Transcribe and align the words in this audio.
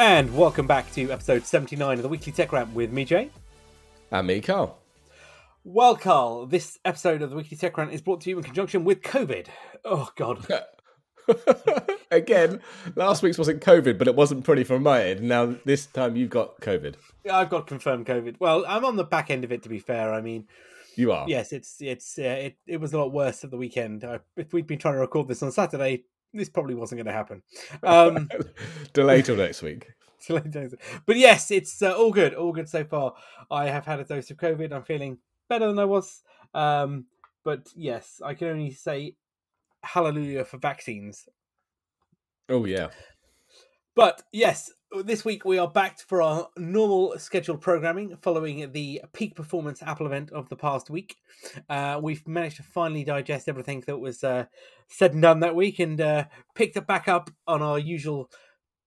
And 0.00 0.34
welcome 0.34 0.66
back 0.66 0.90
to 0.92 1.10
episode 1.10 1.44
79 1.44 1.98
of 1.98 2.02
the 2.02 2.08
Weekly 2.08 2.32
Tech 2.32 2.52
Rant 2.52 2.72
with 2.72 2.90
me, 2.90 3.04
Jay. 3.04 3.28
And 4.10 4.26
me, 4.26 4.40
Carl. 4.40 4.78
Well, 5.62 5.94
Carl, 5.94 6.46
this 6.46 6.78
episode 6.86 7.20
of 7.20 7.28
the 7.28 7.36
Weekly 7.36 7.58
Tech 7.58 7.76
Rant 7.76 7.92
is 7.92 8.00
brought 8.00 8.22
to 8.22 8.30
you 8.30 8.38
in 8.38 8.42
conjunction 8.42 8.82
with 8.84 9.02
COVID. 9.02 9.48
Oh, 9.84 10.08
God. 10.16 10.46
Again, 12.10 12.62
last 12.96 13.22
week's 13.22 13.36
wasn't 13.36 13.60
COVID, 13.60 13.98
but 13.98 14.08
it 14.08 14.16
wasn't 14.16 14.42
pretty 14.42 14.64
from 14.64 14.82
my 14.82 15.04
end. 15.04 15.20
Now, 15.20 15.56
this 15.66 15.84
time 15.84 16.16
you've 16.16 16.30
got 16.30 16.58
COVID. 16.62 16.94
I've 17.30 17.50
got 17.50 17.66
confirmed 17.66 18.06
COVID. 18.06 18.36
Well, 18.40 18.64
I'm 18.66 18.86
on 18.86 18.96
the 18.96 19.04
back 19.04 19.30
end 19.30 19.44
of 19.44 19.52
it, 19.52 19.62
to 19.64 19.68
be 19.68 19.80
fair. 19.80 20.14
I 20.14 20.22
mean, 20.22 20.48
You 20.96 21.12
are. 21.12 21.26
yes, 21.28 21.52
it's 21.52 21.76
it's 21.82 22.18
uh, 22.18 22.22
it, 22.22 22.56
it 22.66 22.80
was 22.80 22.94
a 22.94 22.98
lot 22.98 23.12
worse 23.12 23.44
at 23.44 23.50
the 23.50 23.58
weekend. 23.58 24.02
Uh, 24.02 24.20
if 24.38 24.54
we'd 24.54 24.66
been 24.66 24.78
trying 24.78 24.94
to 24.94 25.00
record 25.00 25.28
this 25.28 25.42
on 25.42 25.52
Saturday, 25.52 26.04
this 26.32 26.48
probably 26.48 26.74
wasn't 26.74 26.98
going 26.98 27.06
to 27.06 27.12
happen. 27.12 27.42
Um, 27.82 28.28
Delay 28.92 29.22
till 29.22 29.36
next 29.36 29.62
week. 29.62 29.88
but 30.28 31.16
yes, 31.16 31.50
it's 31.50 31.80
uh, 31.82 31.92
all 31.92 32.12
good, 32.12 32.34
all 32.34 32.52
good 32.52 32.68
so 32.68 32.84
far. 32.84 33.14
I 33.50 33.66
have 33.66 33.86
had 33.86 34.00
a 34.00 34.04
dose 34.04 34.30
of 34.30 34.36
COVID. 34.36 34.72
I'm 34.72 34.82
feeling 34.82 35.18
better 35.48 35.66
than 35.66 35.78
I 35.78 35.86
was. 35.86 36.22
Um, 36.52 37.06
but 37.42 37.68
yes, 37.74 38.20
I 38.24 38.34
can 38.34 38.48
only 38.48 38.72
say 38.72 39.14
hallelujah 39.82 40.44
for 40.44 40.58
vaccines. 40.58 41.28
Oh, 42.48 42.64
yeah. 42.64 42.88
But 43.94 44.22
yes, 44.32 44.72
this 45.04 45.24
week 45.24 45.44
we 45.44 45.58
are 45.58 45.68
back 45.68 45.98
for 46.00 46.20
our 46.20 46.48
normal 46.56 47.16
scheduled 47.18 47.60
programming 47.60 48.16
following 48.22 48.72
the 48.72 49.00
Peek 49.12 49.34
Performance 49.36 49.82
Apple 49.82 50.06
event 50.06 50.30
of 50.32 50.48
the 50.48 50.56
past 50.56 50.90
week. 50.90 51.16
Uh, 51.68 52.00
we've 52.02 52.26
managed 52.26 52.56
to 52.56 52.62
finally 52.64 53.04
digest 53.04 53.48
everything 53.48 53.82
that 53.86 53.98
was 53.98 54.24
uh, 54.24 54.46
said 54.88 55.12
and 55.12 55.22
done 55.22 55.40
that 55.40 55.54
week 55.54 55.78
and 55.78 56.00
uh, 56.00 56.24
picked 56.54 56.76
it 56.76 56.86
back 56.86 57.06
up 57.08 57.30
on 57.46 57.62
our 57.62 57.78
usual 57.78 58.30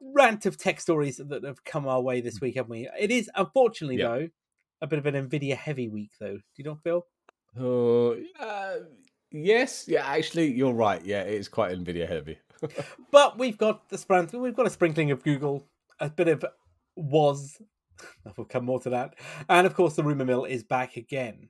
rant 0.01 0.45
of 0.45 0.57
tech 0.57 0.81
stories 0.81 1.21
that 1.25 1.43
have 1.43 1.63
come 1.63 1.87
our 1.87 2.01
way 2.01 2.19
this 2.19 2.41
week, 2.41 2.55
haven't 2.55 2.71
we? 2.71 2.89
It 2.99 3.09
is, 3.09 3.29
unfortunately, 3.35 3.97
Yeah. 3.97 4.09
though, 4.09 4.27
a 4.81 4.87
bit 4.87 4.99
of 4.99 5.05
an 5.05 5.29
NVIDIA 5.29 5.55
heavy 5.55 5.87
week, 5.87 6.11
though. 6.19 6.35
Do 6.35 6.41
you 6.57 6.65
not 6.65 6.83
feel? 6.83 7.07
Oh, 7.57 8.17
uh, 8.39 8.75
yes. 9.31 9.85
Yeah, 9.87 10.05
actually, 10.05 10.51
you're 10.51 10.73
right. 10.73 11.03
Yeah, 11.05 11.21
it's 11.21 11.47
quite 11.47 11.71
NVIDIA 11.71 12.07
heavy. 12.07 12.37
But 13.11 13.37
we've 13.37 13.57
got 13.57 13.89
the 13.89 13.97
sprint, 13.97 14.33
we've 14.33 14.55
got 14.55 14.67
a 14.67 14.69
sprinkling 14.69 15.11
of 15.11 15.21
Google, 15.23 15.67
a 16.03 16.09
bit 16.09 16.27
of 16.27 16.45
Woz. 16.95 17.57
We'll 18.35 18.45
come 18.47 18.65
more 18.65 18.79
to 18.81 18.89
that, 18.89 19.15
and 19.47 19.67
of 19.67 19.75
course 19.75 19.95
the 19.95 20.03
rumor 20.03 20.25
mill 20.25 20.45
is 20.45 20.63
back 20.63 20.97
again. 20.97 21.49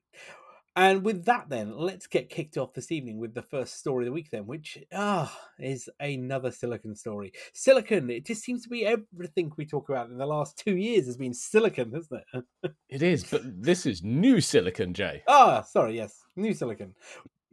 And 0.75 1.03
with 1.05 1.25
that, 1.25 1.49
then 1.49 1.77
let's 1.77 2.05
get 2.07 2.29
kicked 2.29 2.57
off 2.57 2.73
this 2.73 2.91
evening 2.91 3.17
with 3.19 3.33
the 3.33 3.43
first 3.43 3.77
story 3.79 4.03
of 4.03 4.07
the 4.07 4.11
week, 4.11 4.29
then, 4.31 4.45
which 4.45 4.77
ah 4.93 5.33
is 5.59 5.87
another 5.99 6.51
silicon 6.51 6.95
story. 6.95 7.31
Silicon, 7.53 8.09
it 8.09 8.25
just 8.25 8.43
seems 8.43 8.63
to 8.63 8.69
be 8.69 8.85
everything 8.85 9.51
we 9.57 9.65
talk 9.65 9.89
about 9.89 10.09
in 10.09 10.17
the 10.17 10.25
last 10.25 10.57
two 10.57 10.75
years 10.75 11.05
has 11.05 11.17
been 11.17 11.33
silicon, 11.33 11.91
hasn't 11.93 12.21
it? 12.33 12.71
It 12.89 13.01
is, 13.01 13.23
but 13.23 13.41
this 13.45 13.85
is 13.85 14.03
new 14.03 14.41
silicon, 14.41 14.93
Jay. 14.93 15.23
ah, 15.27 15.61
sorry, 15.61 15.95
yes, 15.95 16.19
new 16.35 16.53
silicon. 16.53 16.93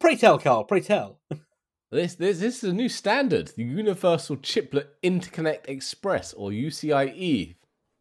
Pray 0.01 0.17
tell, 0.17 0.39
Carl. 0.39 0.65
Pray 0.65 0.81
tell. 0.81 1.21
This, 1.93 2.15
this 2.15 2.39
this 2.39 2.63
is 2.63 2.71
a 2.71 2.73
new 2.73 2.89
standard, 2.89 3.49
the 3.57 3.65
Universal 3.65 4.37
Chiplet 4.37 4.91
Interconnect 5.03 5.69
Express, 5.69 6.33
or 6.33 6.51
UCIe. 6.51 7.57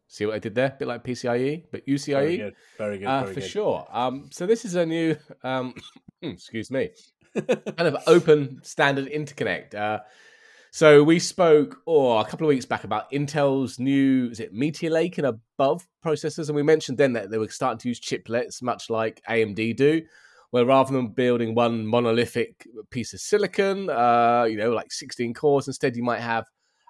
See 0.06 0.26
what 0.26 0.36
I 0.36 0.38
did 0.38 0.54
there? 0.54 0.66
A 0.66 0.76
bit 0.78 0.86
like 0.86 1.02
PCIe, 1.02 1.64
but 1.72 1.82
Very 1.84 1.98
UCIe. 1.98 2.36
good. 2.36 2.54
Very 2.78 2.98
good. 2.98 3.08
Uh, 3.08 3.22
very 3.22 3.34
for 3.34 3.40
good. 3.40 3.48
sure. 3.48 3.86
Um, 3.90 4.28
so 4.30 4.46
this 4.46 4.64
is 4.64 4.76
a 4.76 4.86
new, 4.86 5.16
um, 5.42 5.74
excuse 6.22 6.70
me, 6.70 6.90
kind 7.34 7.80
of 7.80 7.96
open 8.06 8.60
standard 8.62 9.06
interconnect. 9.10 9.74
Uh, 9.74 10.00
so 10.70 11.02
we 11.02 11.18
spoke, 11.18 11.78
oh, 11.84 12.18
a 12.18 12.24
couple 12.24 12.46
of 12.46 12.50
weeks 12.50 12.66
back 12.66 12.84
about 12.84 13.10
Intel's 13.10 13.80
new, 13.80 14.28
is 14.30 14.38
it 14.38 14.52
Meteor 14.52 14.90
Lake 14.90 15.18
and 15.18 15.26
above 15.26 15.84
processors, 16.04 16.46
and 16.46 16.54
we 16.54 16.62
mentioned 16.62 16.96
then 16.96 17.14
that 17.14 17.30
they 17.32 17.38
were 17.38 17.48
starting 17.48 17.78
to 17.78 17.88
use 17.88 17.98
chiplets, 18.00 18.62
much 18.62 18.88
like 18.88 19.20
AMD 19.28 19.76
do, 19.76 20.02
where 20.50 20.64
rather 20.64 20.92
than 20.92 21.08
building 21.08 21.54
one 21.54 21.86
monolithic 21.86 22.66
piece 22.90 23.12
of 23.12 23.20
silicon, 23.20 23.88
uh, 23.88 24.46
you 24.48 24.56
know, 24.56 24.72
like 24.72 24.92
16 24.92 25.34
cores, 25.34 25.68
instead 25.68 25.96
you 25.96 26.02
might 26.02 26.20
have 26.20 26.46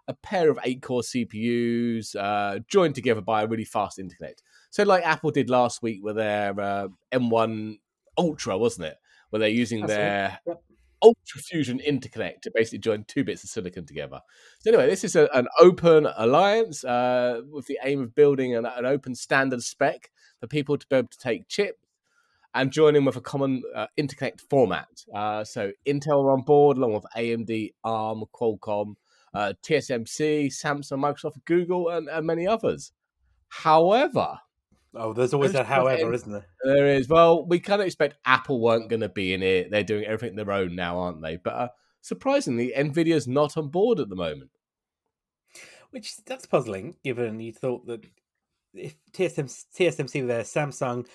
a 0.09 0.15
pair 0.15 0.51
of 0.51 0.59
eight 0.65 0.83
core 0.83 1.03
CPUs 1.03 2.17
uh, 2.17 2.59
joined 2.69 2.95
together 2.95 3.21
by 3.21 3.43
a 3.43 3.47
really 3.47 3.65
fast 3.65 3.99
interconnect. 3.99 4.39
So, 4.71 4.83
like 4.85 5.05
Apple 5.05 5.31
did 5.31 5.51
last 5.51 5.83
week 5.83 6.01
with 6.03 6.17
their 6.17 6.59
uh, 6.59 6.89
M1 7.13 7.77
Ultra, 8.19 8.59
wasn't 8.59 8.87
it? 8.87 8.97
Where 9.31 9.41
they're 9.41 9.49
using 9.49 9.81
That's 9.83 9.93
their 9.93 10.39
Yep. 10.47 10.63
Ultra 11.03 11.41
Fusion 11.41 11.81
interconnect 11.87 12.43
to 12.43 12.53
basically 12.55 12.81
join 12.81 13.05
two 13.05 13.25
bits 13.25 13.43
of 13.43 13.51
silicon 13.51 13.87
together. 13.87 14.21
So, 14.61 14.71
anyway, 14.71 14.89
this 14.89 15.05
is 15.05 15.17
a, 15.17 15.29
an 15.35 15.49
open 15.61 16.07
alliance 16.17 16.85
uh, 16.85 17.43
with 17.51 17.67
the 17.67 17.79
aim 17.85 18.01
of 18.01 18.15
building 18.15 18.55
an, 18.57 18.67
an 18.67 18.87
open 18.87 19.15
standard 19.15 19.63
spec 19.63 20.11
for 20.41 20.47
people 20.47 20.77
to 20.77 20.87
be 20.89 20.97
able 20.97 21.09
to 21.09 21.19
take 21.19 21.49
chips 21.49 21.79
and 22.55 22.71
join 22.73 22.97
in 22.97 23.05
with 23.05 23.17
a 23.17 23.21
common 23.21 23.63
uh, 23.75 23.87
interconnect 23.99 24.41
format. 24.41 24.89
Uh, 25.15 25.45
so, 25.45 25.71
Intel 25.87 26.25
are 26.25 26.33
on 26.33 26.43
board 26.43 26.77
along 26.77 26.95
with 26.95 27.05
AMD, 27.17 27.73
ARM, 27.85 28.25
Qualcomm, 28.35 28.95
uh, 29.35 29.53
TSMC, 29.63 30.47
Samsung, 30.49 30.99
Microsoft, 30.99 31.45
Google, 31.45 31.89
and, 31.91 32.09
and 32.09 32.27
many 32.27 32.47
others. 32.47 32.93
However, 33.49 34.39
Oh, 34.93 35.13
there's 35.13 35.33
always 35.33 35.53
that 35.53 35.67
however, 35.67 35.99
fucking- 35.99 36.15
isn't 36.15 36.33
there? 36.33 36.47
there 36.65 36.87
is, 36.89 37.09
well, 37.09 37.47
we 37.47 37.61
kind 37.61 37.81
of 37.81 37.87
expect 37.87 38.17
Apple 38.25 38.61
weren't 38.61 38.89
going 38.91 39.03
to 39.03 39.09
be 39.09 39.33
in 39.33 39.41
it. 39.41 39.71
They're 39.71 39.85
doing 39.85 40.05
everything 40.05 40.35
their 40.37 40.51
own 40.51 40.75
now, 40.75 40.99
aren't 40.99 41.23
they? 41.23 41.37
But 41.37 41.55
uh, 41.55 41.69
surprisingly, 42.01 42.73
Nvidia's 42.77 43.29
not 43.29 43.57
on 43.57 43.69
board 43.69 44.01
at 44.01 44.09
the 44.09 44.17
moment. 44.17 44.51
Which 45.91 46.17
that's 46.25 46.47
puzzling, 46.47 46.97
given 47.05 47.39
you 47.39 47.53
thought 47.53 47.87
that 47.87 48.05
if 48.75 48.97
TSM, 49.13 49.65
TSMC 49.77 50.23
were 50.23 50.27
there, 50.27 50.43
Samsung, 50.43 51.07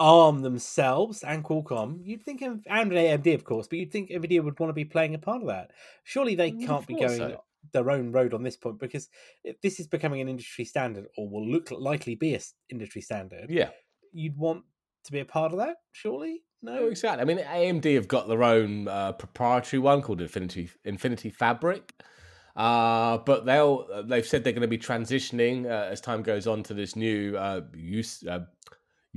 ARM 0.00 0.42
themselves, 0.42 1.24
and 1.24 1.44
Qualcomm, 1.44 2.00
you'd 2.04 2.22
think 2.22 2.42
of 2.42 2.64
and 2.68 2.92
AMD, 2.92 3.34
of 3.34 3.44
course, 3.44 3.66
but 3.66 3.78
you'd 3.78 3.90
think 3.90 4.10
Nvidia 4.10 4.42
would 4.44 4.58
want 4.60 4.70
to 4.70 4.74
be 4.74 4.84
playing 4.84 5.14
a 5.14 5.18
part 5.18 5.42
of 5.42 5.48
that. 5.48 5.72
Surely 6.04 6.34
they 6.34 6.52
Mm, 6.52 6.66
can't 6.66 6.86
be 6.86 6.94
going 6.94 7.18
so. 7.18 7.40
their 7.72 7.90
own 7.90 8.12
road 8.12 8.32
on 8.32 8.42
this 8.42 8.56
point 8.56 8.78
because 8.78 9.08
if 9.44 9.60
this 9.60 9.80
is 9.80 9.86
becoming 9.88 10.20
an 10.20 10.28
industry 10.28 10.64
standard, 10.64 11.06
or 11.16 11.28
will 11.28 11.46
look 11.46 11.70
likely 11.70 12.14
be 12.14 12.32
a 12.34 12.36
s- 12.36 12.54
industry 12.70 13.02
standard. 13.02 13.50
Yeah, 13.50 13.70
You'd 14.12 14.36
want 14.36 14.64
to 15.04 15.12
be 15.12 15.20
a 15.20 15.24
part 15.24 15.52
of 15.52 15.58
that, 15.58 15.78
surely? 15.92 16.44
no, 16.62 16.74
No. 16.80 16.88
exactly. 16.88 17.22
I 17.22 17.24
mean, 17.24 17.38
AMD 17.38 17.94
have 17.94 18.08
got 18.08 18.28
their 18.28 18.42
own 18.42 18.88
uh, 18.88 19.12
proprietary 19.12 19.80
one 19.80 20.02
called 20.02 20.20
Infinity 20.20 20.70
Infinity 20.84 21.30
Fabric. 21.30 21.94
Uh, 22.56 23.18
but 23.18 23.44
they'll 23.46 23.86
uh, 23.92 24.02
they've 24.02 24.26
said 24.26 24.42
they're 24.42 24.52
going 24.52 24.62
to 24.62 24.66
be 24.68 24.78
transitioning 24.78 25.66
uh, 25.66 25.88
as 25.90 26.00
time 26.00 26.22
goes 26.24 26.46
on 26.48 26.62
to 26.64 26.74
this 26.74 26.96
new 26.96 27.36
uh, 27.36 27.60
UC, 27.76 28.26
uh, 28.26 28.40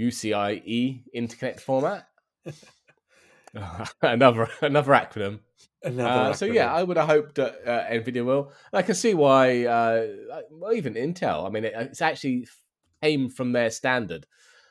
UCIe 0.02 1.04
interconnect 1.16 1.60
format. 1.60 2.08
another 4.02 4.48
another 4.62 4.92
acronym. 4.92 5.40
Another 5.84 6.32
Uh, 6.32 6.34
so 6.34 6.46
yeah. 6.46 6.72
I 6.74 6.84
would 6.84 6.98
have 6.98 7.08
hoped 7.08 7.36
that 7.36 7.68
uh, 7.68 7.92
Nvidia 7.92 8.24
will. 8.26 8.52
I 8.72 8.82
can 8.82 8.96
see 8.96 9.14
why. 9.14 9.66
Uh, 9.66 10.08
well, 10.52 10.74
even 10.74 10.94
Intel. 10.94 11.46
I 11.46 11.50
mean, 11.50 11.66
it, 11.66 11.74
it's 11.76 12.02
actually 12.02 12.48
came 13.02 13.30
from 13.30 13.52
their 13.52 13.72
standard, 13.72 14.26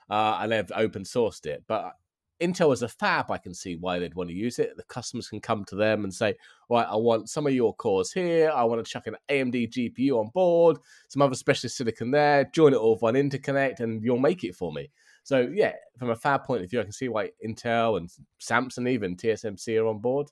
uh, 0.08 0.38
and 0.40 0.52
they've 0.52 0.72
open 0.74 1.02
sourced 1.02 1.46
it. 1.46 1.64
But 1.66 1.92
Intel 2.40 2.72
as 2.72 2.82
a 2.82 2.88
fab, 2.88 3.30
I 3.30 3.38
can 3.38 3.54
see 3.54 3.76
why 3.76 3.98
they'd 3.98 4.14
want 4.14 4.30
to 4.30 4.36
use 4.36 4.58
it. 4.58 4.76
The 4.76 4.84
customers 4.84 5.28
can 5.28 5.40
come 5.40 5.64
to 5.66 5.74
them 5.74 6.04
and 6.04 6.14
say, 6.14 6.36
"Right, 6.70 6.86
I 6.88 6.96
want 6.96 7.28
some 7.28 7.46
of 7.46 7.52
your 7.52 7.74
cores 7.74 8.12
here. 8.12 8.50
I 8.54 8.64
want 8.64 8.84
to 8.84 8.90
chuck 8.90 9.06
an 9.08 9.16
AMD 9.28 9.68
GPU 9.68 10.18
on 10.18 10.30
board, 10.32 10.78
some 11.08 11.22
other 11.22 11.34
specialist 11.34 11.76
silicon 11.76 12.12
there. 12.12 12.44
Join 12.44 12.72
it 12.72 12.78
all 12.78 12.94
with 12.94 13.02
one 13.02 13.14
interconnect, 13.14 13.80
and 13.80 14.02
you'll 14.04 14.18
make 14.18 14.44
it 14.44 14.54
for 14.54 14.72
me." 14.72 14.90
So 15.22 15.40
yeah, 15.52 15.74
from 15.98 16.10
a 16.10 16.16
fab 16.16 16.44
point 16.44 16.62
of 16.64 16.70
view, 16.70 16.80
I 16.80 16.84
can 16.84 16.92
see 16.92 17.08
why 17.08 17.30
Intel 17.46 17.96
and 17.96 18.08
Samsung, 18.40 18.88
even 18.88 19.16
TSMC, 19.16 19.80
are 19.80 19.86
on 19.86 20.00
board. 20.00 20.28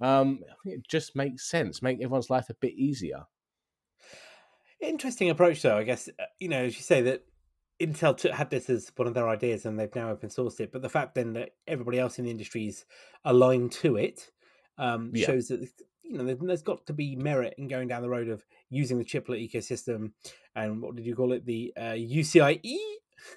Um, 0.00 0.40
it 0.64 0.86
just 0.88 1.14
makes 1.16 1.48
sense. 1.48 1.82
Make 1.82 1.96
everyone's 2.02 2.30
life 2.30 2.50
a 2.50 2.54
bit 2.54 2.74
easier. 2.74 3.24
Interesting 4.80 5.30
approach, 5.30 5.62
though. 5.62 5.76
I 5.78 5.84
guess 5.84 6.08
uh, 6.08 6.24
you 6.40 6.48
know, 6.48 6.64
as 6.64 6.76
you 6.76 6.82
say 6.82 7.02
that 7.02 7.22
Intel 7.80 8.32
had 8.32 8.50
this 8.50 8.68
as 8.68 8.90
one 8.96 9.08
of 9.08 9.14
their 9.14 9.28
ideas, 9.28 9.64
and 9.66 9.78
they've 9.78 9.94
now 9.94 10.10
open 10.10 10.28
sourced 10.28 10.60
it. 10.60 10.72
But 10.72 10.82
the 10.82 10.88
fact 10.88 11.14
then 11.14 11.32
that 11.34 11.50
everybody 11.66 11.98
else 11.98 12.18
in 12.18 12.24
the 12.24 12.30
industry 12.30 12.66
is 12.66 12.84
aligned 13.24 13.72
to 13.72 13.96
it 13.96 14.30
um, 14.78 15.10
Yeah. 15.14 15.26
shows 15.26 15.48
that 15.48 15.60
you 16.02 16.18
know 16.18 16.24
there- 16.24 16.34
there's 16.36 16.62
got 16.62 16.86
to 16.86 16.92
be 16.92 17.16
merit 17.16 17.54
in 17.56 17.68
going 17.68 17.88
down 17.88 18.02
the 18.02 18.08
road 18.10 18.28
of 18.28 18.44
using 18.68 18.98
the 18.98 19.04
chiplet 19.04 19.40
ecosystem 19.40 20.12
and 20.54 20.82
what 20.82 20.96
did 20.96 21.06
you 21.06 21.14
call 21.14 21.32
it 21.32 21.46
the 21.46 21.72
uh, 21.76 21.94
UCIe 21.94 22.76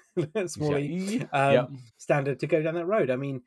small 0.46 0.78
e, 0.78 1.22
um, 1.32 1.68
Yep. 1.68 1.72
standard 1.96 2.40
to 2.40 2.46
go 2.46 2.62
down 2.62 2.74
that 2.74 2.86
road. 2.86 3.10
I 3.10 3.16
mean, 3.16 3.42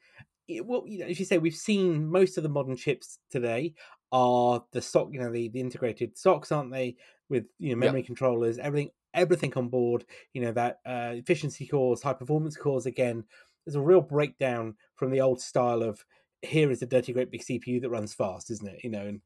it, 0.48 0.66
well, 0.66 0.84
you 0.86 1.00
know, 1.00 1.06
as 1.08 1.20
you 1.20 1.26
say, 1.26 1.38
we've 1.38 1.56
seen 1.56 2.08
most 2.08 2.38
of 2.38 2.44
the 2.44 2.50
modern 2.50 2.76
chips 2.76 3.20
today 3.30 3.74
are 4.12 4.64
the 4.72 4.82
stock, 4.82 5.10
you 5.12 5.20
know, 5.20 5.32
the, 5.32 5.48
the 5.50 5.60
integrated 5.62 6.18
stocks, 6.18 6.52
aren't 6.52 6.72
they? 6.72 6.98
With 7.30 7.46
you 7.60 7.70
know 7.70 7.78
Yep. 7.80 7.80
memory 7.80 8.04
controllers, 8.04 8.58
everything, 8.58 8.92
everything 9.14 9.54
on 9.56 9.70
board. 9.70 10.06
You 10.34 10.42
know 10.42 10.52
that 10.54 10.80
uh, 10.86 11.14
efficiency 11.16 11.66
cores, 11.66 12.02
high 12.02 12.14
performance 12.14 12.58
cores. 12.58 12.86
Again, 12.86 13.24
there's 13.66 13.76
a 13.76 13.82
real 13.82 14.02
breakdown 14.02 14.76
from 14.96 15.12
the 15.12 15.22
old 15.22 15.40
style 15.42 15.82
of 15.82 16.06
here 16.42 16.72
is 16.72 16.82
a 16.82 16.88
dirty 16.88 17.14
great 17.14 17.32
big 17.32 17.44
CPU 17.44 17.80
that 17.82 17.90
runs 17.90 18.14
fast, 18.14 18.52
isn't 18.52 18.68
it? 18.68 18.84
You 18.84 18.90
know, 18.90 19.06
and 19.08 19.22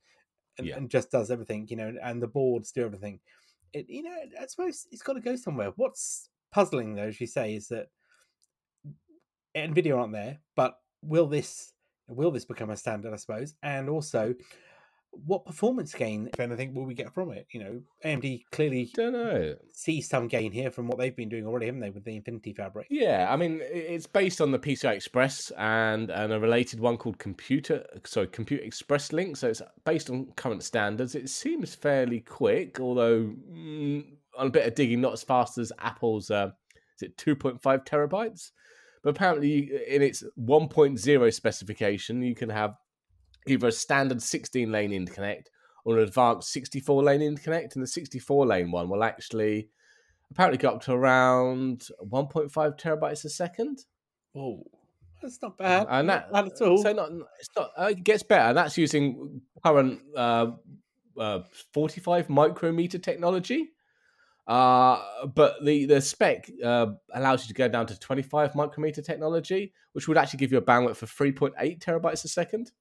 and, 0.58 0.68
Yeah. 0.68 0.78
and 0.78 0.90
just 0.90 1.12
does 1.12 1.32
everything. 1.32 1.68
You 1.70 1.78
know, 1.78 1.96
and 2.02 2.22
the 2.22 2.28
boards 2.28 2.72
do 2.72 2.86
everything. 2.86 3.20
it, 3.74 3.90
you 3.90 4.04
know, 4.04 4.16
I 4.42 4.46
suppose 4.48 4.88
it's 4.92 5.02
got 5.04 5.14
to 5.14 5.20
go 5.22 5.36
somewhere. 5.36 5.72
What's 5.76 6.30
puzzling, 6.56 6.96
though, 6.96 7.04
as 7.04 7.20
you 7.20 7.28
say, 7.28 7.54
is 7.54 7.68
that 7.68 7.88
Nvidia 9.56 9.98
aren't 9.98 10.14
there, 10.14 10.40
but 10.56 10.80
will 11.02 11.28
this 11.28 11.74
will 12.08 12.32
this 12.32 12.46
become 12.46 12.70
a 12.70 12.78
standard? 12.78 13.12
I 13.14 13.18
suppose, 13.18 13.56
and 13.62 13.90
also 13.90 14.34
what 15.26 15.46
performance 15.46 15.94
gain, 15.94 16.30
if 16.34 16.40
anything, 16.40 16.74
will 16.74 16.86
we 16.86 16.94
get 16.94 17.14
from 17.14 17.32
it? 17.32 17.48
You 17.52 17.60
know, 17.62 17.82
AMD 18.04 18.44
clearly 18.52 18.90
don't 18.94 19.14
know 19.14 19.56
see 19.74 20.02
some 20.02 20.28
gain 20.28 20.52
here 20.52 20.72
from 20.72 20.88
what 20.88 20.98
they've 20.98 21.16
been 21.16 21.30
doing 21.30 21.46
already, 21.46 21.66
haven't 21.66 21.82
they, 21.82 21.90
with 21.90 22.06
the 22.06 22.16
Infinity 22.16 22.54
Fabric? 22.54 22.88
Yeah, 22.90 23.28
I 23.30 23.36
mean, 23.36 23.60
it's 23.62 24.08
based 24.08 24.40
on 24.40 24.52
the 24.52 24.60
PCI 24.60 24.94
Express 24.94 25.52
and 25.58 26.10
and 26.10 26.32
a 26.32 26.40
related 26.40 26.80
one 26.80 26.96
called 26.96 27.18
Computer, 27.18 27.86
sorry, 28.06 28.28
Compute 28.28 28.64
Express 28.64 29.12
Link. 29.12 29.36
So 29.36 29.50
it's 29.50 29.62
based 29.84 30.10
on 30.10 30.28
current 30.38 30.64
standards. 30.64 31.16
It 31.16 31.30
seems 31.30 31.76
fairly 31.76 32.22
quick, 32.22 32.80
although 32.80 33.34
mm, 33.52 34.06
on 34.38 34.48
a 34.48 34.52
bit 34.52 34.68
of 34.68 34.76
digging, 34.76 35.02
not 35.02 35.14
as 35.14 35.24
fast 35.24 35.58
as 35.58 35.72
Apple's. 35.80 36.32
Uh, 36.32 36.52
is 36.96 37.04
it 37.04 37.18
two 37.18 37.36
point 37.36 37.62
five 37.62 37.84
terabytes? 37.84 38.52
But 39.04 39.12
apparently, 39.12 39.70
in 39.88 40.02
its 40.02 40.24
1.0 40.40 41.34
specification, 41.34 42.24
you 42.24 42.34
can 42.34 42.50
have 42.50 42.76
either 43.48 43.68
a 43.68 43.72
standard 43.72 44.20
16 44.20 44.72
lane 44.72 44.90
interconnect 44.90 45.46
or 45.84 45.98
an 45.98 46.04
advanced 46.04 46.52
64 46.52 47.04
lane 47.04 47.22
interconnect. 47.22 47.76
And 47.76 47.84
the 47.84 47.88
64 47.88 48.48
lane 48.48 48.72
one 48.72 48.90
will 48.90 49.04
actually 49.04 49.70
apparently 50.32 50.58
go 50.58 50.70
up 50.70 50.82
to 50.84 50.94
around 50.94 51.88
1.5 52.04 52.52
terabytes 52.80 53.24
a 53.26 53.30
second. 53.30 53.86
Oh, 54.36 54.64
that's 55.22 55.40
not 55.42 55.58
bad. 55.58 55.86
And 55.90 56.10
that, 56.10 56.32
not 56.32 56.48
at 56.48 56.62
all. 56.62 56.80
So 56.80 56.92
not, 56.92 57.12
it's 57.40 57.50
not, 57.56 57.72
uh, 57.78 57.90
it 57.92 58.04
gets 58.04 58.24
better. 58.24 58.50
And 58.50 58.58
that's 58.58 58.78
using 58.78 59.42
current 59.64 60.02
uh, 60.16 60.48
uh, 61.18 61.40
45 61.74 62.30
micrometer 62.30 62.98
technology. 62.98 63.70
Uh, 64.48 65.02
but 65.34 65.64
the, 65.64 65.86
the 65.86 66.00
spec 66.00 66.50
uh, 66.64 66.88
allows 67.14 67.44
you 67.44 67.48
to 67.48 67.54
go 67.54 67.68
down 67.68 67.88
to 67.88 68.00
25 68.00 68.56
micrometer 68.56 69.02
technology, 69.02 69.74
which 69.94 70.08
would 70.08 70.18
actually 70.18 70.38
give 70.38 70.52
you 70.52 70.58
a 70.58 70.62
bandwidth 70.62 71.02
of 71.02 71.12
3.8 71.12 71.80
terabytes 71.80 72.24
a 72.24 72.28
second. 72.28 72.72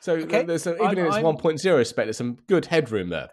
So 0.00 0.14
okay. 0.14 0.44
there's 0.44 0.62
some, 0.62 0.74
even 0.74 0.86
I'm, 0.86 0.98
in 0.98 1.06
its 1.06 1.16
I'm, 1.16 1.24
1.0 1.24 1.86
spec, 1.86 2.06
there's 2.06 2.16
some 2.16 2.38
good 2.46 2.66
headroom 2.66 3.10
there. 3.10 3.28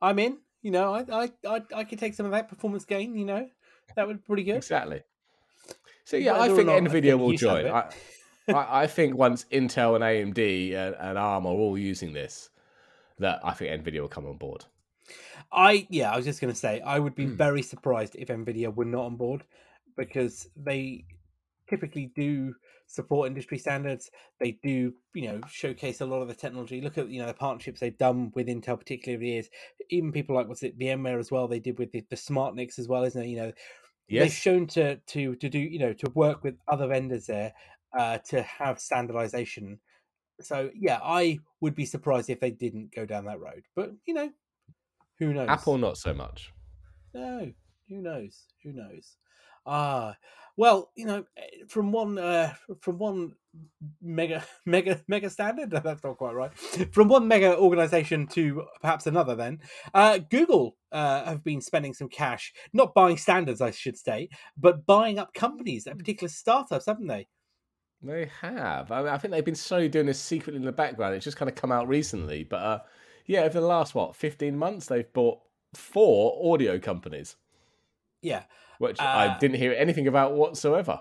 I'm 0.00 0.18
in. 0.18 0.38
You 0.62 0.70
know, 0.70 0.94
I 0.94 1.04
I 1.12 1.30
I, 1.46 1.62
I 1.76 1.84
could 1.84 1.98
take 1.98 2.14
some 2.14 2.24
of 2.24 2.32
that 2.32 2.48
performance 2.48 2.84
gain. 2.86 3.16
You 3.16 3.26
know, 3.26 3.48
that 3.96 4.06
would 4.06 4.18
be 4.18 4.26
pretty 4.26 4.44
good. 4.44 4.56
Exactly. 4.56 5.02
So 6.04 6.16
yeah, 6.16 6.40
I 6.40 6.48
think 6.48 6.66
not, 6.66 6.82
Nvidia 6.82 6.96
I 6.96 7.00
think 7.00 7.20
will 7.20 7.32
join. 7.32 7.66
I, 7.66 7.90
I, 8.48 8.82
I, 8.82 8.86
think 8.86 9.16
once 9.16 9.44
Intel 9.50 9.94
and 9.94 10.04
AMD 10.04 10.74
and, 10.74 10.94
and 10.98 11.18
ARM 11.18 11.46
are 11.46 11.52
all 11.52 11.78
using 11.78 12.12
this, 12.12 12.50
that 13.18 13.40
I 13.42 13.52
think 13.52 13.82
Nvidia 13.82 14.00
will 14.00 14.08
come 14.08 14.26
on 14.26 14.36
board. 14.36 14.64
I 15.52 15.86
yeah, 15.90 16.12
I 16.12 16.16
was 16.16 16.24
just 16.24 16.40
going 16.40 16.52
to 16.52 16.58
say 16.58 16.80
I 16.80 16.98
would 16.98 17.14
be 17.14 17.26
mm. 17.26 17.36
very 17.36 17.62
surprised 17.62 18.16
if 18.18 18.28
Nvidia 18.28 18.74
were 18.74 18.84
not 18.84 19.04
on 19.04 19.16
board 19.16 19.44
because 19.96 20.48
they 20.56 21.04
typically 21.68 22.12
do 22.14 22.54
support 22.86 23.28
industry 23.28 23.58
standards. 23.58 24.10
They 24.40 24.58
do, 24.62 24.92
you 25.14 25.28
know, 25.28 25.40
showcase 25.48 26.00
a 26.00 26.06
lot 26.06 26.22
of 26.22 26.28
the 26.28 26.34
technology. 26.34 26.80
Look 26.80 26.98
at 26.98 27.08
you 27.08 27.20
know 27.20 27.26
the 27.26 27.34
partnerships 27.34 27.80
they've 27.80 27.96
done 27.96 28.32
with 28.34 28.48
Intel, 28.48 28.78
particularly 28.78 29.14
over 29.14 29.20
the 29.20 29.28
years. 29.28 29.48
Even 29.90 30.12
people 30.12 30.34
like 30.34 30.48
what's 30.48 30.62
it, 30.62 30.78
VMware 30.78 31.18
as 31.18 31.30
well. 31.30 31.48
They 31.48 31.60
did 31.60 31.78
with 31.78 31.92
the, 31.92 32.04
the 32.10 32.16
SmartNICs 32.16 32.78
as 32.78 32.88
well, 32.88 33.04
isn't 33.04 33.22
it? 33.22 33.28
You 33.28 33.36
know, 33.36 33.52
yes. 34.08 34.22
they've 34.22 34.32
shown 34.32 34.66
to 34.68 34.96
to 34.96 35.34
to 35.36 35.48
do 35.48 35.58
you 35.58 35.78
know 35.78 35.92
to 35.92 36.10
work 36.14 36.44
with 36.44 36.56
other 36.68 36.86
vendors 36.86 37.26
there 37.26 37.52
uh, 37.96 38.18
to 38.30 38.42
have 38.42 38.80
standardization. 38.80 39.78
So 40.40 40.70
yeah, 40.74 40.98
I 41.02 41.38
would 41.60 41.74
be 41.74 41.86
surprised 41.86 42.28
if 42.28 42.40
they 42.40 42.50
didn't 42.50 42.94
go 42.94 43.06
down 43.06 43.24
that 43.26 43.40
road. 43.40 43.64
But 43.76 43.92
you 44.06 44.14
know, 44.14 44.30
who 45.18 45.32
knows? 45.34 45.48
Apple 45.48 45.78
not 45.78 45.98
so 45.98 46.14
much. 46.14 46.52
No, 47.14 47.52
who 47.88 48.02
knows? 48.02 48.44
Who 48.62 48.72
knows? 48.72 49.16
Ah, 49.66 50.16
well, 50.56 50.90
you 50.96 51.06
know, 51.06 51.24
eh, 51.36 51.64
from 51.68 51.92
one 51.92 52.18
uh, 52.18 52.54
from 52.80 52.98
one 52.98 53.32
mega 54.02 54.44
mega 54.66 55.00
mega 55.08 55.30
standard 55.30 55.70
that's 55.84 56.02
not 56.02 56.16
quite 56.16 56.34
right 56.34 56.52
from 56.92 57.08
one 57.08 57.26
mega 57.28 57.56
organization 57.56 58.26
to 58.26 58.64
perhaps 58.80 59.06
another 59.06 59.34
then 59.34 59.60
uh, 59.94 60.18
google 60.30 60.76
uh, 60.92 61.24
have 61.24 61.44
been 61.44 61.60
spending 61.60 61.94
some 61.94 62.08
cash 62.08 62.52
not 62.72 62.94
buying 62.94 63.16
standards 63.16 63.60
i 63.60 63.70
should 63.70 63.96
say 63.96 64.28
but 64.56 64.84
buying 64.86 65.18
up 65.18 65.32
companies 65.34 65.86
uh, 65.86 65.94
particular 65.94 66.28
startups 66.28 66.86
haven't 66.86 67.06
they 67.06 67.26
they 68.02 68.28
have 68.40 68.90
i, 68.90 69.02
mean, 69.02 69.08
I 69.08 69.18
think 69.18 69.32
they've 69.32 69.44
been 69.44 69.54
slowly 69.54 69.88
doing 69.88 70.06
this 70.06 70.20
secretly 70.20 70.56
in 70.58 70.64
the 70.64 70.72
background 70.72 71.14
it's 71.14 71.24
just 71.24 71.36
kind 71.36 71.48
of 71.48 71.54
come 71.54 71.72
out 71.72 71.88
recently 71.88 72.44
but 72.44 72.56
uh, 72.56 72.78
yeah 73.26 73.40
over 73.40 73.60
the 73.60 73.66
last 73.66 73.94
what 73.94 74.14
15 74.14 74.56
months 74.56 74.86
they've 74.86 75.12
bought 75.12 75.40
four 75.74 76.52
audio 76.54 76.78
companies 76.78 77.36
yeah 78.22 78.44
which 78.78 79.00
uh, 79.00 79.04
I 79.04 79.38
didn't 79.38 79.56
hear 79.56 79.72
anything 79.72 80.06
about 80.06 80.34
whatsoever. 80.34 81.00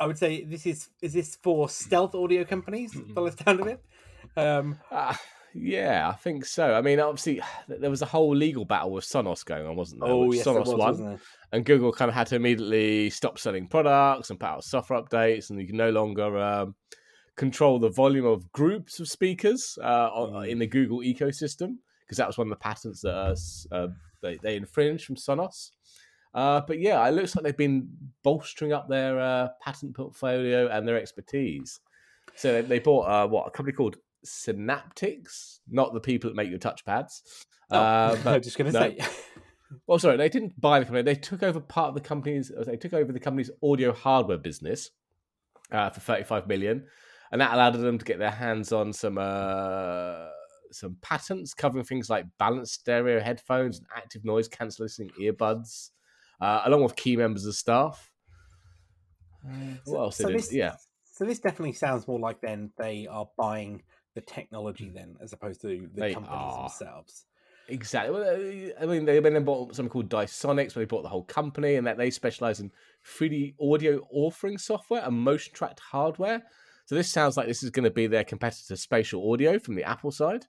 I 0.00 0.06
would 0.06 0.18
say 0.18 0.44
this 0.44 0.66
is 0.66 0.88
is 1.00 1.12
this 1.12 1.36
for 1.36 1.68
stealth 1.68 2.14
audio 2.14 2.44
companies 2.44 2.94
by 3.14 3.30
the 3.30 3.44
sound 3.44 3.60
of 3.60 3.66
it. 3.68 3.84
Um, 4.36 4.78
uh, 4.90 5.14
yeah, 5.54 6.08
I 6.08 6.16
think 6.16 6.44
so. 6.44 6.74
I 6.74 6.80
mean, 6.80 6.98
obviously, 6.98 7.40
there 7.68 7.90
was 7.90 8.02
a 8.02 8.06
whole 8.06 8.34
legal 8.34 8.64
battle 8.64 8.90
with 8.90 9.04
Sonos 9.04 9.44
going 9.44 9.66
on, 9.66 9.76
wasn't 9.76 10.00
there? 10.00 10.10
Oh, 10.10 10.26
Which 10.26 10.38
yes, 10.38 10.46
Sonos 10.46 10.66
was, 10.66 10.98
won, 10.98 11.20
and 11.52 11.64
Google 11.64 11.92
kind 11.92 12.08
of 12.08 12.14
had 12.14 12.26
to 12.28 12.36
immediately 12.36 13.10
stop 13.10 13.38
selling 13.38 13.68
products 13.68 14.30
and 14.30 14.40
put 14.40 14.46
out 14.46 14.64
software 14.64 15.00
updates, 15.00 15.50
and 15.50 15.60
you 15.60 15.66
can 15.66 15.76
no 15.76 15.90
longer 15.90 16.36
um, 16.38 16.74
control 17.36 17.78
the 17.78 17.90
volume 17.90 18.26
of 18.26 18.50
groups 18.52 19.00
of 19.00 19.08
speakers 19.08 19.78
uh, 19.82 20.10
mm. 20.10 20.48
in 20.48 20.58
the 20.58 20.66
Google 20.66 20.98
ecosystem 20.98 21.76
because 22.04 22.18
that 22.18 22.26
was 22.26 22.38
one 22.38 22.46
of 22.46 22.50
the 22.50 22.56
patents 22.56 23.00
that 23.00 23.66
uh, 23.72 23.88
they, 24.20 24.36
they 24.42 24.56
infringed 24.56 25.04
from 25.04 25.16
Sonos. 25.16 25.70
Uh, 26.34 26.60
but 26.66 26.80
yeah, 26.80 27.06
it 27.06 27.12
looks 27.12 27.36
like 27.36 27.44
they've 27.44 27.56
been 27.56 27.88
bolstering 28.22 28.72
up 28.72 28.88
their 28.88 29.20
uh, 29.20 29.48
patent 29.62 29.94
portfolio 29.94 30.68
and 30.68 30.86
their 30.86 30.98
expertise. 30.98 31.80
So 32.34 32.52
they, 32.52 32.62
they 32.62 32.78
bought 32.80 33.04
uh, 33.04 33.28
what 33.28 33.46
a 33.46 33.50
company 33.50 33.74
called 33.76 33.96
Synaptics, 34.24 35.60
not 35.70 35.94
the 35.94 36.00
people 36.00 36.30
that 36.30 36.36
make 36.36 36.50
your 36.50 36.58
touchpads. 36.58 37.22
Oh, 37.70 37.78
uh, 37.78 38.16
but, 38.24 38.34
I'm 38.34 38.42
just 38.42 38.58
going 38.58 38.72
to 38.72 38.78
no. 38.78 38.88
say. 38.88 38.98
well, 39.86 39.98
sorry, 39.98 40.16
they 40.16 40.28
didn't 40.28 40.60
buy 40.60 40.80
the 40.80 40.86
company. 40.86 41.02
They 41.02 41.14
took 41.14 41.42
over 41.42 41.60
part 41.60 41.88
of 41.88 41.94
the 41.94 42.00
company's. 42.00 42.50
They 42.66 42.76
took 42.76 42.94
over 42.94 43.12
the 43.12 43.20
company's 43.20 43.50
audio 43.62 43.92
hardware 43.92 44.38
business 44.38 44.90
uh, 45.70 45.90
for 45.90 46.00
35 46.00 46.48
million, 46.48 46.86
and 47.34 47.40
that 47.40 47.52
allowed 47.52 47.74
them 47.74 47.98
to 47.98 48.04
get 48.04 48.20
their 48.20 48.30
hands 48.30 48.70
on 48.70 48.92
some 48.92 49.18
uh, 49.18 50.28
some 50.70 50.96
patents 51.02 51.52
covering 51.52 51.84
things 51.84 52.08
like 52.08 52.24
balanced 52.38 52.74
stereo 52.74 53.18
headphones 53.18 53.78
and 53.78 53.88
active 53.96 54.24
noise 54.24 54.46
cancelling 54.46 55.10
earbuds 55.20 55.90
uh, 56.40 56.62
along 56.64 56.84
with 56.84 56.94
key 56.94 57.16
members 57.16 57.44
of 57.44 57.56
staff. 57.56 58.12
Uh, 59.44 59.74
what 59.86 59.98
else? 59.98 60.16
So 60.18 60.28
this, 60.28 60.52
yeah. 60.52 60.76
So 61.02 61.24
this 61.24 61.40
definitely 61.40 61.72
sounds 61.72 62.06
more 62.06 62.20
like 62.20 62.40
then 62.40 62.70
they 62.78 63.08
are 63.08 63.26
buying 63.36 63.82
the 64.14 64.20
technology 64.20 64.92
then, 64.94 65.16
as 65.20 65.32
opposed 65.32 65.60
to 65.62 65.88
the 65.92 66.00
they 66.00 66.14
companies 66.14 66.38
are. 66.40 66.68
themselves. 66.68 67.26
Exactly. 67.66 68.14
Well, 68.14 68.22
uh, 68.22 68.80
I 68.80 68.86
mean, 68.86 69.06
they 69.06 69.18
then 69.18 69.42
bought 69.42 69.74
something 69.74 69.90
called 69.90 70.08
Dysonics, 70.08 70.76
where 70.76 70.84
they 70.84 70.88
bought 70.88 71.02
the 71.02 71.08
whole 71.08 71.24
company, 71.24 71.74
and 71.74 71.86
that 71.88 71.98
they 71.98 72.10
specialize 72.10 72.60
in 72.60 72.70
3D 73.04 73.54
audio 73.60 74.06
authoring 74.16 74.60
software 74.60 75.02
and 75.04 75.16
motion 75.16 75.52
tracked 75.52 75.80
hardware. 75.80 76.44
So 76.86 76.94
this 76.94 77.10
sounds 77.10 77.36
like 77.36 77.46
this 77.46 77.62
is 77.62 77.70
going 77.70 77.84
to 77.84 77.90
be 77.90 78.06
their 78.06 78.24
competitor, 78.24 78.76
Spatial 78.76 79.32
Audio, 79.32 79.58
from 79.58 79.74
the 79.74 79.84
Apple 79.84 80.10
side. 80.10 80.46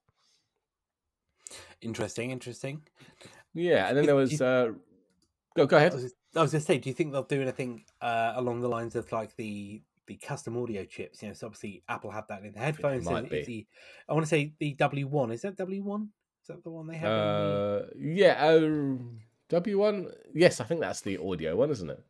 Interesting, 1.82 2.32
interesting. 2.32 2.82
Yeah, 3.54 3.88
and 3.88 3.98
then 3.98 4.06
there 4.06 4.15
was 4.15 4.42
uh, 4.42 4.72
Go 5.56 5.65
go 5.65 5.77
ahead. 5.77 5.94
I 5.94 5.96
was, 5.96 6.04
was 6.04 6.51
going 6.51 6.60
to 6.60 6.60
say, 6.60 6.77
do 6.77 6.89
you 6.89 6.94
think 6.94 7.13
they'll 7.13 7.24
do 7.24 7.42
anything 7.42 7.86
uh, 8.01 8.34
along 8.36 8.60
the 8.60 8.68
lines 8.68 8.96
of 8.96 9.12
like 9.12 9.36
the 9.38 9.82
the 10.08 10.18
custom 10.18 10.58
audio 10.58 10.84
chips? 10.84 11.22
You 11.22 11.30
know, 11.30 11.34
so 11.34 11.48
obviously 11.48 11.84
Apple 11.88 12.12
have 12.12 12.27
that 12.27 12.44
in 12.44 12.51
the 12.51 12.60
headphones. 12.60 13.10
might 13.10 13.30
be. 13.30 13.44
The, 13.44 13.68
I 14.10 14.13
want 14.13 14.25
to 14.25 14.30
say 14.30 14.54
the 14.60 14.74
W 14.74 15.08
one. 15.08 15.32
Is 15.32 15.44
that 15.44 15.56
W 15.56 15.84
one? 15.84 16.10
Is 16.42 16.48
that 16.48 16.63
the 16.63 16.70
one 16.70 16.88
they 16.88 16.98
have? 16.98 17.10
Uh, 17.10 17.13
the... 17.13 17.92
Yeah, 17.98 18.46
uh, 18.46 18.98
W 19.50 19.80
one. 19.80 20.12
Yes, 20.34 20.60
I 20.60 20.65
think 20.65 20.82
that's 20.82 21.01
the 21.01 21.18
audio 21.18 21.56
one, 21.56 21.70
isn't 21.70 21.89
it? 21.89 22.04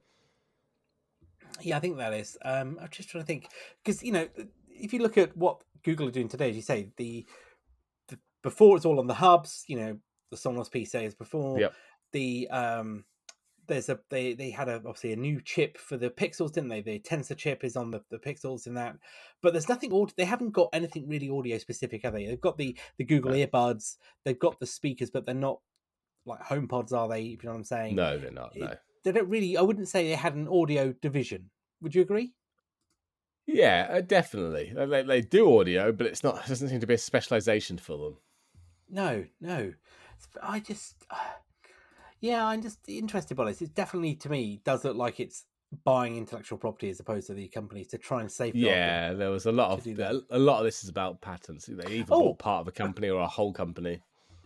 Yeah, 1.65 1.77
I 1.77 1.79
think 1.79 1.97
that 1.97 2.13
is. 2.13 2.37
Um, 2.43 2.77
I'm 2.81 2.89
just 2.89 3.09
trying 3.09 3.23
to 3.23 3.27
think 3.27 3.49
because 3.83 4.03
you 4.03 4.11
know, 4.11 4.27
if 4.69 4.93
you 4.93 4.99
look 4.99 5.17
at 5.17 5.35
what 5.35 5.61
Google 5.83 6.07
are 6.07 6.11
doing 6.11 6.27
today, 6.27 6.49
as 6.49 6.55
you 6.55 6.61
say, 6.61 6.89
the, 6.97 7.25
the 8.09 8.17
before 8.43 8.77
it's 8.77 8.85
all 8.85 8.99
on 8.99 9.07
the 9.07 9.13
hubs. 9.13 9.63
You 9.67 9.77
know, 9.77 9.97
the 10.31 10.37
Sonos 10.37 10.71
PCs 10.71 11.17
before. 11.17 11.59
Yep. 11.59 11.73
The 12.13 12.47
um, 12.49 13.05
there's 13.67 13.89
a 13.89 13.99
they 14.09 14.33
they 14.33 14.51
had 14.51 14.69
a 14.69 14.75
obviously 14.75 15.13
a 15.13 15.17
new 15.17 15.41
chip 15.41 15.77
for 15.77 15.97
the 15.97 16.09
pixels 16.09 16.53
didn't 16.53 16.69
they 16.69 16.81
the 16.81 16.99
tensor 16.99 17.35
chip 17.35 17.63
is 17.63 17.75
on 17.75 17.91
the, 17.91 18.01
the 18.09 18.17
pixels 18.17 18.67
in 18.67 18.73
that 18.73 18.95
but 19.41 19.53
there's 19.53 19.69
nothing 19.69 19.91
audio 19.91 20.13
they 20.17 20.25
haven't 20.25 20.51
got 20.51 20.69
anything 20.73 21.07
really 21.07 21.29
audio 21.29 21.57
specific 21.57 22.03
have 22.03 22.13
they 22.13 22.25
they've 22.25 22.41
got 22.41 22.57
the 22.57 22.77
the 22.97 23.03
google 23.03 23.31
earbuds 23.31 23.95
they've 24.23 24.39
got 24.39 24.59
the 24.59 24.65
speakers 24.65 25.09
but 25.09 25.25
they're 25.25 25.35
not 25.35 25.59
like 26.25 26.41
home 26.41 26.67
pods 26.67 26.93
are 26.93 27.07
they 27.07 27.21
you 27.21 27.37
know 27.43 27.51
what 27.51 27.57
i'm 27.57 27.63
saying 27.63 27.95
no 27.95 28.17
they're 28.17 28.31
not 28.31 28.55
no 28.55 28.73
they 29.03 29.11
don't 29.11 29.29
really 29.29 29.57
i 29.57 29.61
wouldn't 29.61 29.87
say 29.87 30.07
they 30.07 30.15
had 30.15 30.35
an 30.35 30.47
audio 30.47 30.93
division 31.01 31.49
would 31.85 31.95
you 31.95 32.01
agree 32.01 32.33
yeah 33.47 33.87
uh, 33.89 34.01
definitely 34.01 34.73
they, 34.75 35.03
they 35.03 35.21
do 35.21 35.59
audio 35.59 35.91
but 35.91 36.07
it's 36.07 36.23
not 36.23 36.35
it 36.45 36.49
doesn't 36.49 36.67
seem 36.69 36.79
to 36.81 36.87
be 36.87 36.95
a 36.95 36.97
specialization 36.97 37.77
for 37.77 37.97
them 37.97 38.17
no 38.89 39.23
no 39.39 39.71
I 40.41 40.59
just, 40.59 41.05
yeah, 42.19 42.45
I'm 42.45 42.61
just 42.61 42.79
interested 42.87 43.35
by 43.35 43.45
this. 43.45 43.61
It 43.61 43.75
definitely, 43.75 44.15
to 44.15 44.29
me, 44.29 44.61
does 44.63 44.83
look 44.83 44.95
like 44.95 45.19
it's 45.19 45.45
buying 45.83 46.15
intellectual 46.15 46.57
property 46.57 46.89
as 46.89 46.99
opposed 46.99 47.27
to 47.27 47.33
the 47.33 47.47
companies 47.47 47.87
to 47.89 47.97
try 47.97 48.21
and 48.21 48.31
save. 48.31 48.55
Yeah, 48.55 49.13
there 49.13 49.29
was 49.29 49.45
a 49.45 49.51
lot 49.51 49.71
of 49.71 49.85
a 49.87 50.39
lot 50.39 50.59
of 50.59 50.65
this 50.65 50.83
is 50.83 50.89
about 50.89 51.21
patents. 51.21 51.65
They 51.65 51.95
either 51.97 52.13
Oh. 52.13 52.21
bought 52.21 52.39
part 52.39 52.61
of 52.61 52.67
a 52.67 52.71
company 52.71 53.09
or 53.09 53.21
a 53.21 53.27
whole 53.27 53.51
company. 53.53 54.01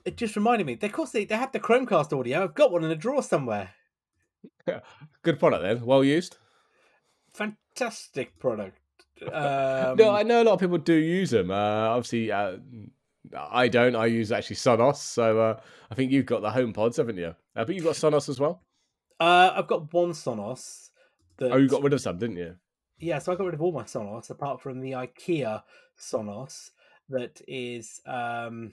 It 0.06 0.18
just 0.18 0.36
reminded 0.36 0.66
me. 0.66 0.78
Of 0.82 0.92
course, 0.92 1.12
they, 1.12 1.26
they 1.26 1.36
have 1.36 1.52
the 1.52 1.60
Chromecast 1.60 2.18
audio. 2.18 2.44
I've 2.44 2.56
got 2.56 2.72
one 2.72 2.84
in 2.84 2.92
a 2.92 2.96
drawer 2.96 3.22
somewhere. 3.22 3.72
Good 5.22 5.40
product 5.40 5.62
then, 5.62 5.86
well 5.86 6.04
used. 6.04 6.38
Fantastic 7.34 8.38
product. 8.40 8.78
Um, 9.22 9.98
no, 9.98 10.12
I 10.12 10.24
know 10.24 10.42
a 10.42 10.46
lot 10.46 10.54
of 10.54 10.60
people 10.62 10.78
do 10.78 10.94
use 10.94 11.32
them. 11.32 11.52
Uh, 11.52 11.90
obviously, 11.90 12.32
uh, 12.32 12.54
I 13.38 13.68
don't. 13.68 13.94
I 13.94 14.06
use 14.06 14.32
actually 14.32 14.56
Sonos. 14.56 14.96
So 14.96 15.40
uh, 15.42 15.60
I 15.92 15.96
think 15.96 16.14
you've 16.14 16.26
got 16.26 16.42
the 16.42 16.50
Home 16.52 16.72
Pods, 16.72 16.96
haven't 16.96 17.18
you? 17.18 17.36
Uh, 17.54 17.66
but 17.66 17.76
you've 17.76 17.84
got 17.84 17.96
Sonos 17.96 18.30
as 18.30 18.40
well. 18.40 18.62
uh, 19.20 19.52
I've 19.54 19.68
got 19.68 19.94
one 19.94 20.12
Sonos. 20.12 20.92
That, 21.38 21.52
Oh, 21.52 21.58
you 21.58 21.68
got 21.68 21.84
rid 21.84 21.92
of 21.92 22.00
some, 22.00 22.18
didn't 22.18 22.38
you? 22.38 22.56
yeah, 22.98 23.20
so 23.20 23.34
I 23.34 23.36
got 23.36 23.44
rid 23.46 23.56
of 23.56 23.62
all 23.62 23.74
my 23.74 23.84
Sonos 23.84 24.30
apart 24.30 24.62
from 24.62 24.80
the 24.80 24.92
IKEA 24.94 25.64
Sonos 26.00 26.70
that 27.10 27.42
is 27.46 28.00
um 28.06 28.72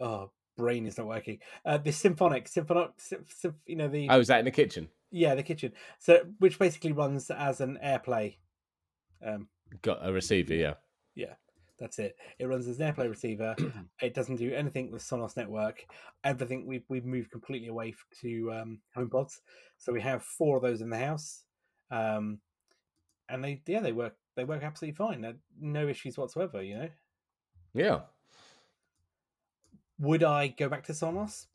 oh 0.00 0.30
brain 0.62 0.86
is 0.86 0.98
not 0.98 1.06
working. 1.08 1.38
Uh 1.64 1.78
the 1.78 1.90
Symfonisk 1.90 2.48
Symfonisk 2.52 2.92
sym- 2.98 3.26
sym- 3.28 3.60
you 3.66 3.76
know 3.76 3.88
the 3.88 4.08
Oh, 4.10 4.18
was 4.18 4.28
that 4.28 4.38
in 4.38 4.44
the 4.44 4.50
kitchen? 4.62 4.88
yeah, 5.10 5.34
the 5.34 5.42
kitchen. 5.42 5.72
So 5.98 6.12
which 6.38 6.58
basically 6.58 6.92
runs 6.92 7.30
as 7.30 7.60
an 7.60 7.78
AirPlay 7.84 8.36
um 9.26 9.48
Got 9.82 10.06
a 10.06 10.12
receiver, 10.12 10.54
yeah. 10.54 10.74
Yeah, 11.14 11.34
that's 11.78 11.98
it. 11.98 12.16
It 12.38 12.46
runs 12.46 12.68
as 12.68 12.78
an 12.80 12.86
AirPlay 12.92 13.08
receiver. 13.08 13.54
it 14.02 14.14
doesn't 14.14 14.36
do 14.36 14.52
anything 14.54 14.90
with 14.90 15.02
Sonos 15.02 15.36
network. 15.36 15.84
Everything 16.24 16.66
we've 16.66 16.84
we've 16.88 17.04
moved 17.06 17.30
completely 17.30 17.68
away 17.68 17.94
to 18.20 18.52
um 18.52 18.80
HomePods. 18.96 19.40
So 19.78 19.92
we 19.92 20.00
have 20.00 20.22
four 20.22 20.56
of 20.56 20.62
those 20.62 20.80
in 20.80 20.90
the 20.90 20.98
house. 21.08 21.44
Um 21.90 22.38
and 23.28 23.42
they 23.44 23.62
yeah, 23.66 23.80
they 23.80 23.92
work 23.92 24.14
they 24.36 24.44
work 24.44 24.62
absolutely 24.62 24.96
fine. 24.96 25.20
No 25.60 25.88
issues 25.88 26.16
whatsoever, 26.18 26.62
you 26.62 26.76
know. 26.78 26.88
Yeah. 27.74 28.00
Would 30.02 30.24
I 30.24 30.48
go 30.48 30.68
back 30.68 30.84
to 30.86 30.92
Sonos? 30.92 31.46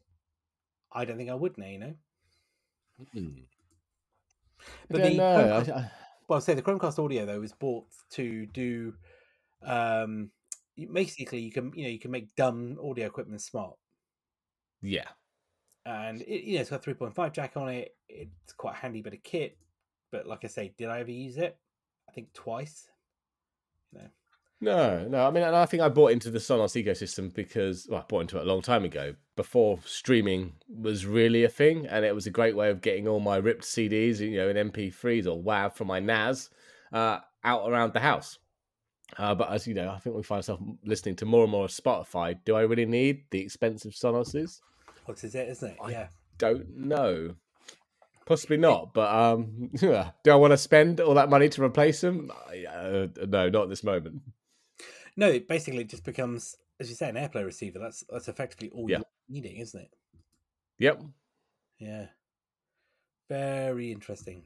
I 0.91 1.03
don't 1.03 1.17
think 1.17 1.29
I 1.29 1.35
would 1.35 1.57
now, 1.57 1.67
you 1.67 1.79
know. 1.79 1.93
But 4.89 4.99
Yeah, 4.99 5.09
the 5.09 5.17
no, 5.17 5.23
Chromecast- 5.23 5.75
I- 5.75 5.79
I- 5.79 5.91
Well, 6.29 6.41
say 6.41 6.53
the 6.55 6.61
Chromecast 6.61 7.03
audio 7.03 7.25
though 7.25 7.39
was 7.41 7.51
bought 7.53 7.85
to 8.11 8.45
do 8.47 8.95
um 9.63 10.31
basically 10.93 11.39
you 11.39 11.51
can 11.51 11.73
you 11.75 11.83
know 11.83 11.89
you 11.89 11.99
can 11.99 12.11
make 12.11 12.35
dumb 12.35 12.77
audio 12.81 13.05
equipment 13.07 13.41
smart. 13.41 13.77
yeah. 14.81 15.09
And 15.85 16.21
it, 16.21 16.43
you 16.43 16.55
know 16.55 16.61
it's 16.61 16.69
got 16.69 16.83
3.5 16.83 17.31
jack 17.33 17.55
on 17.57 17.69
it. 17.69 17.95
It's 18.09 18.53
quite 18.53 18.73
a 18.73 18.77
handy 18.77 19.01
bit 19.01 19.13
of 19.13 19.23
kit. 19.23 19.57
But 20.11 20.25
like 20.27 20.43
I 20.43 20.47
say, 20.47 20.73
did 20.77 20.89
I 20.89 20.99
ever 20.99 21.11
use 21.11 21.37
it? 21.37 21.57
I 22.09 22.11
think 22.13 22.31
twice. 22.33 22.89
No, 24.59 25.07
no. 25.07 25.27
I 25.27 25.29
mean, 25.31 25.43
and 25.43 25.55
I 25.55 25.65
think 25.67 25.83
I 25.83 25.89
bought 25.89 26.11
into 26.11 26.31
the 26.31 26.39
Sonos 26.39 26.81
ecosystem 26.83 27.31
because 27.33 27.87
well, 27.89 27.99
I 28.01 28.03
bought 28.07 28.21
into 28.21 28.37
it 28.37 28.41
a 28.47 28.49
long 28.51 28.61
time 28.61 28.85
ago, 28.85 29.13
before 29.35 29.77
streaming 29.85 30.53
was 30.67 31.05
really 31.05 31.43
a 31.43 31.49
thing, 31.49 31.85
and 31.85 32.03
it 32.03 32.15
was 32.15 32.25
a 32.25 32.31
great 32.31 32.55
way 32.55 32.69
of 32.71 32.81
getting 32.81 33.07
all 33.07 33.19
my 33.19 33.37
ripped 33.37 33.63
CDs, 33.65 34.19
you 34.19 34.37
know, 34.37 34.49
in 34.49 34.71
MP3s 34.71 35.27
or 35.27 35.41
WAV 35.41 35.75
from 35.75 35.87
my 35.87 35.99
NAS 35.99 36.49
uh, 36.91 37.19
out 37.43 37.69
around 37.69 37.93
the 37.93 37.99
house. 37.99 38.39
Uh, 39.17 39.35
but 39.35 39.49
as 39.51 39.67
you 39.67 39.73
know, 39.73 39.89
I 39.89 39.99
think 39.99 40.15
we 40.15 40.23
find 40.23 40.39
ourselves 40.39 40.63
listening 40.83 41.15
to 41.17 41.25
more 41.25 41.43
and 41.43 41.51
more 41.51 41.65
of 41.65 41.71
Spotify. 41.71 42.37
Do 42.43 42.55
I 42.55 42.61
really 42.61 42.85
need 42.85 43.25
the 43.29 43.39
expensive 43.39 43.93
Sonoses? 43.93 44.59
What 45.05 45.23
is 45.23 45.33
it, 45.35 45.47
isn't 45.49 45.69
it? 45.71 45.77
I- 45.81 45.91
Yeah. 45.91 46.07
Don't 46.39 46.75
know. 46.77 47.35
Possibly 48.25 48.57
not, 48.57 48.93
but 48.93 49.09
um, 49.11 49.69
do 49.75 49.91
I 50.31 50.35
want 50.35 50.51
to 50.51 50.57
spend 50.57 50.99
all 50.99 51.13
that 51.13 51.29
money 51.29 51.47
to 51.49 51.63
replace 51.63 52.01
them? 52.01 52.29
Uh, 52.69 53.07
no, 53.25 53.49
not 53.49 53.63
at 53.63 53.69
this 53.69 53.83
moment. 53.83 54.21
No, 55.17 55.27
it 55.27 55.47
basically 55.47 55.83
just 55.83 56.03
becomes, 56.05 56.55
as 56.79 56.89
you 56.89 56.95
say, 56.95 57.09
an 57.09 57.15
AirPlay 57.15 57.43
receiver. 57.43 57.79
That's 57.79 58.03
that's 58.09 58.27
effectively 58.29 58.69
all 58.69 58.89
Yeah. 58.89 58.99
you're 58.99 59.05
needing, 59.41 59.57
isn't 59.57 59.79
it? 59.81 59.91
Yep. 60.79 61.01
Yeah. 61.79 62.07
Very 63.29 63.91
interesting. 63.91 64.43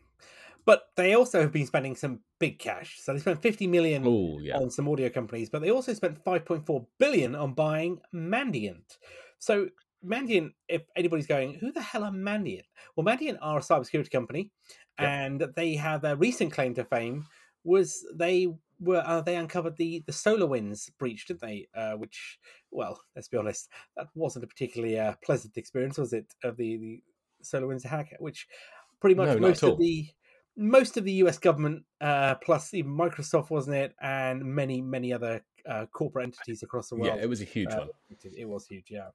But 0.65 0.89
they 0.95 1.13
also 1.15 1.41
have 1.41 1.51
been 1.51 1.65
spending 1.65 1.95
some 1.95 2.19
big 2.39 2.59
cash. 2.59 2.99
So 3.01 3.13
they 3.13 3.19
spent 3.19 3.41
50 3.41 3.67
million 3.67 4.03
Oh, 4.05 4.39
yeah. 4.39 4.57
on 4.57 4.69
some 4.69 4.87
audio 4.87 5.09
companies, 5.09 5.49
but 5.49 5.61
they 5.61 5.71
also 5.71 5.93
spent 5.93 6.23
5.4 6.23 6.85
billion 6.99 7.35
on 7.35 7.53
buying 7.53 7.99
Mandiant. 8.13 8.97
So 9.39 9.69
Mandiant, 10.05 10.51
if 10.67 10.83
anybody's 10.95 11.27
going, 11.27 11.55
who 11.55 11.71
the 11.71 11.81
hell 11.81 12.03
are 12.03 12.11
Mandiant? 12.11 12.63
Well, 12.95 13.05
Mandiant 13.05 13.39
are 13.41 13.57
a 13.57 13.61
cybersecurity 13.61 14.11
company, 14.11 14.51
Yep. 14.99 15.09
and 15.09 15.41
they 15.55 15.75
have 15.75 16.01
their 16.01 16.15
recent 16.15 16.51
claim 16.51 16.73
to 16.75 16.83
fame 16.85 17.25
was 17.63 18.05
they 18.15 18.47
were 18.81 19.03
uh, 19.05 19.21
they 19.21 19.35
uncovered 19.35 19.77
the 19.77 20.03
the 20.05 20.11
SolarWinds 20.11 20.89
breach, 20.97 21.27
didn't 21.27 21.41
they? 21.41 21.67
Uh, 21.75 21.93
which, 21.93 22.39
well, 22.71 22.99
let's 23.15 23.27
be 23.27 23.37
honest, 23.37 23.69
that 23.95 24.07
wasn't 24.15 24.43
a 24.43 24.47
particularly 24.47 24.99
uh, 24.99 25.13
pleasant 25.23 25.55
experience, 25.55 25.97
was 25.97 26.13
it? 26.13 26.33
Of 26.43 26.57
the 26.57 26.77
the 26.77 27.03
SolarWinds 27.43 27.85
hack, 27.85 28.15
which 28.19 28.47
pretty 28.99 29.15
much 29.15 29.27
No, 29.27 29.39
most 29.39 29.63
of 29.63 29.77
the 29.77 30.07
most 30.57 30.97
of 30.97 31.05
the 31.05 31.13
US 31.13 31.37
government, 31.37 31.83
uh, 32.01 32.35
plus 32.35 32.73
even 32.73 32.91
Microsoft, 32.91 33.49
wasn't 33.49 33.75
it, 33.77 33.95
and 34.01 34.43
many 34.43 34.81
many 34.81 35.13
other 35.13 35.41
uh, 35.65 35.85
corporate 35.93 36.25
entities 36.25 36.63
across 36.63 36.89
the 36.89 36.95
world. 36.95 37.15
Yeah, 37.15 37.23
it 37.23 37.29
was 37.29 37.41
a 37.41 37.45
huge 37.45 37.71
uh, 37.71 37.79
one. 37.79 37.89
it, 38.09 38.33
it 38.37 38.49
was 38.49 38.67
huge, 38.67 38.87
yeah. 38.89 39.09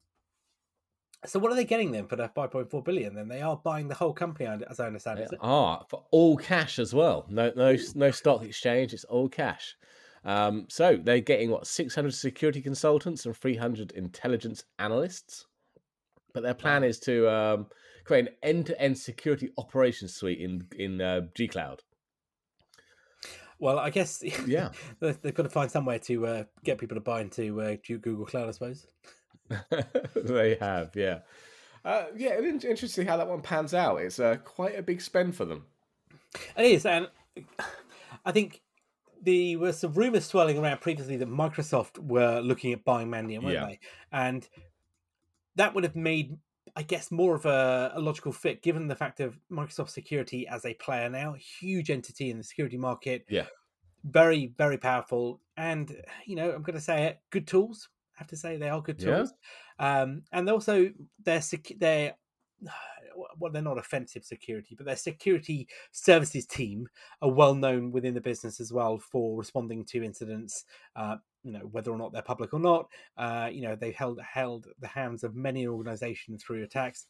So 1.27 1.39
what 1.39 1.53
are 1.53 1.55
they 1.55 1.65
getting 1.65 1.93
then 1.93 2.07
for 2.07 2.17
their 2.17 2.29
5.4 2.29 2.85
billion? 2.85 3.15
Then 3.15 3.29
they 3.29 3.43
are 3.43 3.57
buying 3.57 3.89
the 3.89 3.95
whole 3.95 4.13
company, 4.13 4.49
as 4.69 4.81
I 4.81 4.87
understand. 4.87 5.19
They 5.19 5.25
it? 5.25 5.39
are 5.41 5.85
for 5.89 6.05
all 6.11 6.37
cash 6.37 6.79
as 6.79 6.95
well. 6.95 7.27
No, 7.29 7.53
no, 7.57 7.77
no 7.95 8.11
stock 8.11 8.43
exchange. 8.43 8.95
It's 8.95 9.05
all 9.05 9.29
cash. 9.29 9.77
Um, 10.25 10.67
so 10.69 10.97
they're 10.97 11.21
getting 11.21 11.51
what 11.51 11.67
600 11.67 12.13
security 12.13 12.61
consultants 12.61 13.27
and 13.27 13.37
300 13.37 13.93
intelligence 13.93 14.65
analysts. 14.79 15.47
But 16.35 16.43
their 16.43 16.55
plan 16.55 16.85
is 16.85 16.99
to 17.01 17.31
um, 17.31 17.67
create 18.05 18.27
an 18.27 18.35
end-to-end 18.43 18.99
security 18.99 19.51
operations 19.57 20.15
suite 20.15 20.41
in 20.41 20.67
in 20.77 21.01
uh, 21.01 21.23
G 21.35 21.49
Cloud. 21.49 21.83
Well, 23.59 23.79
I 23.79 23.91
guess 23.91 24.23
Yeah, 24.47 24.71
they've 25.01 25.21
they've 25.23 25.35
got 25.35 25.45
to 25.45 25.49
find 25.49 25.71
somewhere 25.71 25.99
to 26.01 26.27
uh, 26.27 26.45
get 26.65 26.79
people 26.79 26.97
to 26.97 27.01
buy 27.01 27.21
into 27.21 27.61
uh, 27.63 27.77
Google 27.87 28.27
Cloud, 28.27 28.49
I 28.49 28.51
suppose. 28.51 28.87
they 30.15 30.57
have. 30.61 30.95
Yeah, 30.95 31.21
uh, 31.85 32.07
yeah. 32.17 32.31
It's 32.39 32.65
interesting 32.65 33.07
how 33.07 33.17
that 33.17 33.29
one 33.29 33.43
pans 33.43 33.75
out. 33.75 33.97
It's 34.01 34.19
uh, 34.19 34.37
quite 34.37 34.79
a 34.79 34.83
big 34.83 35.01
spend 35.01 35.35
for 35.37 35.45
them. 35.45 35.65
It 36.57 36.67
is, 36.67 36.87
and 36.87 37.09
I 38.25 38.33
think 38.33 38.63
there 39.23 39.59
were 39.59 39.73
some 39.73 39.93
rumors 39.93 40.27
swirling 40.27 40.59
around 40.59 40.81
previously 40.81 41.17
that 41.17 41.29
Microsoft 41.29 41.99
were 41.99 42.41
looking 42.41 42.73
at 42.73 42.85
buying 42.85 43.09
Mandiant, 43.09 43.43
weren't 43.43 43.55
Yeah. 43.55 43.67
they? 43.67 43.81
And 44.13 44.49
that 45.57 45.75
would 45.75 45.85
have 45.85 45.97
made, 45.97 46.37
I 46.77 46.83
guess, 46.83 47.11
more 47.11 47.35
of 47.35 47.47
a, 47.47 47.93
a 47.95 48.01
logical 48.01 48.31
fit 48.33 48.63
given 48.63 48.87
the 48.87 48.95
fact 48.95 49.21
of 49.21 49.39
Microsoft 49.51 49.91
Security 49.91 50.47
as 50.47 50.65
a 50.65 50.75
player 50.75 51.09
now, 51.09 51.33
huge 51.35 51.91
entity 51.91 52.31
in 52.31 52.39
the 52.39 52.45
security 52.45 52.77
market. 52.77 53.25
Yeah. 53.29 53.47
Very, 54.05 54.53
very 54.59 54.79
powerful. 54.79 55.41
And, 55.57 55.97
you 56.27 56.37
know, 56.37 56.53
I'm 56.53 56.63
going 56.63 56.75
to 56.75 56.81
say 56.81 57.07
it, 57.07 57.21
good 57.31 57.47
tools. 57.47 57.89
I 58.17 58.21
have 58.21 58.29
to 58.29 58.37
say 58.37 58.57
they 58.57 58.69
are 58.71 58.81
good 58.83 59.01
Yeah. 59.01 59.17
tools. 59.17 59.33
Um, 59.79 60.23
and 60.33 60.49
also, 60.49 60.91
they're, 61.23 61.43
sec- 61.43 61.77
they're, 61.79 62.15
well, 63.39 63.51
they're 63.53 63.63
not 63.63 63.79
offensive 63.79 64.25
security, 64.25 64.75
but 64.75 64.87
their 64.87 64.97
security 64.97 65.69
services 65.93 66.47
team 66.47 66.87
are 67.23 67.31
well 67.31 67.55
known 67.55 67.91
within 67.91 68.15
the 68.15 68.21
business 68.21 68.61
as 68.61 68.73
well 68.73 68.99
for 68.99 69.37
responding 69.39 69.85
to 69.87 70.03
incidents. 70.05 70.65
Uh, 70.95 71.17
you 71.43 71.53
know 71.53 71.61
whether 71.71 71.93
or 71.93 71.97
not 71.97 72.13
they're 72.13 72.23
public 72.23 72.53
or 72.53 72.59
not. 72.61 72.89
Uh, 73.17 73.49
you 73.51 73.63
know 73.63 73.77
they've 73.77 73.95
held 73.95 74.21
held 74.21 74.67
the 74.81 74.89
hands 74.89 75.23
of 75.23 75.35
many 75.37 75.67
organisations 75.67 76.43
through 76.43 76.65
attacks. 76.65 77.07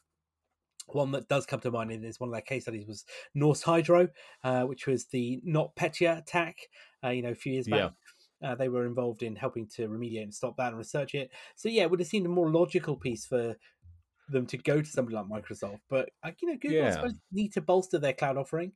One 0.89 1.11
that 1.13 1.27
does 1.29 1.47
come 1.47 1.59
to 1.61 1.71
mind 1.71 2.05
is 2.05 2.21
one 2.21 2.29
of 2.29 2.33
their 2.35 2.43
case 2.43 2.65
studies 2.65 2.87
was 2.87 3.05
Norsk 3.37 3.65
Hydro, 3.65 4.09
uh, 4.45 4.63
which 4.65 4.87
was 4.87 5.07
the 5.07 5.41
Not 5.43 5.75
Petya 5.75 6.19
attack. 6.19 6.59
Uh, 7.03 7.09
you 7.09 7.23
know, 7.23 7.31
a 7.31 7.35
few 7.35 7.55
years 7.55 7.67
back. 7.67 7.81
Uh, 8.43 8.55
they 8.55 8.69
were 8.69 8.87
involved 8.87 9.23
in 9.23 9.35
helping 9.35 9.67
to 9.67 9.89
remediate 9.89 10.23
and 10.23 10.35
stop 10.35 10.57
that 10.57 10.69
and 10.69 10.79
research 10.79 11.15
it. 11.15 11.31
So 11.55 11.69
yeah, 11.69 11.83
it 11.83 11.91
would 11.91 12.01
have 12.01 12.09
seemed 12.09 12.27
a 12.27 12.29
more 12.29 12.51
logical 12.51 12.97
piece 12.97 13.27
for 13.27 13.57
them 14.29 14.47
to 14.47 14.59
go 14.59 14.81
to 14.83 14.87
somebody 14.89 15.17
like 15.17 15.27
Microsoft. 15.27 15.81
But 15.89 16.11
uh, 16.23 16.33
you 16.41 16.49
know, 16.49 16.57
Google 16.61 16.83
I 16.83 16.87
Yeah. 16.87 16.91
suppose 16.93 17.15
need 17.33 17.53
to 17.55 17.61
bolster 17.61 17.99
their 17.99 18.13
cloud 18.13 18.37
offering. 18.37 18.73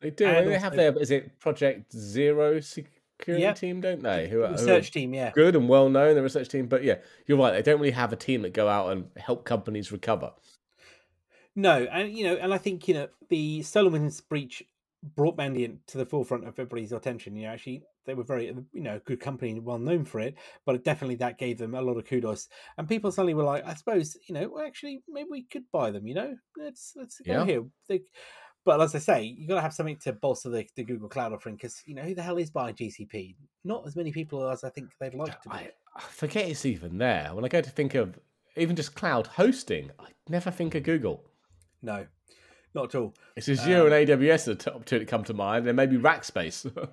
They 0.00 0.10
do. 0.10 0.26
And 0.26 0.48
they 0.48 0.58
have 0.58 0.74
their 0.74 0.96
is 0.98 1.10
it 1.10 1.38
Project 1.40 1.92
Zero 1.92 2.60
security 2.60 3.42
Yep. 3.42 3.56
team, 3.56 3.80
don't 3.80 4.02
they? 4.02 4.28
Who 4.28 4.42
are, 4.42 4.48
who 4.48 4.54
are 4.54 4.58
Research 4.58 4.90
team, 4.90 5.14
yeah. 5.14 5.30
good 5.30 5.54
and 5.54 5.68
well 5.68 5.88
known, 5.88 6.16
the 6.16 6.22
research 6.22 6.48
team. 6.48 6.66
But 6.66 6.82
yeah, 6.82 6.96
you're 7.26 7.38
right. 7.38 7.52
They 7.52 7.62
don't 7.62 7.80
really 7.80 7.92
have 7.92 8.12
a 8.12 8.16
team 8.16 8.42
that 8.42 8.52
go 8.52 8.68
out 8.68 8.90
and 8.90 9.08
help 9.16 9.44
companies 9.44 9.92
recover. 9.92 10.32
No, 11.56 11.84
and 11.84 12.12
you 12.12 12.24
know, 12.24 12.34
and 12.34 12.52
I 12.52 12.58
think 12.58 12.88
you 12.88 12.94
know 12.94 13.08
the 13.28 13.60
SolarWinds 13.60 14.28
breach 14.28 14.64
brought 15.14 15.36
Mandiant 15.36 15.78
to 15.88 15.98
the 15.98 16.06
forefront 16.06 16.44
of 16.44 16.54
everybody's 16.58 16.92
attention. 16.92 17.36
You 17.36 17.46
know, 17.46 17.52
actually, 17.52 17.84
they 18.06 18.14
were 18.14 18.24
very 18.24 18.46
you 18.46 18.80
know 18.82 19.00
good 19.04 19.20
company, 19.20 19.58
well 19.60 19.78
known 19.78 20.04
for 20.04 20.20
it. 20.20 20.34
But 20.66 20.84
definitely 20.84 21.16
that 21.16 21.38
gave 21.38 21.58
them 21.58 21.74
a 21.74 21.80
lot 21.82 21.96
of 21.96 22.04
kudos, 22.06 22.48
and 22.78 22.88
people 22.88 23.10
suddenly 23.12 23.34
were 23.34 23.44
like, 23.44 23.64
I 23.66 23.74
suppose 23.74 24.16
you 24.28 24.34
know, 24.34 24.48
well, 24.54 24.64
actually 24.66 25.02
maybe 25.08 25.28
we 25.30 25.42
could 25.44 25.64
buy 25.72 25.90
them. 25.90 26.06
You 26.06 26.14
know, 26.14 26.34
let's 26.56 26.92
let's 26.96 27.18
go 27.20 27.32
Yeah. 27.32 27.44
here. 27.44 27.64
They, 27.88 28.00
but 28.64 28.80
as 28.80 28.94
I 28.94 28.98
say, 28.98 29.22
you've 29.24 29.48
got 29.50 29.56
to 29.56 29.60
have 29.60 29.74
something 29.74 29.98
to 29.98 30.12
bolster 30.14 30.48
the, 30.48 30.66
the 30.74 30.84
Google 30.84 31.08
Cloud 31.08 31.34
offering 31.34 31.56
because 31.56 31.82
you 31.84 31.94
know 31.94 32.02
who 32.02 32.14
the 32.14 32.22
hell 32.22 32.38
is 32.38 32.50
buying 32.50 32.74
GCP? 32.74 33.36
Not 33.64 33.86
as 33.86 33.94
many 33.94 34.10
people 34.10 34.48
as 34.48 34.64
I 34.64 34.70
think 34.70 34.90
they'd 34.98 35.14
like 35.14 35.40
to 35.42 35.48
be. 35.50 35.54
I, 35.54 35.70
I 35.96 36.00
forget 36.00 36.48
it's 36.48 36.64
even 36.64 36.96
there. 36.96 37.30
When 37.34 37.44
I 37.44 37.48
go 37.48 37.60
to 37.60 37.68
think 37.70 37.94
of 37.94 38.18
even 38.56 38.74
just 38.74 38.94
cloud 38.94 39.26
hosting, 39.26 39.90
I 39.98 40.06
never 40.28 40.50
think 40.50 40.74
of 40.74 40.82
Google. 40.82 41.24
No, 41.82 42.06
not 42.74 42.86
at 42.86 42.94
all. 42.98 43.14
It's 43.36 43.48
Azure 43.50 43.86
Um, 43.86 43.92
and 43.92 44.08
AWS 44.08 44.48
are 44.48 44.54
the 44.54 44.70
top 44.70 44.84
two 44.86 44.98
that 44.98 45.08
come 45.08 45.24
to 45.24 45.34
mind, 45.34 45.66
and 45.66 45.76
maybe 45.76 45.98
Rackspace. 45.98 46.64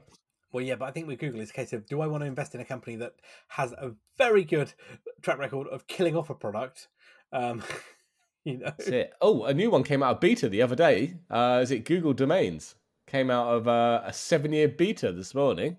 Well, 0.51 0.63
yeah, 0.63 0.75
but 0.75 0.85
I 0.85 0.91
think 0.91 1.07
with 1.07 1.19
Google, 1.19 1.39
it's 1.39 1.51
a 1.51 1.53
case 1.53 1.73
of 1.73 1.85
do 1.87 2.01
I 2.01 2.07
want 2.07 2.21
to 2.21 2.27
invest 2.27 2.53
in 2.55 2.61
a 2.61 2.65
company 2.65 2.97
that 2.97 3.15
has 3.49 3.71
a 3.73 3.93
very 4.17 4.43
good 4.43 4.73
track 5.21 5.37
record 5.37 5.67
of 5.67 5.87
killing 5.87 6.15
off 6.15 6.29
a 6.29 6.35
product? 6.35 6.89
Um, 7.31 7.63
you 8.43 8.57
know, 8.57 8.65
That's 8.65 8.87
it. 8.87 9.13
Oh, 9.21 9.45
a 9.45 9.53
new 9.53 9.71
one 9.71 9.83
came 9.83 10.03
out 10.03 10.15
of 10.15 10.19
beta 10.19 10.49
the 10.49 10.61
other 10.61 10.75
day. 10.75 11.15
Uh, 11.29 11.59
is 11.61 11.71
it 11.71 11.85
Google 11.85 12.13
Domains? 12.13 12.75
Came 13.07 13.31
out 13.31 13.47
of 13.47 13.67
uh, 13.67 14.01
a 14.05 14.13
seven-year 14.13 14.69
beta 14.69 15.11
this 15.11 15.33
morning. 15.33 15.77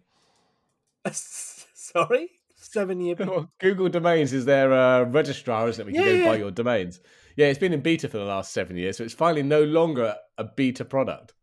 sorry, 1.12 2.31
seven 2.55 3.00
year. 3.00 3.14
Google 3.61 3.88
Domains 3.88 4.33
is 4.33 4.45
their 4.45 4.73
uh, 4.73 5.05
registrar, 5.05 5.69
isn't 5.69 5.83
it? 5.83 5.87
We 5.87 5.93
can 5.93 6.05
Yeah, 6.05 6.25
go 6.25 6.31
buy 6.31 6.37
your 6.37 6.50
domains. 6.50 7.00
Yeah, 7.37 7.47
it's 7.47 7.59
been 7.59 7.73
in 7.73 7.81
beta 7.81 8.09
for 8.09 8.19
the 8.19 8.25
last 8.25 8.52
seven 8.52 8.76
years, 8.76 8.97
so 8.97 9.05
it's 9.05 9.14
finally 9.14 9.43
no 9.43 9.62
longer 9.64 10.17
a 10.38 10.45
beta 10.45 10.85
product. 10.85 11.35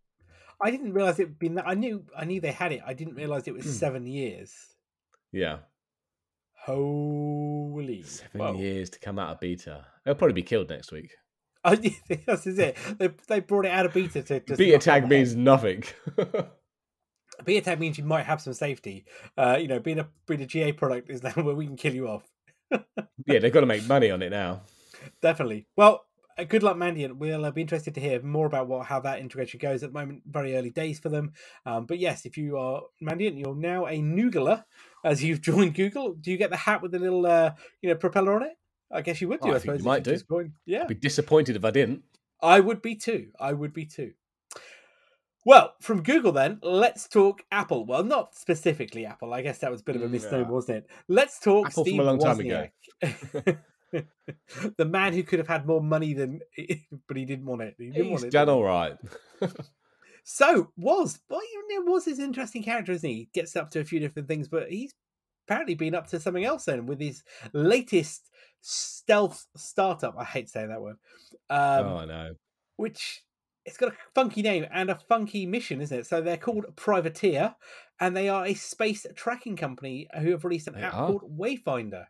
I 0.61 0.71
didn't 0.71 0.93
realize 0.93 1.19
it'd 1.19 1.39
been 1.39 1.55
that. 1.55 1.67
I 1.67 1.73
knew, 1.73 2.03
I 2.17 2.25
knew 2.25 2.41
they 2.41 2.51
had 2.51 2.71
it. 2.71 2.81
I 2.85 2.93
didn't 2.93 3.15
realize 3.15 3.47
it 3.47 3.53
was 3.53 3.65
Hmm. 3.65 3.71
seven 3.71 4.07
years. 4.07 4.53
Yeah, 5.31 5.59
Holy 6.65 8.03
seven 8.03 8.57
years 8.57 8.89
to 8.91 8.99
come 8.99 9.17
out 9.19 9.31
of 9.31 9.39
beta. 9.39 9.85
They'll 10.05 10.15
probably 10.15 10.33
be 10.33 10.43
killed 10.43 10.69
next 10.69 10.91
week. 10.91 11.11
Think 11.67 12.25
this 12.25 12.47
is 12.47 12.59
it. 12.59 12.77
They 12.97 13.09
they 13.27 13.39
brought 13.39 13.65
it 13.65 13.71
out 13.71 13.85
of 13.85 13.93
beta 13.93 14.21
to, 14.23 14.39
to 14.39 14.55
beta 14.57 14.77
tag 14.79 15.07
means 15.07 15.35
nothing. 15.35 15.83
beta 17.45 17.61
tag 17.65 17.79
means 17.79 17.97
you 17.97 18.03
might 18.03 18.25
have 18.25 18.41
some 18.41 18.53
safety. 18.53 19.05
Uh, 19.37 19.57
you 19.59 19.67
know, 19.67 19.79
being 19.79 19.99
a 19.99 20.07
being 20.27 20.41
a 20.41 20.45
GA 20.45 20.71
product 20.73 21.09
is 21.09 21.23
now 21.23 21.31
where 21.31 21.55
we 21.55 21.65
can 21.65 21.75
kill 21.75 21.93
you 21.93 22.07
off. 22.07 22.23
yeah, 23.25 23.39
they've 23.39 23.53
got 23.53 23.61
to 23.61 23.65
make 23.65 23.87
money 23.87 24.11
on 24.11 24.21
it 24.21 24.29
now. 24.29 24.61
Definitely. 25.21 25.65
Well, 25.75 26.05
good 26.43 26.63
luck, 26.63 26.77
Mandiant. 26.77 27.17
We'll 27.17 27.45
uh, 27.45 27.51
be 27.51 27.61
interested 27.61 27.93
to 27.95 28.01
hear 28.01 28.21
more 28.21 28.45
about 28.45 28.67
what 28.67 28.85
how 28.85 28.99
that 29.01 29.19
integration 29.19 29.59
goes. 29.59 29.83
At 29.83 29.93
the 29.93 29.99
moment, 29.99 30.23
very 30.25 30.55
early 30.55 30.69
days 30.69 30.99
for 30.99 31.09
them. 31.09 31.33
Um, 31.65 31.85
but 31.85 31.99
yes, 31.99 32.25
if 32.25 32.37
you 32.37 32.57
are 32.57 32.83
Mandiant, 33.01 33.39
you're 33.39 33.55
now 33.55 33.87
a 33.87 33.99
Noogler 33.99 34.63
as 35.03 35.23
you've 35.23 35.41
joined 35.49 35.75
Google. 35.75 36.13
Do 36.13 36.31
you 36.31 36.37
get 36.37 36.49
the 36.49 36.57
hat 36.57 36.81
with 36.81 36.91
the 36.91 36.99
little 36.99 37.25
uh, 37.25 37.51
you 37.81 37.89
know 37.89 37.95
propeller 37.95 38.35
on 38.35 38.43
it? 38.43 38.53
I 38.91 39.01
guess 39.01 39.21
you 39.21 39.27
would 39.29 39.41
do. 39.41 39.49
Oh, 39.49 39.51
I 39.51 39.55
I, 39.55 39.59
suppose 39.59 39.79
you 39.81 39.85
might 39.85 40.03
do. 40.03 40.17
Yeah, 40.65 40.81
I'd 40.81 40.87
be 40.87 40.95
disappointed 40.95 41.55
if 41.55 41.63
I 41.65 41.71
didn't. 41.71 42.03
I 42.41 42.59
would 42.59 42.81
be 42.81 42.95
too. 42.95 43.27
I 43.39 43.53
would 43.53 43.73
be 43.73 43.85
too. 43.85 44.13
Well, 45.45 45.73
from 45.81 46.03
Google 46.03 46.31
then, 46.31 46.59
let's 46.61 47.07
talk 47.07 47.43
Apple. 47.51 47.85
Well, 47.85 48.03
not 48.03 48.35
specifically 48.35 49.05
Apple. 49.05 49.33
I 49.33 49.41
guess 49.41 49.59
that 49.59 49.71
was 49.71 49.81
a 49.81 49.83
bit 49.83 49.95
of 49.95 50.01
a 50.03 50.07
Mm, 50.07 50.11
misnomer, 50.11 50.43
yeah. 50.43 50.49
wasn't 50.49 50.77
it? 50.79 50.89
Let's 51.07 51.39
talk 51.39 51.67
Apple 51.67 51.85
from 51.85 51.89
Steve 51.89 51.99
a 51.99 52.03
long 52.03 52.19
time 52.19 52.39
ago. 52.39 52.67
The 54.77 54.85
man 54.85 55.13
who 55.13 55.23
could 55.23 55.39
have 55.39 55.47
had 55.47 55.65
more 55.65 55.81
money 55.81 56.13
than, 56.13 56.41
but 57.07 57.17
he 57.17 57.25
didn't 57.25 57.45
want 57.45 57.61
it. 57.61 57.75
He 57.77 57.87
didn't 57.89 58.03
He's 58.03 58.11
want 58.11 58.23
it. 58.25 58.31
done 58.31 58.49
all 58.49 58.63
right. 58.63 58.95
So 60.23 60.71
Woz, 60.77 61.19
well, 61.29 61.41
you 61.41 61.85
know, 61.85 61.91
was 61.91 62.05
his 62.05 62.19
interesting 62.19 62.61
character, 62.61 62.91
isn't 62.91 63.09
he? 63.09 63.15
He 63.15 63.29
Gets 63.33 63.55
up 63.55 63.71
to 63.71 63.79
a 63.79 63.83
few 63.85 63.99
different 63.99 64.27
things, 64.27 64.47
but 64.47 64.69
he's 64.69 64.93
apparently 65.47 65.73
been 65.75 65.95
up 65.95 66.07
to 66.07 66.19
something 66.19 66.45
else 66.45 66.65
then 66.65 66.85
with 66.85 66.99
his 66.99 67.23
latest 67.53 68.29
stealth 68.61 69.47
startup. 69.55 70.15
I 70.19 70.23
hate 70.25 70.49
saying 70.49 70.69
that 70.69 70.81
word. 70.81 70.97
Um, 71.49 71.85
oh, 71.85 71.97
I 71.97 72.05
know. 72.05 72.31
which 72.75 73.23
it's 73.65 73.77
got 73.77 73.93
a 73.93 73.95
funky 74.13 74.41
name 74.43 74.65
and 74.71 74.91
a 74.91 74.95
funky 75.07 75.45
mission, 75.47 75.81
isn't 75.81 75.99
it? 75.99 76.05
So 76.05 76.21
they're 76.21 76.37
called 76.37 76.65
Privateer, 76.75 77.55
and 77.99 78.15
they 78.15 78.29
are 78.29 78.45
a 78.45 78.53
space 78.53 79.07
tracking 79.15 79.55
company 79.55 80.07
who 80.19 80.29
have 80.31 80.43
released 80.43 80.67
an 80.67 80.75
They 80.75 80.81
app 80.83 80.93
are. 80.93 81.07
called 81.07 81.39
Wayfinder. 81.39 82.05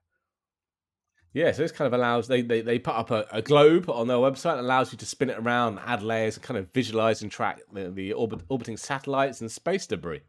Yeah, 1.34 1.52
so 1.52 1.62
this 1.62 1.72
kind 1.72 1.86
of 1.86 1.94
allows 1.94 2.28
they 2.28 2.42
they, 2.42 2.62
they 2.62 2.80
put 2.80 2.96
up 2.96 3.12
a, 3.12 3.26
a 3.32 3.42
globe 3.42 3.90
on 3.90 4.08
their 4.08 4.18
website 4.18 4.56
that 4.56 4.62
allows 4.62 4.92
you 4.92 4.98
to 4.98 5.06
spin 5.06 5.30
it 5.30 5.38
around, 5.38 5.80
add 5.86 6.02
layers, 6.02 6.36
and 6.36 6.44
kind 6.44 6.58
of 6.58 6.72
visualize 6.72 7.22
and 7.22 7.32
track 7.32 7.60
the, 7.72 7.92
the 7.92 8.14
orbit, 8.14 8.42
orbiting 8.50 8.78
satellites 8.78 9.42
and 9.42 9.52
space 9.52 9.86
debris. 9.86 10.22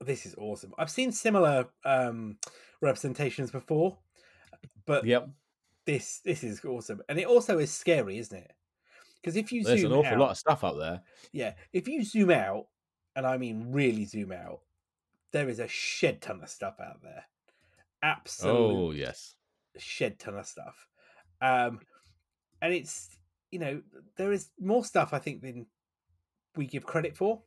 This 0.00 0.24
is 0.26 0.34
awesome. 0.38 0.72
I've 0.78 0.90
seen 0.90 1.12
similar 1.12 1.68
um, 1.84 2.38
representations 2.80 3.50
before, 3.50 3.98
but 4.86 5.04
Yep, 5.04 5.28
this 5.84 6.20
this 6.24 6.42
is 6.42 6.64
awesome, 6.64 7.02
and 7.08 7.18
it 7.18 7.26
also 7.26 7.58
is 7.58 7.72
scary, 7.72 8.18
isn't 8.18 8.36
it? 8.36 8.52
Because 9.16 9.36
if 9.36 9.52
you 9.52 9.62
there's 9.62 9.80
zoom 9.80 9.92
an 9.92 9.98
awful 9.98 10.12
out, 10.14 10.18
lot 10.18 10.30
of 10.30 10.38
stuff 10.38 10.64
up 10.64 10.78
there. 10.78 11.02
yeah, 11.32 11.52
if 11.72 11.86
you 11.86 12.02
zoom 12.02 12.30
out, 12.30 12.66
and 13.14 13.26
I 13.26 13.36
mean 13.36 13.72
really 13.72 14.04
zoom 14.06 14.32
out, 14.32 14.60
there 15.32 15.48
is 15.48 15.58
a 15.58 15.68
shed 15.68 16.22
ton 16.22 16.40
of 16.42 16.48
stuff 16.48 16.76
out 16.80 17.02
there. 17.02 17.24
Absolutely. 18.02 18.76
Oh 18.76 18.90
yes, 18.92 19.34
shed 19.78 20.18
ton 20.18 20.36
of 20.36 20.46
stuff. 20.46 20.88
Um, 21.40 21.80
and 22.62 22.72
it's 22.72 23.16
you 23.50 23.58
know 23.58 23.82
there 24.16 24.32
is 24.32 24.50
more 24.60 24.84
stuff 24.84 25.12
I 25.12 25.18
think 25.18 25.42
than 25.42 25.66
we 26.56 26.66
give 26.66 26.86
credit 26.86 27.16
for. 27.16 27.42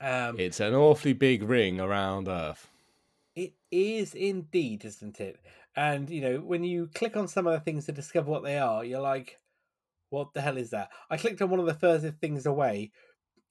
Um, 0.00 0.38
it's 0.38 0.60
an 0.60 0.74
awfully 0.74 1.12
big 1.12 1.42
ring 1.42 1.80
around 1.80 2.28
Earth. 2.28 2.68
it 3.34 3.54
is 3.70 4.14
indeed, 4.14 4.84
isn't 4.84 5.20
it? 5.20 5.40
And 5.76 6.08
you 6.10 6.20
know 6.20 6.38
when 6.38 6.64
you 6.64 6.88
click 6.94 7.16
on 7.16 7.28
some 7.28 7.46
of 7.46 7.52
the 7.52 7.60
things 7.60 7.86
to 7.86 7.92
discover 7.92 8.30
what 8.30 8.42
they 8.42 8.58
are, 8.58 8.84
you're 8.84 9.00
like, 9.00 9.38
"What 10.10 10.34
the 10.34 10.40
hell 10.40 10.56
is 10.56 10.70
that?" 10.70 10.90
I 11.10 11.16
clicked 11.16 11.42
on 11.42 11.50
one 11.50 11.60
of 11.60 11.66
the 11.66 11.74
further 11.74 12.10
things 12.10 12.46
away. 12.46 12.92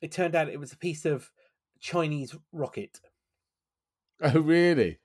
It 0.02 0.12
turned 0.12 0.36
out 0.36 0.50
it 0.50 0.60
was 0.60 0.74
a 0.74 0.78
piece 0.78 1.06
of 1.06 1.32
Chinese 1.80 2.36
rocket 2.52 3.00
Oh 4.22 4.40
really? 4.40 5.00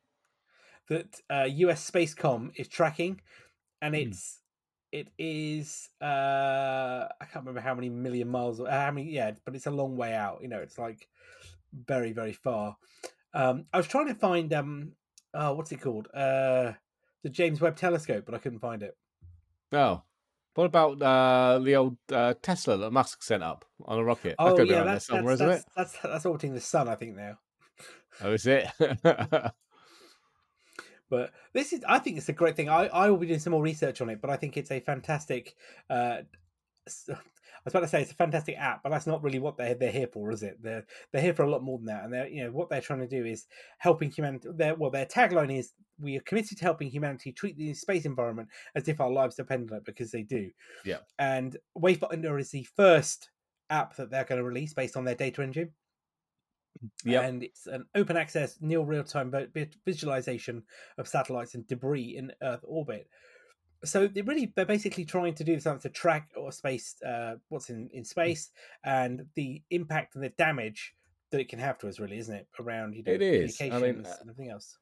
That 0.92 1.20
uh, 1.31 1.44
US 1.44 1.90
Spacecom 1.90 2.52
is 2.57 2.68
tracking, 2.68 3.20
and 3.81 3.94
Hmm. 3.94 4.11
it's 4.11 4.40
it 4.92 5.09
is 5.18 5.88
uh 6.02 7.09
I 7.20 7.24
can't 7.24 7.44
remember 7.46 7.61
how 7.61 7.74
many 7.74 7.88
million 7.88 8.28
miles 8.28 8.61
or 8.61 8.70
how 8.70 8.90
many 8.90 9.11
yeah, 9.11 9.33
but 9.44 9.55
it's 9.57 9.66
a 9.66 9.70
long 9.70 9.96
way 9.96 10.14
out. 10.14 10.40
You 10.42 10.48
know, 10.48 10.61
it's 10.61 10.78
like 10.78 11.09
very 11.72 12.12
very 12.12 12.33
far. 12.33 12.76
Um, 13.35 13.66
I 13.72 13.78
was 13.78 13.88
trying 13.88 14.09
to 14.09 14.14
find 14.14 14.52
um 14.52 14.92
oh 15.35 15.55
what's 15.55 15.72
it 15.72 15.81
called 15.81 16.09
uh 16.14 16.72
the 17.22 17.31
James 17.31 17.61
Webb 17.61 17.76
Telescope, 17.76 18.24
but 18.26 18.35
I 18.35 18.38
couldn't 18.38 18.61
find 18.61 18.83
it. 18.83 18.96
Oh, 19.72 20.02
what 20.55 20.64
about 20.64 21.00
uh, 21.02 21.59
the 21.59 21.76
old 21.76 21.96
uh, 22.11 22.35
Tesla 22.42 22.76
that 22.76 22.90
Musk 22.90 23.22
sent 23.22 23.42
up 23.42 23.64
on 23.85 23.98
a 23.98 24.05
rocket? 24.05 24.38
Oh 24.38 24.57
That's 24.57 24.68
be 24.68 24.74
yeah, 24.74 24.85
that's 24.85 25.07
somewhere, 25.07 25.33
that's, 25.33 25.35
isn't 25.35 25.48
that's, 25.48 25.59
it? 25.61 25.64
that's 25.76 25.98
that's 26.00 26.26
orbiting 26.26 26.55
the 26.55 26.61
sun, 26.61 26.88
I 26.88 26.94
think 26.96 27.16
now. 27.16 27.38
Oh, 28.20 28.33
is 28.33 28.46
it? 28.46 28.66
But 31.12 31.31
this 31.53 31.75
is, 31.75 31.85
I 31.87 31.98
think 31.98 32.16
it's 32.16 32.31
a 32.31 32.33
great 32.33 32.57
thing. 32.57 32.70
I, 32.70 32.87
I 32.87 33.11
will 33.11 33.18
be 33.18 33.27
doing 33.27 33.38
some 33.38 33.51
more 33.51 33.62
research 33.62 34.01
on 34.01 34.09
it, 34.09 34.22
but 34.22 34.31
I 34.31 34.37
think 34.37 34.57
it's 34.57 34.70
a 34.70 34.81
fantastic. 34.81 35.55
Uh, 35.90 36.22
I 36.88 37.66
was 37.66 37.75
about 37.75 37.81
to 37.81 37.88
say 37.88 38.01
it's 38.01 38.12
a 38.12 38.14
fantastic 38.14 38.57
app, 38.57 38.83
but 38.83 38.88
that's 38.88 39.07
not 39.07 39.22
really 39.22 39.38
what 39.38 39.59
they're 39.59 39.75
they're 39.75 39.92
here 39.92 40.07
for, 40.07 40.33
is 40.33 40.42
it? 40.42 40.57
They're 40.62 40.87
they're 41.12 41.20
here 41.20 41.35
for 41.35 41.42
a 41.42 41.51
lot 41.51 41.62
more 41.62 41.77
than 41.77 41.88
that, 41.88 42.05
and 42.05 42.12
they're 42.14 42.29
you 42.29 42.44
know 42.44 42.51
what 42.51 42.70
they're 42.70 42.81
trying 42.81 43.01
to 43.01 43.07
do 43.07 43.27
is 43.27 43.46
helping 43.77 44.11
humanity. 44.11 44.48
Their 44.55 44.75
well, 44.75 44.90
their 44.90 45.05
tagline 45.05 45.55
is 45.55 45.75
we 46.01 46.16
are 46.16 46.22
committed 46.22 46.57
to 46.57 46.64
helping 46.64 46.88
humanity 46.88 47.31
treat 47.31 47.59
the 47.59 47.75
space 47.75 48.07
environment 48.07 48.48
as 48.75 48.88
if 48.88 48.98
our 48.98 49.11
lives 49.11 49.37
depend 49.37 49.70
on 49.70 49.77
it, 49.77 49.85
because 49.85 50.11
they 50.12 50.22
do. 50.22 50.51
Yeah. 50.83 51.01
And 51.18 51.59
Wayfinder 51.77 52.40
is 52.40 52.51
the 52.51 52.66
first 52.75 53.29
app 53.68 53.96
that 53.96 54.11
they're 54.11 54.25
going 54.25 54.40
to 54.40 54.48
release 54.48 54.72
based 54.72 54.96
on 54.96 55.05
their 55.05 55.14
data 55.14 55.42
engine 55.42 55.72
yep. 57.05 57.25
and 57.25 57.42
it's 57.42 57.66
an 57.66 57.85
open 57.95 58.16
access 58.16 58.59
near 58.61 58.81
real 58.81 59.05
time 59.05 59.33
visualization 59.85 60.62
of 60.99 61.09
satellites 61.09 61.55
and 61.55 61.66
debris 61.66 62.16
in 62.16 62.33
Earth 62.42 62.61
orbit. 62.64 63.09
So 63.85 64.07
they 64.07 64.23
really 64.23 64.53
they're 64.55 64.64
basically 64.64 65.05
trying 65.05 65.35
to 65.35 65.45
do 65.45 65.59
something 65.59 65.83
to 65.83 65.88
track 65.88 66.31
or 66.37 66.53
space 66.53 66.95
uh, 67.03 67.35
what's 67.49 67.71
in 67.71 67.90
in 67.92 68.05
space 68.05 68.51
and 68.85 69.27
the 69.35 69.62
impact 69.71 70.14
and 70.14 70.23
the 70.23 70.29
damage 70.31 70.95
that 71.31 71.40
it 71.40 71.49
can 71.49 71.59
have 71.59 71.79
to 71.79 71.88
us. 71.88 71.99
Really, 71.99 72.18
isn't 72.18 72.35
it? 72.35 72.47
Around 72.61 72.95
you 72.95 73.03
know 73.03 73.12
It 73.12 73.23
is. 73.23 73.61
I 73.61 73.71
mean, 73.71 74.07
uh, 74.07 74.16
and 74.21 74.31
everything 74.31 74.51
else. 74.51 74.79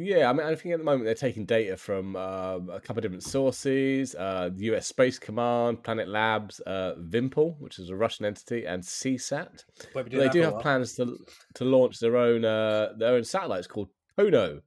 Yeah, 0.00 0.30
I 0.30 0.32
mean, 0.32 0.46
I 0.46 0.54
think 0.54 0.72
at 0.72 0.78
the 0.78 0.84
moment 0.84 1.06
they're 1.06 1.14
taking 1.14 1.44
data 1.44 1.76
from 1.76 2.14
um, 2.14 2.70
a 2.70 2.78
couple 2.78 2.98
of 2.98 3.02
different 3.02 3.24
sources: 3.24 4.14
uh, 4.14 4.48
the 4.54 4.66
U.S. 4.66 4.86
Space 4.86 5.18
Command, 5.18 5.82
Planet 5.82 6.08
Labs, 6.08 6.60
uh, 6.60 6.94
Vimpel, 7.00 7.58
which 7.58 7.80
is 7.80 7.90
a 7.90 7.96
Russian 7.96 8.24
entity, 8.24 8.64
and 8.64 8.80
CSAT. 8.80 9.64
We've 9.96 10.04
been 10.04 10.12
doing 10.12 10.24
They 10.24 10.32
do 10.32 10.42
have 10.42 10.52
while. 10.52 10.62
plans 10.62 10.94
to 10.94 11.18
to 11.54 11.64
launch 11.64 11.98
their 11.98 12.16
own 12.16 12.44
uh, 12.44 12.92
their 12.96 13.14
own 13.14 13.24
satellites 13.24 13.66
called 13.66 13.88
Pono, 14.16 14.62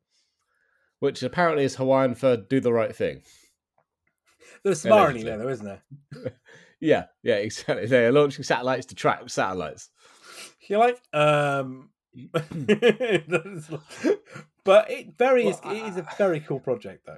which 1.00 1.24
apparently 1.24 1.64
is 1.64 1.78
Hawaiian 1.78 2.14
for 2.14 2.36
"do 2.36 2.60
the 2.60 2.74
right 2.74 2.94
thing." 2.94 3.22
There's 4.64 4.82
some 4.82 4.92
irony 4.92 5.24
there, 5.24 5.38
though, 5.38 5.48
isn't 5.48 5.66
there? 5.66 5.82
Yeah, 6.84 7.06
yeah, 7.22 7.36
exactly. 7.36 7.86
They're 7.86 8.12
launching 8.12 8.44
satellites 8.44 8.88
to 8.88 8.96
track 8.96 9.30
satellites. 9.30 9.92
You're 10.68 10.80
like, 10.80 11.00
um, 11.14 11.92
but 14.64 14.90
it 14.90 15.18
very 15.18 15.46
Well, 15.46 15.54
is, 15.54 15.78
it 15.78 15.86
is 15.92 15.98
a 15.98 16.08
very 16.18 16.40
cool 16.40 16.60
project 16.60 17.06
though. 17.06 17.18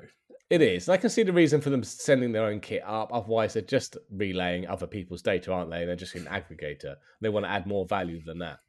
It 0.49 0.61
is. 0.61 0.87
I 0.89 0.97
can 0.97 1.09
see 1.09 1.23
the 1.23 1.33
reason 1.33 1.61
for 1.61 1.69
them 1.69 1.83
sending 1.83 2.31
their 2.31 2.45
own 2.45 2.59
kit 2.59 2.83
up. 2.85 3.11
Otherwise, 3.11 3.53
they're 3.53 3.63
just 3.63 3.97
relaying 4.11 4.67
other 4.67 4.85
people's 4.85 5.21
data, 5.23 5.51
aren't 5.51 5.71
they? 5.71 5.85
They're 5.85 5.95
just 5.95 6.15
an 6.15 6.25
aggregator. 6.25 6.95
They 7.21 7.29
want 7.29 7.45
to 7.45 7.49
add 7.51 7.65
more 7.65 7.85
value 7.87 8.21
than 8.23 8.39
that. 8.39 8.59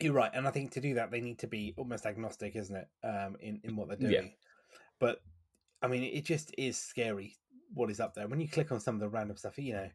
You're 0.00 0.14
right, 0.14 0.30
and 0.34 0.46
I 0.48 0.50
think 0.50 0.72
to 0.72 0.80
do 0.80 0.94
that 0.94 1.10
they 1.10 1.20
need 1.20 1.38
to 1.40 1.46
be 1.46 1.74
almost 1.76 2.06
agnostic, 2.06 2.56
isn't 2.56 2.74
it? 2.74 2.88
Um, 3.04 3.36
in 3.40 3.60
in 3.64 3.76
what 3.76 3.88
they're 3.88 3.96
doing. 3.96 4.12
Yeah. 4.12 4.30
But 4.98 5.20
I 5.82 5.88
mean, 5.88 6.02
it 6.02 6.24
just 6.24 6.54
is 6.56 6.78
scary 6.78 7.36
what 7.74 7.90
is 7.90 8.00
up 8.00 8.14
there. 8.14 8.26
When 8.26 8.40
you 8.40 8.48
click 8.48 8.72
on 8.72 8.80
some 8.80 8.94
of 8.94 9.00
the 9.00 9.08
random 9.08 9.36
stuff, 9.36 9.58
you 9.58 9.74
know, 9.74 9.88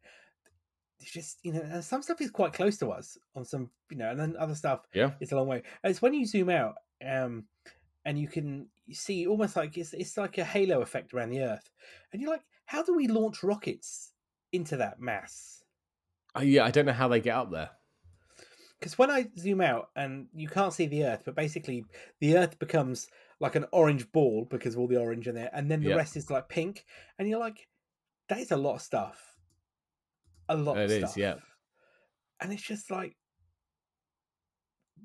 it's 0.99 1.11
just 1.11 1.39
you 1.43 1.53
know, 1.53 1.61
and 1.61 1.83
some 1.83 2.01
stuff 2.01 2.21
is 2.21 2.29
quite 2.31 2.53
close 2.53 2.77
to 2.77 2.89
us 2.91 3.17
on 3.35 3.43
some, 3.45 3.69
you 3.89 3.97
know, 3.97 4.09
and 4.11 4.19
then 4.19 4.35
other 4.37 4.55
stuff 4.55 4.81
Yeah. 4.93 5.11
it's 5.19 5.31
a 5.31 5.35
long 5.35 5.47
way. 5.47 5.63
And 5.83 5.91
it's 5.91 6.01
when 6.01 6.13
you 6.13 6.25
zoom 6.25 6.49
out, 6.49 6.75
um, 7.05 7.45
and 8.05 8.19
you 8.19 8.27
can 8.27 8.69
see 8.91 9.27
almost 9.27 9.55
like 9.55 9.77
it's 9.77 9.93
it's 9.93 10.17
like 10.17 10.37
a 10.37 10.43
halo 10.43 10.81
effect 10.81 11.13
around 11.13 11.29
the 11.29 11.41
Earth, 11.41 11.69
and 12.11 12.21
you're 12.21 12.31
like, 12.31 12.45
how 12.65 12.83
do 12.83 12.95
we 12.95 13.07
launch 13.07 13.43
rockets 13.43 14.13
into 14.51 14.77
that 14.77 14.99
mass? 14.99 15.63
Oh, 16.35 16.41
yeah. 16.41 16.63
I 16.65 16.71
don't 16.71 16.85
know 16.85 16.93
how 16.93 17.07
they 17.07 17.19
get 17.19 17.35
up 17.35 17.51
there. 17.51 17.71
Because 18.79 18.97
when 18.97 19.11
I 19.11 19.27
zoom 19.37 19.61
out 19.61 19.89
and 19.95 20.27
you 20.33 20.47
can't 20.47 20.73
see 20.73 20.85
the 20.87 21.03
Earth, 21.03 21.23
but 21.25 21.35
basically 21.35 21.83
the 22.19 22.37
Earth 22.37 22.57
becomes 22.59 23.07
like 23.39 23.55
an 23.55 23.65
orange 23.71 24.09
ball 24.11 24.45
because 24.49 24.73
of 24.75 24.79
all 24.79 24.87
the 24.87 24.99
orange 24.99 25.27
in 25.27 25.35
there, 25.35 25.49
and 25.53 25.69
then 25.69 25.81
the 25.81 25.89
Yeah. 25.89 25.95
rest 25.95 26.15
is 26.15 26.29
like 26.29 26.47
pink, 26.49 26.85
and 27.17 27.27
you're 27.27 27.39
like, 27.39 27.67
that 28.29 28.39
is 28.39 28.51
a 28.51 28.57
lot 28.57 28.75
of 28.75 28.81
stuff, 28.81 29.35
a 30.47 30.55
lot 30.55 30.77
It 30.77 30.85
of 30.85 30.91
is. 30.91 30.97
stuff. 30.99 31.17
Yeah. 31.17 31.35
and 32.41 32.53
it's 32.53 32.61
just 32.63 32.89
like 32.89 33.17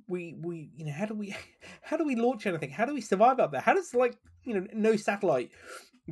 we 0.08 0.36
we 0.40 0.70
you 0.76 0.84
know 0.84 0.92
how 0.92 1.06
do 1.06 1.14
we 1.14 1.34
how 1.82 1.96
do 1.96 2.04
we 2.04 2.16
launch 2.16 2.46
anything? 2.46 2.70
How 2.70 2.84
do 2.84 2.94
we 2.94 3.00
survive 3.00 3.40
up 3.40 3.52
there? 3.52 3.60
How 3.60 3.74
does 3.74 3.94
like 3.94 4.16
you 4.44 4.54
know 4.54 4.66
no 4.72 4.96
satellite 4.96 5.50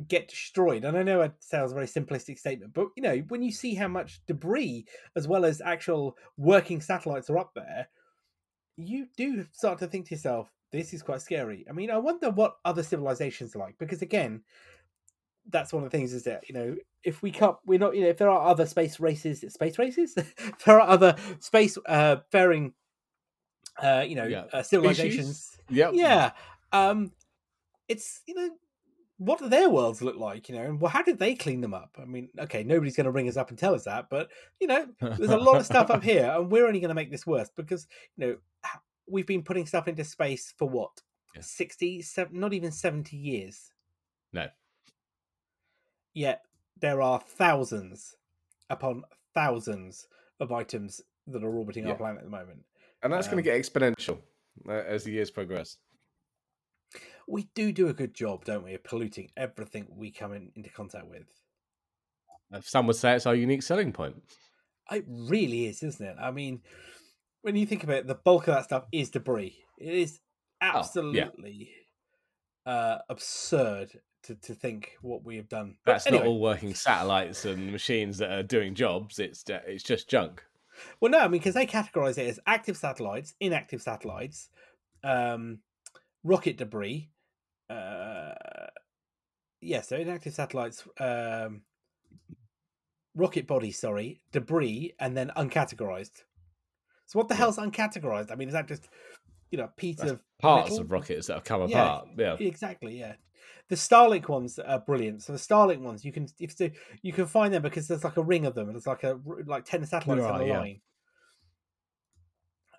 get 0.07 0.27
destroyed? 0.27 0.85
And 0.85 0.97
i 0.97 1.03
know 1.03 1.21
it 1.21 1.33
sounds 1.39 1.71
a 1.71 1.75
very 1.75 1.87
simplistic 1.87 2.39
statement 2.39 2.73
but 2.73 2.87
you 2.95 3.03
know 3.03 3.17
when 3.27 3.43
you 3.43 3.51
see 3.51 3.75
how 3.75 3.87
much 3.87 4.21
debris 4.25 4.85
as 5.15 5.27
well 5.27 5.45
as 5.45 5.61
actual 5.61 6.17
working 6.37 6.81
satellites 6.81 7.29
are 7.29 7.37
up 7.37 7.51
there 7.53 7.87
you 8.75 9.07
do 9.15 9.45
start 9.51 9.77
to 9.79 9.87
think 9.87 10.07
to 10.07 10.15
yourself 10.15 10.51
this 10.71 10.91
is 10.91 11.03
quite 11.03 11.21
scary. 11.21 11.63
I 11.69 11.73
mean 11.73 11.91
i 11.91 11.97
wonder 11.97 12.31
what 12.31 12.55
other 12.65 12.81
civilizations 12.81 13.55
are 13.55 13.59
like 13.59 13.75
because 13.77 14.01
again 14.01 14.41
that's 15.49 15.73
one 15.73 15.83
of 15.83 15.91
the 15.91 15.97
things 15.97 16.13
is 16.13 16.23
that 16.23 16.47
you 16.47 16.55
know 16.55 16.75
if 17.03 17.21
we 17.21 17.29
can't 17.29 17.57
we're 17.65 17.79
not 17.79 17.95
you 17.95 18.01
know 18.01 18.07
if 18.07 18.17
there 18.17 18.29
are 18.29 18.47
other 18.47 18.65
space 18.65 18.99
races 18.99 19.43
space 19.53 19.77
races? 19.77 20.15
There 20.65 20.79
are 20.79 20.87
other 20.87 21.15
space 21.39 21.77
uh 21.85 22.17
faring 22.31 22.73
uh 23.81 24.03
you 24.07 24.15
know 24.15 24.25
Yeah. 24.25 24.45
uh, 24.53 24.61
civilizations 24.63 25.57
Yep. 25.69 25.93
yeah 25.95 26.31
um 26.71 27.11
it's 27.87 28.21
you 28.27 28.35
know 28.35 28.49
what 29.17 29.39
do 29.39 29.47
their 29.49 29.69
worlds 29.69 30.01
look 30.01 30.17
like 30.17 30.49
you 30.49 30.55
know 30.55 30.63
and 30.63 30.81
well 30.81 30.91
how 30.91 31.01
did 31.01 31.17
they 31.19 31.33
clean 31.35 31.61
them 31.61 31.73
up 31.73 31.95
i 32.01 32.05
mean 32.05 32.29
okay 32.39 32.63
nobody's 32.63 32.95
going 32.95 33.05
to 33.05 33.11
ring 33.11 33.27
us 33.29 33.37
up 33.37 33.49
and 33.49 33.57
tell 33.57 33.73
us 33.73 33.85
that 33.85 34.09
but 34.09 34.29
you 34.59 34.67
know 34.67 34.87
there's 34.99 35.29
a 35.31 35.37
lot 35.37 35.57
of 35.59 35.65
stuff 35.65 35.89
up 35.89 36.03
here 36.11 36.33
and 36.35 36.51
we're 36.51 36.67
only 36.67 36.79
going 36.79 36.89
to 36.89 36.95
make 36.95 37.11
this 37.11 37.25
worse 37.25 37.49
because 37.55 37.87
you 38.17 38.25
know 38.27 38.35
we've 39.07 39.27
been 39.27 39.43
putting 39.43 39.65
stuff 39.65 39.87
into 39.87 40.03
space 40.03 40.53
for 40.57 40.67
what 40.69 41.01
Yeah. 41.35 41.41
60 41.41 42.01
seven, 42.01 42.39
not 42.39 42.53
even 42.53 42.71
70 42.71 43.15
years 43.17 43.71
No. 44.33 44.47
yet 46.13 46.41
there 46.79 47.01
are 47.01 47.19
thousands 47.19 48.15
upon 48.69 49.03
thousands 49.33 50.07
of 50.39 50.51
items 50.51 51.01
that 51.27 51.43
are 51.43 51.55
orbiting 51.55 51.85
our 51.87 51.95
planet 51.95 52.19
at 52.19 52.23
the 52.25 52.29
moment 52.29 52.63
And 53.03 53.11
that's 53.11 53.27
going 53.27 53.39
Um, 53.39 53.43
to 53.43 53.49
get 53.51 53.61
exponential 53.61 54.19
uh, 54.67 54.71
as 54.71 55.03
the 55.03 55.11
years 55.11 55.29
progress. 55.31 55.77
we 57.27 57.49
do 57.55 57.71
do 57.71 57.87
a 57.87 57.93
good 57.93 58.13
job 58.13 58.43
don't 58.45 58.63
we 58.63 58.73
of 58.73 58.83
polluting 58.83 59.29
everything 59.37 59.87
we 59.89 60.11
come 60.11 60.33
in, 60.33 60.51
into 60.55 60.69
contact 60.69 61.07
with 61.07 61.25
Uh, 62.53 62.61
Some 62.61 62.85
would 62.87 62.95
say 62.95 63.15
it's 63.15 63.25
our 63.25 63.35
unique 63.35 63.63
selling 63.63 63.91
point. 63.93 64.21
It 64.91 65.05
really 65.07 65.65
is, 65.67 65.81
isn't 65.83 66.05
it? 66.05 66.17
I 66.19 66.31
mean, 66.31 66.61
when 67.41 67.55
you 67.55 67.65
think 67.65 67.83
about 67.83 67.97
it, 67.97 68.07
the 68.07 68.15
bulk 68.15 68.47
of 68.47 68.55
that 68.55 68.65
stuff 68.65 68.85
is 68.91 69.09
debris. 69.09 69.57
It 69.79 69.93
is 69.93 70.19
Oh, 70.61 70.65
yeah. 70.67 70.79
absolutely 70.79 71.71
uh, 72.65 72.99
absurd 73.09 73.99
to, 74.23 74.35
to 74.35 74.53
think 74.53 74.91
what 75.01 75.23
we 75.25 75.35
have 75.37 75.49
done. 75.49 75.77
That's 75.85 76.05
anyway, 76.07 76.23
not 76.23 76.29
all 76.29 76.39
working 76.39 76.73
satellites 76.73 77.43
and 77.45 77.71
machines 77.71 78.17
that 78.19 78.31
are 78.31 78.43
doing 78.43 78.75
jobs. 78.75 79.19
It's 79.19 79.43
ju- 79.43 79.59
it's 79.65 79.83
just 79.83 80.07
junk. 80.09 80.43
Well, 80.99 81.11
no, 81.11 81.19
I 81.19 81.23
mean, 81.27 81.39
because 81.39 81.53
they 81.55 81.65
categorize 81.65 82.17
it 82.17 82.27
as 82.27 82.39
active 82.45 82.77
satellites, 82.77 83.33
inactive 83.39 83.81
satellites, 83.81 84.49
um, 85.03 85.59
rocket 86.23 86.57
debris. 86.57 87.11
Uh, 87.69 88.33
yeah, 89.61 89.81
so 89.81 89.97
inactive 89.97 90.33
satellites, 90.33 90.87
um, 90.99 91.63
rocket 93.15 93.47
bodies, 93.47 93.77
sorry, 93.79 94.21
debris, 94.31 94.93
and 94.99 95.15
then 95.15 95.31
uncategorized. 95.37 96.23
So 97.05 97.19
what 97.19 97.27
the 97.27 97.35
Yeah. 97.35 97.39
hell's 97.39 97.57
uncategorized? 97.57 98.31
I 98.31 98.35
mean, 98.35 98.47
is 98.49 98.53
that 98.53 98.67
just 98.67 98.89
you 99.51 99.57
know 99.57 99.65
a 99.65 99.69
piece 99.69 99.97
That's 99.97 100.11
of 100.11 100.23
Parts 100.39 100.71
metal? 100.71 100.79
of 100.85 100.91
rockets 100.91 101.27
that 101.27 101.35
have 101.35 101.43
come 101.43 101.61
Yeah, 101.61 101.83
apart. 101.85 102.07
Yeah. 102.17 102.35
Exactly, 102.39 102.99
yeah. 102.99 103.15
The 103.69 103.75
Starlink 103.75 104.27
ones 104.27 104.59
are 104.59 104.79
brilliant. 104.79 105.23
So 105.23 105.33
the 105.33 105.39
Starlink 105.39 105.79
ones, 105.79 106.03
you 106.03 106.11
can 106.11 106.27
if 106.39 106.55
so, 106.55 106.69
you 107.01 107.13
can 107.13 107.25
find 107.25 107.53
them 107.53 107.61
because 107.61 107.87
there's 107.87 108.03
like 108.03 108.17
a 108.17 108.23
ring 108.23 108.45
of 108.45 108.55
them, 108.55 108.67
and 108.67 108.77
it's 108.77 108.87
like 108.87 109.03
a 109.03 109.19
like 109.45 109.65
ten 109.65 109.85
satellites 109.85 110.21
There 110.21 110.31
on 110.31 110.41
a 110.41 110.45
yeah. 110.45 110.59
line. 110.59 110.81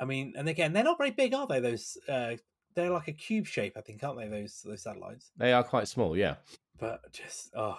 I 0.00 0.04
mean, 0.04 0.34
and 0.36 0.48
again, 0.48 0.72
they're 0.72 0.84
not 0.84 0.98
very 0.98 1.10
big, 1.10 1.34
are 1.34 1.46
they? 1.46 1.60
Those 1.60 1.96
uh, 2.08 2.36
they're 2.74 2.90
like 2.90 3.08
a 3.08 3.12
cube 3.12 3.46
shape, 3.46 3.74
I 3.76 3.80
think, 3.80 4.02
aren't 4.02 4.18
they? 4.18 4.28
Those 4.28 4.62
those 4.64 4.82
satellites. 4.82 5.30
They 5.36 5.52
are 5.52 5.64
quite 5.64 5.88
small. 5.88 6.16
Yeah. 6.16 6.36
But 6.78 7.12
just 7.12 7.50
oh, 7.56 7.78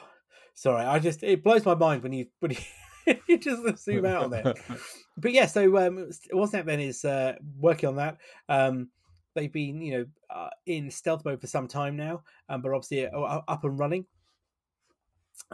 sorry, 0.54 0.86
I 0.86 1.00
just 1.00 1.24
it 1.24 1.44
blows 1.44 1.66
my 1.66 1.76
mind 1.76 2.04
when 2.04 2.14
you 2.14 2.28
when 2.40 2.52
you, 2.52 3.18
you 3.28 3.38
just 3.38 3.84
zoom 3.84 4.06
out 4.06 4.26
on 4.26 4.32
there 4.32 4.54
but 5.18 5.32
yeah, 5.32 5.46
so 5.46 5.78
um, 5.78 6.10
Wasn't 6.32 6.66
then 6.66 6.80
is 6.80 7.06
uh, 7.06 7.36
working 7.60 7.90
on 7.90 7.96
that. 7.98 8.18
Um, 8.50 8.90
they've 9.36 9.52
been, 9.52 9.82
you 9.82 9.92
know, 9.98 10.06
uh, 10.30 10.50
in 10.66 10.90
stealth 10.90 11.24
mode 11.26 11.42
for 11.42 11.48
some 11.48 11.68
time 11.68 11.96
now, 11.96 12.24
um, 12.50 12.62
but 12.62 12.72
obviously 12.74 13.08
uh, 13.08 13.42
up 13.48 13.64
and 13.64 13.78
running. 13.78 14.06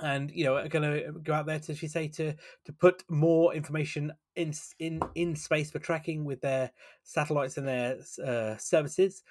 And 0.02 0.32
you 0.32 0.46
know, 0.46 0.56
are 0.56 0.70
going 0.70 0.90
to 0.90 1.12
go 1.20 1.34
out 1.34 1.48
there 1.48 1.60
to, 1.60 1.76
she 1.76 1.88
say, 1.88 2.08
to 2.10 2.34
to 2.66 2.74
put 2.74 3.04
more 3.10 3.54
information 3.54 4.14
in 4.36 4.54
in 4.80 5.02
in 5.16 5.36
space 5.36 5.70
for 5.72 5.80
tracking 5.80 6.24
with 6.24 6.40
their 6.42 6.72
satellites 7.04 7.58
and 7.58 7.68
their 7.68 7.98
uh, 8.26 8.56
services. 8.58 9.24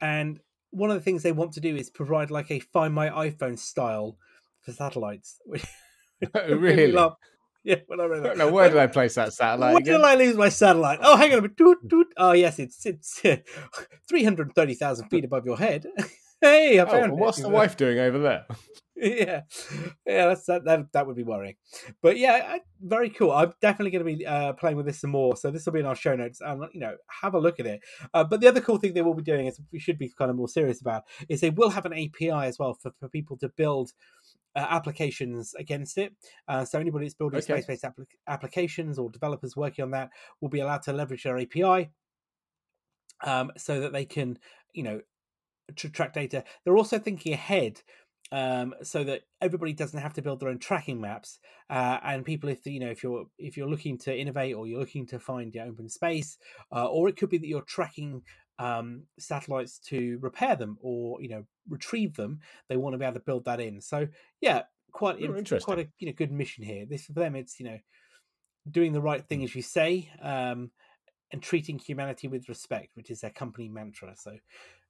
And 0.00 0.40
one 0.70 0.90
of 0.90 0.96
the 0.96 1.02
things 1.02 1.22
they 1.22 1.32
want 1.32 1.52
to 1.52 1.60
do 1.60 1.76
is 1.76 1.90
provide 1.90 2.30
like 2.30 2.50
a 2.50 2.58
Find 2.58 2.92
My 2.94 3.10
iPhone 3.10 3.58
style 3.58 4.16
for 4.60 4.72
satellites. 4.72 5.40
which 5.46 5.64
made 6.34 6.52
really? 6.52 6.92
laugh. 6.92 7.14
Yeah, 7.68 7.80
when 7.86 8.00
I 8.00 8.04
read 8.06 8.22
that. 8.22 8.28
don't 8.28 8.38
know 8.38 8.50
where 8.50 8.70
did 8.70 8.78
I 8.78 8.86
place 8.86 9.16
that 9.16 9.34
satellite 9.34 9.74
Where 9.74 9.80
again? 9.82 9.96
did 9.96 10.04
I 10.04 10.14
lose 10.14 10.36
my 10.36 10.48
satellite? 10.48 11.00
Oh, 11.02 11.16
hang 11.18 11.32
on 11.32 11.40
a 11.40 11.42
minute. 11.42 11.58
Toot, 11.58 11.78
toot. 11.90 12.06
Oh, 12.16 12.32
yes, 12.32 12.58
it's 12.58 12.86
it's 12.86 13.20
thirty 13.20 14.74
thousand 14.74 15.08
feet 15.10 15.24
above 15.26 15.44
your 15.44 15.58
head. 15.58 15.86
hey, 16.40 16.78
I 16.80 16.84
Oh, 16.84 16.86
found 16.86 17.12
well, 17.12 17.20
it. 17.20 17.24
what's 17.24 17.42
the 17.42 17.50
wife 17.50 17.76
doing 17.76 17.98
over 17.98 18.18
there? 18.18 18.46
yeah, 18.96 19.42
yeah, 20.06 20.26
that's 20.28 20.46
that, 20.46 20.64
that. 20.64 20.92
That 20.92 21.06
would 21.06 21.16
be 21.16 21.24
worrying. 21.24 21.56
But 22.02 22.16
yeah, 22.16 22.54
I, 22.54 22.60
very 22.80 23.10
cool. 23.10 23.32
I'm 23.32 23.52
definitely 23.60 23.90
going 23.90 24.04
to 24.06 24.16
be 24.16 24.26
uh, 24.26 24.54
playing 24.54 24.76
with 24.78 24.86
this 24.86 25.00
some 25.00 25.10
more. 25.10 25.36
So 25.36 25.50
this 25.50 25.66
will 25.66 25.74
be 25.74 25.80
in 25.80 25.86
our 25.86 25.94
show 25.94 26.16
notes, 26.16 26.40
and 26.40 26.64
you 26.72 26.80
know, 26.80 26.96
have 27.20 27.34
a 27.34 27.38
look 27.38 27.60
at 27.60 27.66
it. 27.66 27.80
Uh, 28.14 28.24
but 28.24 28.40
the 28.40 28.48
other 28.48 28.60
cool 28.60 28.78
thing 28.78 28.94
they 28.94 29.02
will 29.02 29.14
be 29.14 29.22
doing 29.22 29.46
is 29.46 29.60
we 29.72 29.78
should 29.78 29.98
be 29.98 30.08
kind 30.16 30.30
of 30.30 30.36
more 30.36 30.48
serious 30.48 30.80
about 30.80 31.02
is 31.28 31.40
they 31.42 31.50
will 31.50 31.70
have 31.70 31.84
an 31.86 31.92
API 31.92 32.30
as 32.30 32.58
well 32.58 32.74
for, 32.74 32.92
for 32.98 33.08
people 33.08 33.36
to 33.38 33.48
build 33.50 33.92
uh, 34.56 34.66
applications 34.70 35.54
against 35.54 35.98
it. 35.98 36.14
Uh, 36.48 36.64
so 36.64 36.78
anybody 36.78 37.04
that's 37.06 37.14
building 37.14 37.38
Okay. 37.38 37.60
space-based 37.62 37.84
appli 37.84 38.06
applications 38.26 38.98
or 38.98 39.10
developers 39.10 39.56
working 39.56 39.84
on 39.84 39.90
that 39.92 40.10
will 40.40 40.48
be 40.48 40.60
allowed 40.60 40.82
to 40.82 40.92
leverage 40.92 41.24
their 41.24 41.38
API, 41.38 41.90
um, 43.24 43.50
so 43.56 43.80
that 43.80 43.92
they 43.92 44.04
can, 44.04 44.38
you 44.72 44.82
know, 44.82 45.00
tr- 45.76 45.88
track 45.88 46.12
data. 46.12 46.44
They're 46.64 46.76
also 46.76 46.98
thinking 46.98 47.32
ahead. 47.32 47.82
Um, 48.30 48.74
so 48.82 49.04
that 49.04 49.22
everybody 49.40 49.72
doesn't 49.72 50.00
have 50.02 50.12
to 50.14 50.20
build 50.22 50.40
their 50.40 50.50
own 50.50 50.58
tracking 50.58 51.00
maps, 51.00 51.38
uh, 51.70 51.98
and 52.02 52.26
people, 52.26 52.50
if 52.50 52.66
you 52.66 52.78
know, 52.78 52.90
if 52.90 53.02
you're 53.02 53.24
if 53.38 53.56
you're 53.56 53.70
looking 53.70 53.96
to 54.00 54.14
innovate 54.14 54.54
or 54.54 54.66
you're 54.66 54.80
looking 54.80 55.06
to 55.06 55.18
find 55.18 55.54
your 55.54 55.64
open 55.64 55.88
space, 55.88 56.36
uh, 56.70 56.84
or 56.84 57.08
it 57.08 57.16
could 57.16 57.30
be 57.30 57.38
that 57.38 57.46
you're 57.46 57.62
tracking 57.62 58.22
um, 58.58 59.04
satellites 59.18 59.78
to 59.78 60.18
repair 60.20 60.56
them 60.56 60.78
or 60.80 61.20
you 61.22 61.28
know 61.28 61.44
retrieve 61.68 62.14
them, 62.14 62.40
they 62.68 62.76
want 62.76 62.94
to 62.94 62.98
be 62.98 63.04
able 63.04 63.14
to 63.14 63.20
build 63.20 63.44
that 63.44 63.60
in. 63.60 63.80
So 63.80 64.08
yeah, 64.40 64.62
quite 64.92 65.16
Oh, 65.16 65.24
in- 65.24 65.36
interesting. 65.36 65.64
quite 65.64 65.86
a 65.86 65.88
you 65.98 66.06
know 66.06 66.12
good 66.16 66.32
mission 66.32 66.64
here. 66.64 66.86
This 66.86 67.04
for 67.06 67.12
them, 67.12 67.34
it's 67.36 67.58
you 67.60 67.66
know 67.66 67.78
doing 68.70 68.92
the 68.92 69.00
right 69.00 69.24
thing 69.26 69.42
as 69.44 69.54
you 69.54 69.62
say, 69.62 70.10
um, 70.22 70.70
and 71.32 71.42
treating 71.42 71.78
humanity 71.78 72.28
with 72.28 72.48
respect, 72.48 72.90
which 72.94 73.10
is 73.10 73.20
their 73.20 73.30
company 73.30 73.68
mantra. 73.68 74.14
So 74.16 74.36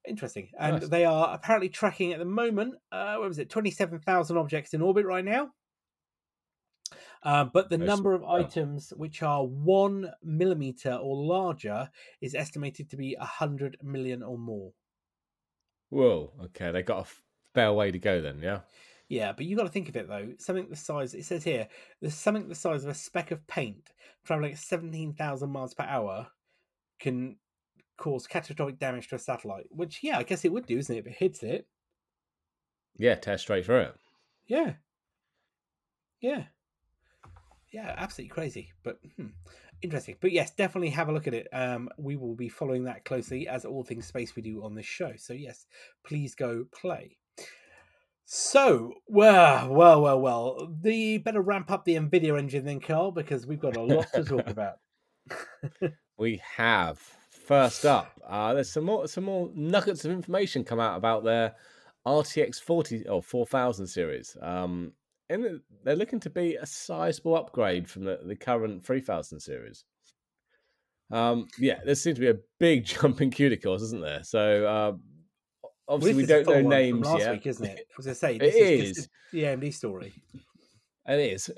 interesting. 0.06 0.48
And 0.58 0.80
Nice. 0.80 0.88
they 0.88 1.04
are 1.04 1.34
apparently 1.34 1.68
tracking 1.68 2.12
at 2.12 2.18
the 2.18 2.24
moment. 2.24 2.74
Uh, 2.90 3.16
what 3.16 3.28
was 3.28 3.38
it? 3.38 3.50
Twenty-seven 3.50 4.00
thousand 4.00 4.36
objects 4.36 4.72
in 4.74 4.82
orbit 4.82 5.04
right 5.06 5.24
now. 5.24 5.50
Uh, 7.22 7.44
but 7.44 7.68
the 7.68 7.76
Those- 7.78 7.86
number 7.88 8.14
of 8.14 8.24
items 8.24 8.90
which 8.96 9.22
are 9.22 9.44
one 9.44 10.12
millimeter 10.22 10.94
or 10.94 11.16
larger 11.16 11.90
is 12.20 12.34
estimated 12.34 12.88
to 12.90 12.96
be 12.96 13.14
a 13.14 13.24
hundred 13.24 13.76
million 13.82 14.22
or 14.22 14.38
more. 14.38 14.72
Whoa. 15.90 16.32
Okay, 16.44 16.70
they 16.70 16.82
got 16.82 17.06
a 17.08 17.10
fair 17.54 17.72
way 17.72 17.90
to 17.90 17.98
go 17.98 18.20
then. 18.20 18.40
Yeah. 18.42 18.60
Yeah, 19.08 19.32
but 19.32 19.46
you 19.46 19.56
got 19.56 19.62
to 19.64 19.70
think 19.70 19.88
of 19.88 19.96
it 19.96 20.06
though. 20.06 20.34
Something 20.38 20.68
the 20.68 20.76
size 20.76 21.14
it 21.14 21.24
says 21.24 21.42
here, 21.42 21.66
there's 22.00 22.14
something 22.14 22.46
the 22.46 22.54
size 22.54 22.84
of 22.84 22.90
a 22.90 22.94
speck 22.94 23.30
of 23.30 23.46
paint 23.46 23.90
traveling 24.24 24.52
at 24.52 24.58
seventeen 24.58 25.14
thousand 25.14 25.50
miles 25.50 25.72
per 25.74 25.84
hour 25.84 26.28
can 27.00 27.36
cause 27.96 28.26
catastrophic 28.26 28.78
damage 28.78 29.08
to 29.08 29.14
a 29.16 29.18
satellite. 29.18 29.66
Which, 29.70 30.00
yeah, 30.02 30.18
I 30.18 30.24
guess 30.24 30.44
it 30.44 30.52
would 30.52 30.66
do, 30.66 30.76
isn't 30.78 30.94
it? 30.94 30.98
If 31.00 31.06
it 31.06 31.14
hits 31.14 31.42
it, 31.42 31.66
Yeah, 32.96 33.14
tear 33.14 33.38
straight 33.38 33.64
through 33.64 33.80
it. 33.80 33.94
yeah, 34.46 34.74
yeah, 36.20 36.44
yeah, 37.72 37.94
absolutely 37.96 38.30
crazy, 38.30 38.72
but 38.82 38.98
hmm, 39.16 39.28
interesting. 39.82 40.16
But 40.20 40.32
yes, 40.32 40.50
definitely 40.52 40.90
have 40.90 41.08
a 41.08 41.12
look 41.12 41.26
at 41.26 41.34
it. 41.34 41.48
Um, 41.52 41.88
we 41.98 42.16
will 42.16 42.34
be 42.34 42.48
following 42.48 42.84
that 42.84 43.04
closely 43.04 43.48
as 43.48 43.64
all 43.64 43.84
things 43.84 44.06
space 44.06 44.34
we 44.34 44.42
do 44.42 44.64
on 44.64 44.74
this 44.74 44.86
show. 44.86 45.12
So 45.16 45.32
yes, 45.32 45.66
please 46.06 46.34
go 46.34 46.64
play. 46.72 47.16
So, 48.24 48.92
well, 49.06 49.70
well, 49.70 50.02
well, 50.02 50.20
well. 50.20 50.68
The 50.82 51.18
better 51.18 51.40
ramp 51.40 51.70
up 51.70 51.84
the 51.84 51.94
Nvidia 51.94 52.38
engine 52.38 52.64
then, 52.66 52.80
Carl, 52.80 53.10
because 53.10 53.46
we've 53.46 53.58
got 53.58 53.76
a 53.76 53.82
lot 53.82 54.06
to 54.14 54.24
talk 54.24 54.46
about. 54.50 54.76
We 56.18 56.42
have 56.56 56.98
first 57.30 57.86
up. 57.86 58.20
Uh, 58.26 58.52
there's 58.52 58.72
some 58.72 58.84
more 58.84 59.06
some 59.06 59.22
more 59.22 59.50
nuggets 59.54 60.04
of 60.04 60.10
information 60.10 60.64
come 60.64 60.80
out 60.80 60.96
about 60.96 61.22
their 61.22 61.54
RTX 62.04 62.60
40 62.60 63.06
or 63.08 63.22
4000 63.22 63.86
series. 63.86 64.36
Um, 64.42 64.92
and 65.30 65.60
they're 65.84 65.96
looking 65.96 66.20
to 66.20 66.30
be 66.30 66.56
a 66.56 66.66
sizable 66.66 67.36
upgrade 67.36 67.88
from 67.88 68.04
the, 68.04 68.20
the 68.24 68.36
current 68.36 68.84
3000 68.84 69.40
series. 69.40 69.84
Um, 71.10 71.48
yeah, 71.58 71.80
there 71.84 71.94
seems 71.94 72.16
to 72.16 72.20
be 72.20 72.28
a 72.30 72.38
big 72.58 72.84
jump 72.84 73.20
in 73.20 73.30
CUDA 73.30 73.62
cores, 73.62 73.82
isn't 73.82 74.02
there? 74.02 74.22
So 74.24 74.66
uh, 74.66 75.68
obviously 75.88 76.12
Well, 76.12 76.16
we 76.16 76.22
is 76.24 76.28
don't 76.46 76.46
know 76.64 76.68
names 76.68 77.06
last 77.06 77.20
yet. 77.20 77.32
week, 77.32 77.46
isn't 77.46 77.64
it? 77.66 77.86
As 77.98 78.06
I 78.06 78.10
was 78.10 78.10
going 78.10 78.14
to 78.14 78.18
say 78.18 78.34
It 78.36 78.38
this 78.40 78.54
is, 78.54 78.90
is. 78.90 78.96
just 78.96 79.08
the 79.32 79.42
AMD 79.44 79.74
story. 79.74 80.12
It 81.10 81.20
is. 81.20 81.50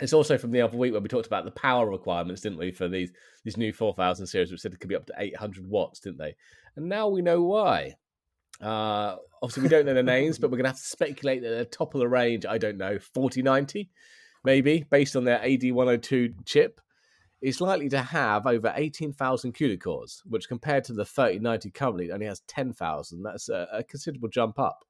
it's 0.00 0.12
also 0.12 0.38
from 0.38 0.52
the 0.52 0.60
other 0.60 0.76
week 0.76 0.92
where 0.92 1.00
we 1.00 1.08
talked 1.08 1.26
about 1.26 1.44
the 1.44 1.50
power 1.50 1.90
requirements, 1.90 2.42
didn't 2.42 2.58
we, 2.58 2.70
for 2.70 2.86
these 2.86 3.10
these 3.44 3.56
new 3.56 3.72
4000 3.72 4.24
series, 4.24 4.52
which 4.52 4.60
said 4.60 4.72
it 4.72 4.78
could 4.78 4.88
be 4.88 4.94
up 4.94 5.06
to 5.06 5.14
800 5.18 5.66
watts, 5.66 5.98
didn't 5.98 6.18
they? 6.18 6.36
And 6.76 6.88
now 6.88 7.08
we 7.08 7.22
know 7.22 7.42
why. 7.42 7.94
Uh, 8.60 9.16
obviously, 9.42 9.62
we 9.62 9.68
don't 9.68 9.86
know 9.86 9.94
the 9.94 10.02
names, 10.02 10.38
but 10.38 10.50
we're 10.50 10.56
going 10.56 10.64
to 10.64 10.70
have 10.70 10.78
to 10.78 10.82
speculate 10.82 11.42
that 11.42 11.52
at 11.52 11.58
the 11.58 11.76
top 11.76 11.94
of 11.94 12.00
the 12.00 12.08
range, 12.08 12.46
I 12.46 12.58
don't 12.58 12.78
know, 12.78 12.98
4090, 12.98 13.90
maybe, 14.44 14.84
based 14.90 15.16
on 15.16 15.24
their 15.24 15.38
AD102 15.40 16.34
chip, 16.44 16.80
is 17.42 17.60
likely 17.60 17.88
to 17.90 18.00
have 18.00 18.46
over 18.46 18.72
18,000 18.74 19.54
CUDA 19.54 19.80
cores, 19.80 20.22
which 20.24 20.48
compared 20.48 20.84
to 20.84 20.94
the 20.94 21.04
3090 21.04 21.70
currently 21.70 22.10
only 22.10 22.26
has 22.26 22.40
10,000. 22.48 23.22
That's 23.22 23.48
a, 23.48 23.68
a 23.72 23.84
considerable 23.84 24.28
jump 24.28 24.58
up. 24.58 24.84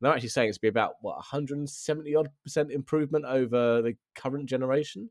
And 0.00 0.06
they're 0.06 0.14
actually 0.14 0.30
saying 0.30 0.48
it's 0.48 0.58
be 0.58 0.68
about 0.68 0.94
what 1.02 1.16
170 1.16 2.14
odd 2.16 2.30
percent 2.42 2.72
improvement 2.72 3.24
over 3.26 3.82
the 3.82 3.94
current 4.14 4.46
generation. 4.46 5.10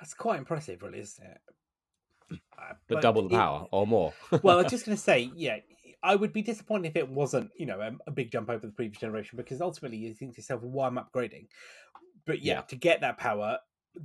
That's 0.00 0.14
quite 0.14 0.38
impressive, 0.38 0.82
really, 0.82 1.00
isn't 1.00 1.24
it? 1.24 1.38
Uh, 2.30 2.36
But, 2.58 2.94
but 2.96 3.02
double 3.02 3.28
the 3.28 3.34
it- 3.34 3.38
power 3.38 3.66
or 3.70 3.86
more. 3.86 4.12
well, 4.42 4.58
I 4.58 4.62
was 4.62 4.70
just 4.70 4.86
going 4.86 4.96
to 4.96 5.02
say, 5.02 5.30
yeah, 5.34 5.58
I 6.02 6.14
would 6.14 6.32
be 6.32 6.42
disappointed 6.42 6.88
if 6.88 6.96
it 6.96 7.08
wasn't, 7.08 7.50
you 7.56 7.66
know, 7.66 7.80
a, 7.80 7.92
a 8.06 8.10
big 8.10 8.30
jump 8.30 8.48
over 8.50 8.66
the 8.66 8.72
previous 8.72 9.00
generation 9.00 9.36
because 9.36 9.60
ultimately 9.60 9.98
you 9.98 10.14
think 10.14 10.34
to 10.34 10.40
yourself, 10.40 10.62
well, 10.62 10.70
why 10.70 10.86
am 10.88 10.98
I 10.98 11.02
upgrading? 11.02 11.46
But 12.26 12.42
yeah, 12.42 12.54
Yeah. 12.54 12.60
to 12.62 12.76
get 12.76 13.00
that 13.00 13.18
power, 13.18 13.58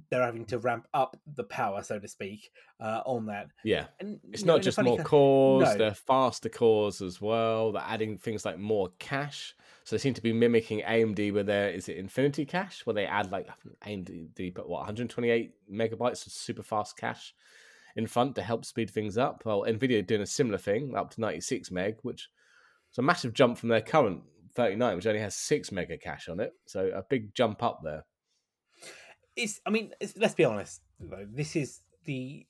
they're 0.10 0.24
having 0.24 0.46
to 0.46 0.58
ramp 0.58 0.88
up 0.94 1.18
the 1.36 1.44
power, 1.44 1.84
so 1.84 2.00
to 2.00 2.08
speak, 2.08 2.50
uh, 2.80 3.02
on 3.06 3.28
that. 3.28 3.48
yeah. 3.64 3.86
And 4.00 4.20
It's 4.32 4.42
you 4.42 4.48
know, 4.48 4.54
not 4.54 4.64
just 4.64 4.82
more 4.82 4.98
cores, 5.04 5.68
No. 5.70 5.78
they're 5.78 5.94
faster 5.94 6.50
cores 6.50 7.02
as 7.02 7.22
well. 7.22 7.74
They're 7.74 7.84
adding 7.86 8.18
things 8.18 8.44
like 8.46 8.58
more 8.58 8.90
cache. 8.98 9.54
So 9.84 9.96
they 9.96 10.00
seem 10.00 10.14
to 10.16 10.22
be 10.22 10.32
mimicking 10.34 10.82
AMD 10.82 11.32
with 11.34 11.46
their 11.46 11.70
is 11.70 11.90
it 11.90 11.98
Infinity 11.98 12.46
Cache, 12.46 12.86
where 12.86 12.94
they 12.94 13.06
add 13.06 13.32
like 13.32 13.48
AMD 13.86 14.56
put 14.56 14.68
what 14.70 14.80
128 14.80 15.52
megabytes 15.72 16.26
of 16.26 16.32
super 16.32 16.64
fast 16.64 16.96
cache 16.98 17.36
in 17.96 18.08
front 18.08 18.36
to 18.36 18.42
help 18.42 18.66
speed 18.66 18.90
things 18.90 19.18
up. 19.18 19.44
Well, 19.46 19.66
Nvidia 19.68 20.06
doing 20.06 20.22
a 20.22 20.26
similar 20.26 20.58
thing, 20.58 20.96
up 20.96 21.12
to 21.12 21.22
96 21.22 21.72
meg, 21.72 21.98
which 22.02 22.30
is 22.92 22.98
a 22.98 23.02
massive 23.02 23.34
jump 23.34 23.58
from 23.58 23.70
their 23.70 23.82
current 23.82 24.22
39, 24.56 24.96
which 24.96 25.08
only 25.08 25.20
has 25.20 25.36
six 25.36 25.72
mega 25.72 25.98
cache 25.98 26.30
on 26.30 26.40
it. 26.40 26.54
So 26.66 26.92
a 26.94 27.04
big 27.04 27.34
jump 27.36 27.62
up 27.64 27.82
there. 27.84 28.06
it's 29.36 29.60
i 29.66 29.70
mean 29.70 29.92
it's, 30.00 30.16
let's 30.18 30.36
be 30.36 30.46
honest 30.46 30.82
though 31.00 31.26
this 31.32 31.56
is 31.56 31.82
the 32.06 32.46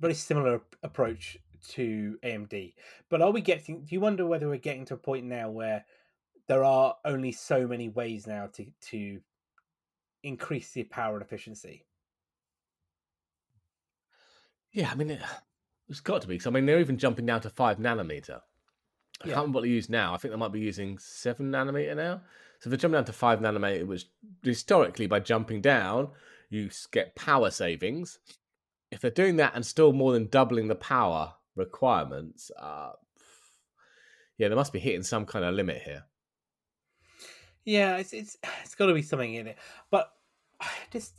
very 0.00 0.14
similar 0.14 0.60
approach 0.82 1.36
to 1.68 2.18
amd 2.24 2.74
but 3.08 3.22
are 3.22 3.30
we 3.30 3.40
getting 3.40 3.82
do 3.84 3.94
you 3.94 4.00
wonder 4.00 4.26
whether 4.26 4.48
we're 4.48 4.56
getting 4.56 4.84
to 4.84 4.94
a 4.94 4.98
point 4.98 5.24
now 5.24 5.48
where 5.50 5.84
there 6.48 6.64
are 6.64 6.96
only 7.04 7.32
so 7.32 7.66
many 7.66 7.88
ways 7.88 8.26
now 8.26 8.46
to 8.52 8.66
to 8.80 9.20
increase 10.22 10.72
the 10.72 10.82
power 10.84 11.14
and 11.14 11.22
efficiency 11.22 11.84
Yeah, 14.76 14.90
I 14.92 14.94
mean, 14.94 15.08
it, 15.10 15.22
it's 15.88 16.00
got 16.00 16.20
to 16.20 16.28
be. 16.28 16.36
'cause, 16.38 16.46
I 16.46 16.50
mean, 16.50 16.66
they're 16.66 16.80
even 16.80 16.98
jumping 16.98 17.24
down 17.24 17.40
to 17.40 17.50
five 17.50 17.78
nanometer. 17.78 18.42
I 19.22 19.28
Yeah. 19.28 19.32
can't 19.32 19.36
remember 19.36 19.56
what 19.56 19.62
they 19.62 19.70
use 19.70 19.88
now. 19.88 20.12
I 20.12 20.18
think 20.18 20.32
they 20.32 20.38
might 20.38 20.52
be 20.52 20.60
using 20.60 20.98
seven 20.98 21.50
nanometer 21.50 21.96
now. 21.96 22.20
So 22.60 22.68
if 22.68 22.70
they're 22.70 22.76
jumping 22.76 22.98
down 22.98 23.06
to 23.06 23.12
five 23.14 23.38
nanometer, 23.40 23.86
which 23.86 24.04
historically 24.42 25.06
by 25.06 25.20
jumping 25.20 25.62
down, 25.62 26.10
you 26.50 26.68
get 26.92 27.14
power 27.16 27.50
savings. 27.50 28.18
If 28.90 29.00
they're 29.00 29.10
doing 29.10 29.36
that 29.36 29.54
and 29.54 29.64
still 29.64 29.94
more 29.94 30.12
than 30.12 30.26
doubling 30.26 30.68
the 30.68 30.74
power 30.74 31.34
requirements, 31.54 32.50
uh, 32.58 32.92
yeah, 34.36 34.48
they 34.48 34.54
must 34.54 34.74
be 34.74 34.78
hitting 34.78 35.02
some 35.02 35.24
kind 35.24 35.44
of 35.46 35.54
limit 35.54 35.80
here. 35.82 36.04
yeah 37.64 37.96
it's 37.96 38.12
it's 38.12 38.36
it's 38.62 38.74
got 38.74 38.86
to 38.86 38.94
be 38.94 39.02
something 39.02 39.32
in 39.34 39.46
it 39.46 39.56
but 39.90 40.12
just 40.92 41.14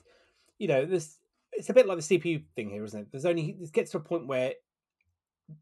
you 0.60 0.68
know 0.68 0.86
there's 0.86 1.18
it's 1.58 1.70
a 1.70 1.74
bit 1.74 1.88
like 1.88 1.98
the 2.00 2.18
cpu 2.20 2.44
thing 2.56 2.70
here 2.70 2.84
isn't 2.84 3.02
it? 3.02 3.08
There's 3.12 3.26
only 3.26 3.58
it 3.60 3.72
gets 3.74 3.92
to 3.92 3.98
a 3.98 4.02
point 4.02 4.28
where 4.28 4.54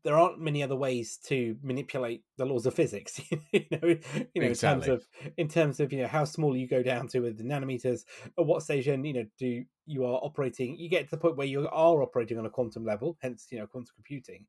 there 0.04 0.18
aren't 0.18 0.40
many 0.40 0.64
other 0.64 0.76
ways 0.76 1.18
to 1.18 1.56
manipulate 1.62 2.24
the 2.38 2.46
laws 2.46 2.66
of 2.66 2.74
physics 2.74 3.22
you 3.52 3.66
know 3.72 3.96
you 4.34 4.42
know 4.42 4.48
in 4.48 4.54
terms 4.56 4.88
of 4.88 5.06
in 5.38 5.48
terms 5.48 5.80
of 5.80 5.94
you 5.94 6.02
know 6.02 6.08
how 6.08 6.26
small 6.26 6.58
you 6.58 6.68
go 6.68 6.82
down 6.82 7.08
to 7.08 7.20
with 7.20 7.38
the 7.38 7.44
nanometers 7.44 8.04
at 8.38 8.46
what 8.46 8.64
station 8.64 9.06
you 9.06 9.14
know 9.14 9.26
do 9.38 9.64
you 9.86 10.04
are 10.04 10.20
operating 10.24 10.76
you 10.78 10.90
get 10.90 11.06
to 11.06 11.12
the 11.12 11.18
point 11.18 11.38
where 11.38 11.46
you 11.46 11.68
are 11.68 12.02
operating 12.02 12.40
on 12.40 12.48
a 12.48 12.50
quantum 12.50 12.84
level 12.84 13.16
hence 13.22 13.48
you 13.52 13.60
know 13.60 13.68
quantum 13.68 13.94
computing. 13.96 14.46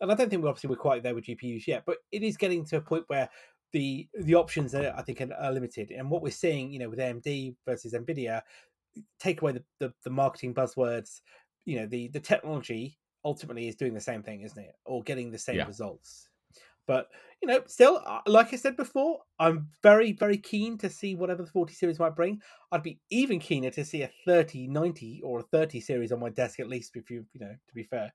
And 0.00 0.12
i 0.12 0.14
don't 0.14 0.30
think 0.30 0.42
we're 0.42 0.50
obviously 0.50 0.70
we're 0.70 0.76
quite 0.76 1.02
there 1.02 1.14
with 1.14 1.24
gpus 1.24 1.66
yet 1.66 1.82
but 1.84 1.96
it 2.12 2.22
is 2.22 2.36
getting 2.36 2.64
to 2.66 2.76
a 2.76 2.80
point 2.80 3.04
where 3.08 3.28
the 3.72 4.08
the 4.20 4.34
options 4.34 4.74
are, 4.74 4.94
I 4.96 5.02
think 5.02 5.20
are, 5.20 5.32
are 5.34 5.52
limited. 5.52 5.90
And 5.90 6.10
what 6.10 6.22
we're 6.22 6.30
seeing, 6.30 6.72
you 6.72 6.78
know, 6.78 6.88
with 6.88 6.98
AMD 6.98 7.56
versus 7.66 7.92
Nvidia, 7.92 8.40
take 9.18 9.42
away 9.42 9.52
the, 9.52 9.64
the, 9.80 9.94
the 10.04 10.10
marketing 10.10 10.54
buzzwords, 10.54 11.20
you 11.64 11.76
know, 11.80 11.86
the 11.86 12.08
the 12.08 12.20
technology 12.20 12.98
ultimately 13.24 13.68
is 13.68 13.76
doing 13.76 13.94
the 13.94 14.00
same 14.00 14.22
thing, 14.22 14.42
isn't 14.42 14.62
it? 14.62 14.74
Or 14.84 15.02
getting 15.02 15.30
the 15.30 15.38
same 15.38 15.58
Yeah. 15.58 15.66
results. 15.66 16.28
But 16.86 17.08
you 17.42 17.48
know, 17.48 17.64
still, 17.66 18.02
uh, 18.06 18.22
like 18.26 18.52
I 18.52 18.56
said 18.56 18.76
before, 18.76 19.22
I'm 19.40 19.70
very 19.82 20.12
very 20.12 20.38
keen 20.38 20.78
to 20.78 20.90
see 20.90 21.14
whatever 21.16 21.42
the 21.44 21.50
40 21.50 21.74
series 21.74 21.98
might 21.98 22.16
bring. 22.16 22.40
I'd 22.72 22.82
be 22.84 23.00
even 23.10 23.40
keener 23.40 23.70
to 23.72 23.84
see 23.84 24.02
a 24.02 24.12
30 24.26 24.68
90 24.68 25.20
or 25.22 25.40
a 25.40 25.44
30 25.44 25.80
series 25.80 26.12
on 26.12 26.20
my 26.20 26.30
desk 26.30 26.60
at 26.60 26.68
least. 26.68 26.96
If 26.96 27.10
you 27.10 27.26
you 27.32 27.40
know, 27.40 27.56
to 27.68 27.74
be 27.74 27.84
fair. 27.84 28.12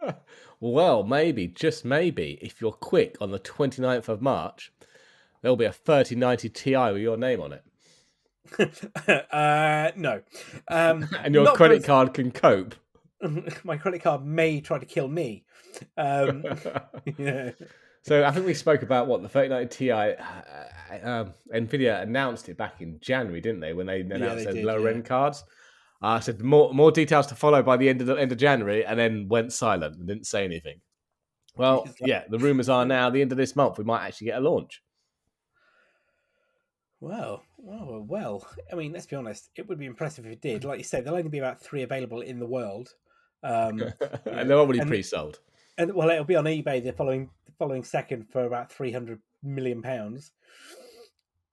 well, 0.60 1.02
maybe, 1.02 1.48
just 1.48 1.84
maybe, 1.84 2.38
if 2.42 2.60
you're 2.60 2.72
quick 2.72 3.16
on 3.20 3.30
the 3.30 3.38
29th 3.38 4.08
of 4.08 4.20
March, 4.22 4.72
there'll 5.42 5.56
be 5.56 5.64
a 5.64 5.72
3090 5.72 6.48
Ti 6.48 6.76
with 6.92 7.02
your 7.02 7.16
name 7.16 7.40
on 7.40 7.52
it. 7.52 7.64
Uh, 9.08 9.90
no, 9.96 10.22
um, 10.68 11.08
And 11.20 11.34
your 11.34 11.52
credit 11.54 11.84
card 11.84 12.14
can 12.14 12.30
cope. 12.30 12.74
my 13.64 13.76
credit 13.76 14.02
card 14.02 14.24
may 14.24 14.60
try 14.60 14.78
to 14.78 14.86
kill 14.86 15.08
me. 15.08 15.44
Um, 15.96 16.44
yeah. 17.18 17.52
So 18.02 18.24
I 18.24 18.32
think 18.32 18.46
we 18.46 18.54
spoke 18.54 18.82
about 18.82 19.06
what 19.06 19.22
the 19.22 19.28
3090 19.28 19.76
Ti. 19.76 19.90
Uh, 19.92 21.08
um, 21.08 21.34
Nvidia 21.54 22.02
announced 22.02 22.48
it 22.48 22.56
back 22.56 22.80
in 22.80 22.98
January, 23.00 23.40
didn't 23.40 23.60
they? 23.60 23.72
When 23.72 23.86
they 23.86 24.00
announced 24.00 24.38
they 24.38 24.44
their 24.44 24.52
did, 24.54 24.64
lower 24.64 24.88
yeah. 24.88 24.96
end 24.96 25.04
cards. 25.04 25.44
I 26.04 26.18
said 26.18 26.42
more 26.42 26.74
more 26.74 26.90
details 26.90 27.28
to 27.28 27.36
follow 27.36 27.62
by 27.62 27.76
the 27.76 27.88
end 27.88 28.00
of 28.00 28.08
the 28.08 28.16
end 28.16 28.32
of 28.32 28.38
January, 28.38 28.84
and 28.84 28.98
then 28.98 29.28
went 29.28 29.52
silent 29.52 29.96
and 29.96 30.08
didn't 30.08 30.26
say 30.26 30.44
anything. 30.44 30.80
Well, 31.56 31.88
yeah, 32.00 32.24
the 32.28 32.38
rumors 32.38 32.68
are 32.68 32.84
now 32.84 33.08
the 33.08 33.20
end 33.20 33.30
of 33.30 33.38
this 33.38 33.54
month 33.54 33.78
we 33.78 33.84
might 33.84 34.04
actually 34.06 34.28
get 34.28 34.38
a 34.38 34.40
launch. 34.40 34.82
Well, 37.00 37.42
well, 37.62 38.04
well. 38.06 38.46
I 38.72 38.74
mean, 38.74 38.92
let's 38.92 39.06
be 39.06 39.16
honest. 39.16 39.50
It 39.56 39.68
would 39.68 39.78
be 39.78 39.86
impressive 39.86 40.26
if 40.26 40.32
it 40.32 40.40
did. 40.40 40.64
Like 40.64 40.78
you 40.78 40.84
said, 40.84 41.04
there'll 41.04 41.18
only 41.18 41.30
be 41.30 41.38
about 41.38 41.60
three 41.60 41.82
available 41.82 42.20
in 42.20 42.38
the 42.38 42.46
world, 42.46 42.94
um, 43.42 43.80
and 44.26 44.50
they're 44.50 44.58
already 44.58 44.80
And- 44.80 44.88
pre-sold. 44.88 45.40
and 45.78 45.94
well, 45.94 46.10
it'll 46.10 46.24
be 46.24 46.36
on 46.36 46.44
eBay 46.44 46.82
the 46.82 46.92
following 46.92 47.30
the 47.46 47.52
following 47.58 47.84
second 47.84 48.28
for 48.30 48.44
about 48.44 48.70
three 48.72 48.92
hundred 48.92 49.20
million 49.42 49.80
pounds. 49.82 50.32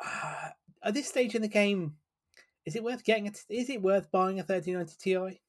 Uh, 0.03 0.49
at 0.83 0.93
this 0.93 1.07
stage 1.07 1.35
in 1.35 1.41
the 1.41 1.47
game, 1.47 1.95
is 2.65 2.75
it 2.75 2.83
worth 2.83 3.03
getting 3.03 3.25
it? 3.27 3.43
Is 3.49 3.69
it 3.69 3.81
worth 3.81 4.11
buying 4.11 4.39
a 4.39 4.43
3090 4.43 4.95
Ti? 4.99 5.39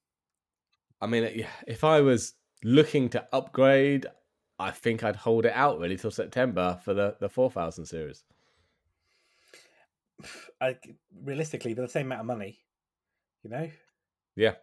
I 1.01 1.07
mean, 1.07 1.31
yeah, 1.35 1.47
if 1.67 1.85
I 1.85 2.01
was 2.01 2.35
looking 2.63 3.09
to 3.11 3.27
upgrade, 3.33 4.07
I 4.59 4.71
think 4.71 5.03
I'd 5.05 5.17
hold 5.17 5.47
it 5.47 5.53
out 5.55 5.79
really 5.79 5.97
till 5.97 6.11
September 6.11 6.79
for 6.85 6.93
the 6.95 7.17
the 7.21 7.29
4000 7.29 7.87
series. 7.87 8.25
I, 10.61 10.77
realistically, 11.25 11.75
for 11.75 11.83
the 11.83 11.89
same 11.89 12.07
amount 12.07 12.21
of 12.21 12.27
money, 12.27 12.59
you 13.43 13.51
know. 13.51 13.71
Yeah. 14.37 14.55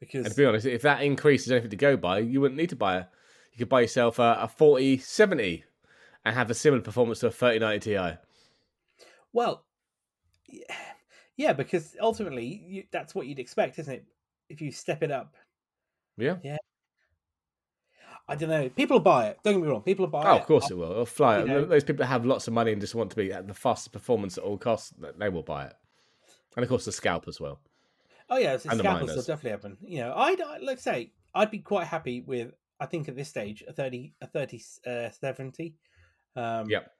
Because 0.00 0.26
And 0.26 0.34
to 0.34 0.40
be 0.40 0.44
honest, 0.44 0.66
if 0.66 0.82
that 0.82 1.02
increases 1.02 1.50
anything 1.50 1.70
to 1.70 1.76
go 1.76 1.96
by, 1.96 2.18
you 2.18 2.40
wouldn't 2.40 2.58
need 2.58 2.70
to 2.70 2.76
buy 2.76 2.96
a. 2.96 3.04
You 3.52 3.58
could 3.58 3.68
buy 3.68 3.80
yourself 3.80 4.20
a, 4.20 4.38
a 4.42 4.48
4070 4.48 5.64
and 6.24 6.34
have 6.34 6.50
a 6.50 6.54
similar 6.54 6.82
performance 6.82 7.20
to 7.20 7.26
a 7.26 7.30
3090 7.30 7.90
Ti. 7.90 8.18
Well, 9.32 9.64
yeah, 10.46 10.74
yeah, 11.36 11.52
because 11.52 11.96
ultimately 12.00 12.62
you, 12.66 12.84
that's 12.92 13.14
what 13.14 13.26
you'd 13.26 13.40
expect, 13.40 13.78
isn't 13.78 13.92
it? 13.92 14.04
If 14.48 14.60
you 14.60 14.70
step 14.70 15.02
it 15.02 15.10
up, 15.10 15.34
Yeah. 16.16 16.36
Yeah. 16.42 16.56
I 18.28 18.34
don't 18.34 18.50
know. 18.50 18.68
People 18.68 18.96
will 18.98 19.02
buy 19.04 19.28
it. 19.28 19.38
Don't 19.42 19.54
get 19.54 19.62
me 19.62 19.68
wrong. 19.68 19.80
People 19.82 20.04
will 20.06 20.10
buy 20.10 20.24
Oh, 20.30 20.36
it. 20.36 20.40
of 20.40 20.46
course 20.46 20.70
it 20.70 20.76
will. 20.76 20.90
It'll 20.90 21.06
fly. 21.06 21.38
you 21.40 21.46
know- 21.46 21.64
Those 21.64 21.84
people 21.84 22.02
that 22.02 22.08
have 22.08 22.26
lots 22.26 22.46
of 22.46 22.52
money 22.52 22.72
and 22.72 22.80
just 22.80 22.94
want 22.94 23.10
to 23.10 23.16
be 23.16 23.32
at 23.32 23.46
the 23.46 23.54
fastest 23.54 23.92
performance 23.92 24.36
at 24.36 24.44
all 24.44 24.58
costs, 24.58 24.92
they 25.16 25.28
will 25.30 25.42
buy 25.42 25.66
it. 25.66 25.74
And 26.56 26.62
of 26.62 26.68
course, 26.68 26.84
the 26.84 26.92
scalp 26.92 27.26
as 27.28 27.40
well. 27.40 27.60
Oh 28.30 28.36
yeah, 28.36 28.56
so 28.58 28.68
and 28.70 28.78
the 28.78 28.84
scalpers 28.84 29.08
will 29.16 29.22
definitely 29.22 29.50
happen. 29.52 29.78
You 29.80 30.00
know, 30.00 30.14
I'd 30.14 30.40
I, 30.40 30.58
let's 30.58 30.82
say 30.82 31.12
I'd 31.34 31.50
be 31.50 31.60
quite 31.60 31.86
happy 31.86 32.20
with. 32.20 32.52
I 32.80 32.86
think 32.86 33.08
at 33.08 33.16
this 33.16 33.28
stage 33.28 33.64
a 33.66 33.72
thirty 33.72 34.12
a 34.20 34.26
thirty 34.26 34.62
uh, 34.86 35.08
seventy. 35.10 35.74
Um, 36.36 36.68
Yep. 36.68 36.92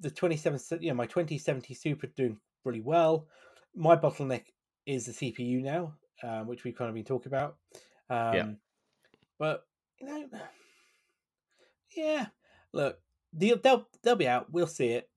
The 0.00 0.10
twenty 0.10 0.36
seven, 0.36 0.58
you 0.80 0.88
know, 0.88 0.94
my 0.94 1.06
twenty 1.06 1.38
seventy 1.38 1.74
Super 1.74 2.08
doing 2.08 2.38
really 2.64 2.80
well. 2.80 3.28
My 3.74 3.94
bottleneck 3.96 4.46
is 4.84 5.06
the 5.06 5.12
CPU 5.12 5.62
now, 5.62 5.94
um, 6.22 6.46
which 6.48 6.64
we've 6.64 6.74
kind 6.76 6.88
of 6.88 6.94
been 6.94 7.04
talking 7.04 7.28
about. 7.32 7.56
Um, 8.10 8.58
But 9.38 9.64
you 10.00 10.06
know, 10.06 10.28
yeah. 11.96 12.26
Look, 12.72 12.98
they'll 13.32 13.58
they'll 13.58 13.86
they'll 14.02 14.16
be 14.16 14.28
out. 14.28 14.52
We'll 14.52 14.66
see 14.66 14.88
it, 14.88 15.08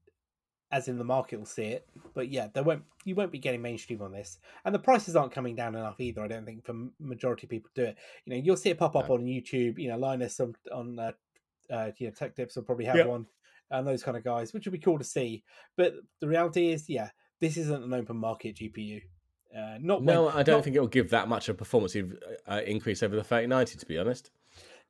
as 0.71 0.87
in 0.87 0.97
the 0.97 1.03
market 1.03 1.39
will 1.39 1.45
see 1.45 1.65
it. 1.65 1.87
But 2.13 2.29
yeah, 2.29 2.47
there 2.53 2.63
won't 2.63 2.83
you 3.05 3.15
won't 3.15 3.31
be 3.31 3.39
getting 3.39 3.61
mainstream 3.61 4.01
on 4.01 4.11
this, 4.11 4.39
and 4.65 4.73
the 4.73 4.79
prices 4.79 5.15
aren't 5.15 5.31
coming 5.33 5.55
down 5.55 5.75
enough 5.75 5.99
either. 5.99 6.21
I 6.23 6.27
don't 6.27 6.45
think 6.45 6.65
for 6.65 6.75
majority 6.99 7.45
of 7.47 7.49
people 7.51 7.69
to 7.75 7.81
do 7.83 7.87
it. 7.89 7.97
You 8.25 8.33
know, 8.35 8.41
you'll 8.43 8.57
see 8.57 8.69
it 8.69 8.77
pop 8.77 8.95
up 8.95 9.09
No. 9.09 9.15
on 9.15 9.25
YouTube. 9.25 9.77
You 9.79 9.89
know, 9.89 9.97
Linus 9.97 10.39
on 10.39 10.55
on 10.71 10.99
uh, 10.99 11.11
uh, 11.69 11.91
you 11.97 12.07
know 12.07 12.13
Tech 12.13 12.35
Tips 12.35 12.55
will 12.55 12.63
probably 12.63 12.85
have 12.85 12.95
Yep. 12.97 13.07
one, 13.07 13.25
and 13.71 13.85
those 13.87 14.03
kind 14.03 14.15
of 14.17 14.23
guys, 14.23 14.53
which 14.53 14.65
would 14.65 14.71
be 14.73 14.79
cool 14.79 14.97
to 14.99 15.03
see. 15.03 15.43
But 15.75 15.95
the 16.21 16.27
reality 16.27 16.71
is, 16.71 16.87
yeah, 16.89 17.09
this 17.41 17.57
isn't 17.57 17.83
an 17.83 17.93
open 17.93 18.15
market 18.17 18.55
GPU. 18.55 19.01
Uh, 19.55 19.79
not 19.81 20.03
No, 20.03 20.25
when, 20.25 20.35
I 20.35 20.43
don't 20.43 20.57
not- 20.57 20.63
think 20.63 20.75
it 20.75 20.79
will 20.79 20.87
give 20.87 21.09
that 21.09 21.27
much 21.27 21.49
of 21.49 21.55
a 21.55 21.57
performance 21.57 21.95
uh, 21.95 22.61
increase 22.67 23.01
over 23.01 23.15
the 23.15 23.23
3090, 23.23 23.77
to 23.79 23.85
be 23.87 23.97
honest. 23.97 24.29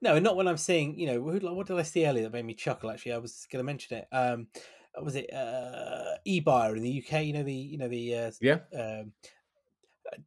No, 0.01 0.15
and 0.15 0.23
not 0.23 0.35
when 0.37 0.47
I'm 0.47 0.57
seeing, 0.57 0.97
you 0.97 1.07
know, 1.07 1.21
who- 1.21 1.53
what 1.53 1.67
did 1.67 1.77
I 1.77 1.83
see 1.83 2.07
earlier 2.07 2.23
that 2.23 2.31
made 2.33 2.45
me 2.45 2.53
chuckle? 2.53 2.89
Actually, 2.89 3.13
I 3.13 3.17
was 3.17 3.45
going 3.51 3.59
to 3.59 3.65
mention 3.65 3.97
it. 3.97 4.07
Um, 4.13 4.47
was 5.01 5.15
it 5.15 5.31
uh, 5.33 6.17
eBuyer 6.25 6.75
in 6.77 6.83
the 6.83 7.03
UK? 7.03 7.25
You 7.25 7.33
know 7.33 7.43
the, 7.43 7.53
you 7.53 7.77
know 7.77 7.87
the 7.89 8.15
uh, 8.15 8.31
Yeah. 8.41 8.59
um, 8.73 9.13
uh, 10.11 10.17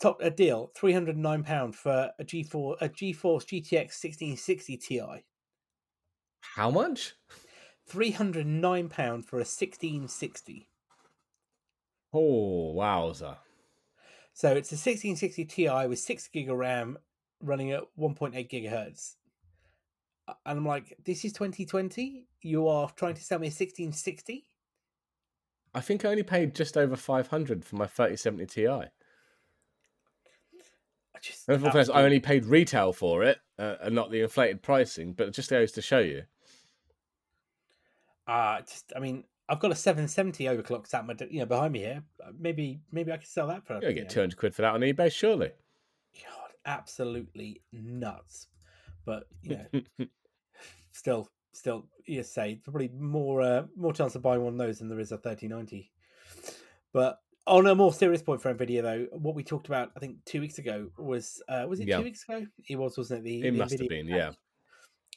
top 0.00 0.20
a 0.20 0.30
deal, 0.30 0.70
three 0.76 0.92
hundred 0.92 1.16
nine 1.16 1.42
pound 1.44 1.74
for 1.76 2.12
a 2.18 2.24
G4 2.24 2.76
a 2.82 2.88
GeForce 2.88 3.46
GTX 3.46 3.92
sixteen 3.94 4.36
sixty 4.36 4.76
Ti. 4.76 5.24
How 6.40 6.70
much? 6.70 7.14
Three 7.86 8.10
hundred 8.10 8.46
nine 8.46 8.88
pound 8.88 9.26
for 9.26 9.38
a 9.40 9.44
sixteen 9.44 10.08
sixty. 10.08 10.68
Oh, 12.12 12.74
wowza. 12.76 13.38
So 14.34 14.54
it's 14.54 14.72
a 14.72 14.76
sixteen 14.76 15.16
sixty 15.16 15.44
Ti 15.44 15.86
with 15.88 15.98
six 15.98 16.28
gig 16.28 16.48
of 16.50 16.56
RAM, 16.58 16.98
running 17.40 17.72
at 17.72 17.84
one 17.96 18.14
point 18.14 18.34
eight 18.34 18.50
gigahertz. 18.50 19.16
And 20.28 20.58
I'm 20.58 20.66
like, 20.66 20.96
this 21.04 21.24
is 21.24 21.32
2020. 21.32 22.26
You 22.42 22.68
are 22.68 22.88
trying 22.90 23.14
to 23.14 23.22
sell 23.22 23.38
me 23.38 23.46
a 23.46 23.50
1660. 23.50 24.46
I 25.74 25.80
think 25.80 26.04
I 26.04 26.10
only 26.10 26.22
paid 26.22 26.54
just 26.54 26.76
over 26.76 26.96
500 26.96 27.64
for 27.64 27.76
my 27.76 27.86
3070 27.86 28.46
Ti. 28.46 28.68
I 28.68 28.88
just 31.20 31.46
course, 31.46 31.88
I 31.88 32.02
only 32.02 32.20
paid 32.20 32.44
retail 32.44 32.92
for 32.92 33.22
it 33.24 33.38
uh, 33.58 33.76
and 33.80 33.94
not 33.94 34.10
the 34.10 34.20
inflated 34.20 34.62
pricing, 34.62 35.12
but 35.12 35.28
it 35.28 35.34
just 35.34 35.50
goes 35.50 35.72
to 35.72 35.82
show 35.82 36.00
you. 36.00 36.24
Uh 38.26 38.60
just 38.60 38.92
I 38.94 39.00
mean, 39.00 39.24
I've 39.48 39.60
got 39.60 39.72
a 39.72 39.74
770 39.74 40.44
overclock 40.44 40.86
sat 40.86 41.06
my 41.06 41.16
you 41.30 41.40
know 41.40 41.46
behind 41.46 41.72
me 41.72 41.80
here. 41.80 42.02
Uh, 42.24 42.32
Maybe 42.38 42.80
maybe 42.92 43.12
I 43.12 43.16
could 43.16 43.28
sell 43.28 43.48
that 43.48 43.66
for 43.66 43.80
You'll 43.82 43.92
get 43.94 44.10
200 44.10 44.36
quid 44.36 44.54
for 44.54 44.62
that 44.62 44.74
on 44.74 44.80
eBay, 44.80 45.10
surely. 45.10 45.50
God, 46.22 46.50
absolutely 46.66 47.62
nuts. 47.72 48.48
But 49.04 49.24
you 49.42 49.58
know, 49.98 50.06
still 50.92 51.28
still 51.52 51.88
you 52.06 52.22
say 52.22 52.56
probably 52.56 52.88
more 52.88 53.42
uh, 53.42 53.66
more 53.76 53.92
chance 53.92 54.14
of 54.14 54.22
buying 54.22 54.42
one 54.42 54.54
of 54.54 54.58
those 54.58 54.78
than 54.78 54.88
there 54.88 55.00
is 55.00 55.12
a 55.12 55.18
3090. 55.18 55.92
But 56.92 57.18
on 57.46 57.66
a 57.66 57.74
more 57.74 57.92
serious 57.92 58.22
point 58.22 58.40
for 58.40 58.54
Nvidia 58.54 58.82
though, 58.82 59.06
what 59.18 59.34
we 59.34 59.42
talked 59.42 59.66
about 59.66 59.92
I 59.96 60.00
think 60.00 60.24
two 60.24 60.40
weeks 60.40 60.58
ago 60.58 60.90
was 60.96 61.42
uh 61.48 61.66
was 61.68 61.80
it 61.80 61.88
Yeah. 61.88 61.98
two 61.98 62.04
weeks 62.04 62.22
ago? 62.24 62.46
It 62.68 62.76
was, 62.76 62.96
wasn't 62.96 63.20
it? 63.20 63.24
The 63.24 63.48
It 63.48 63.50
the 63.52 63.58
must 63.58 63.72
have 63.72 63.80
Nvidia 63.80 63.88
been, 63.88 64.08
patch. 64.08 64.36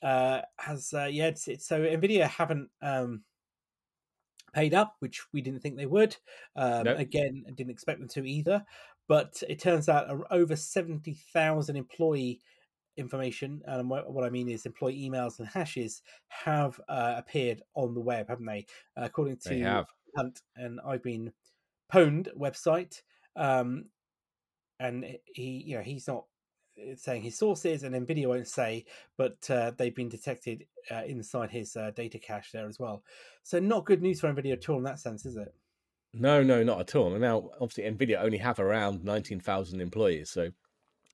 uh, 0.01 0.41
has 0.57 0.93
uh, 0.93 1.05
yeah, 1.11 1.27
it's, 1.27 1.47
it's 1.47 1.67
so 1.67 1.81
Nvidia 1.81 2.27
haven't 2.27 2.69
um, 2.81 3.23
paid 4.53 4.73
up, 4.73 4.95
which 4.99 5.21
we 5.33 5.41
didn't 5.41 5.59
think 5.61 5.75
they 5.75 5.85
would. 5.85 6.15
Um, 6.55 6.83
Nope. 6.85 6.99
Again, 6.99 7.43
I 7.47 7.51
didn't 7.51 7.71
expect 7.71 7.99
them 7.99 8.07
to 8.09 8.25
either. 8.25 8.65
But 9.07 9.43
it 9.47 9.59
turns 9.59 9.87
out 9.87 10.09
over 10.31 10.55
seventy 10.55 11.13
thousand 11.13 11.75
employee 11.75 12.41
information, 12.97 13.61
and 13.65 13.89
what, 13.89 14.23
I 14.23 14.29
mean 14.29 14.49
is 14.49 14.65
employee 14.65 15.09
emails 15.09 15.39
and 15.39 15.47
hashes 15.47 16.01
have 16.27 16.79
uh, 16.87 17.15
appeared 17.17 17.61
on 17.75 17.93
the 17.93 18.01
web, 18.01 18.29
haven't 18.29 18.45
they? 18.45 18.65
Uh, 18.97 19.05
according 19.05 19.37
to 19.37 19.49
They 19.49 19.59
have. 19.59 19.85
Hunt 20.15 20.41
and 20.55 20.79
I've 20.85 21.03
been 21.03 21.33
pwned 21.91 22.29
website. 22.37 23.01
Um, 23.35 23.85
and 24.79 25.05
he, 25.25 25.63
you 25.65 25.77
know, 25.77 25.83
he's 25.83 26.07
not 26.07 26.25
uh, 26.79 26.95
saying 26.95 27.21
his 27.21 27.37
sources, 27.37 27.83
and 27.83 27.95
Nvidia 27.95 28.27
won't 28.27 28.47
say, 28.47 28.85
but 29.17 29.49
uh, 29.49 29.71
they've 29.77 29.95
been 29.95 30.09
detected 30.09 30.65
uh, 30.91 31.03
inside 31.05 31.51
his 31.51 31.75
uh, 31.75 31.91
data 31.95 32.19
cache 32.19 32.51
there 32.51 32.67
as 32.67 32.79
well. 32.79 33.03
So 33.43 33.59
not 33.59 33.85
good 33.85 34.01
news 34.01 34.19
for 34.19 34.31
Nvidia 34.31 34.53
at 34.53 34.69
all 34.69 34.77
in 34.77 34.83
that 34.83 34.99
sense, 34.99 35.25
is 35.25 35.37
it? 35.37 35.53
No, 36.13 36.43
no, 36.43 36.63
not 36.63 36.79
at 36.79 36.95
all. 36.95 37.11
And 37.11 37.21
now, 37.21 37.49
obviously, 37.59 37.83
Nvidia 37.83 38.21
only 38.21 38.37
have 38.37 38.59
around 38.59 39.03
19,000 39.03 39.81
employees. 39.81 40.29
So 40.29 40.49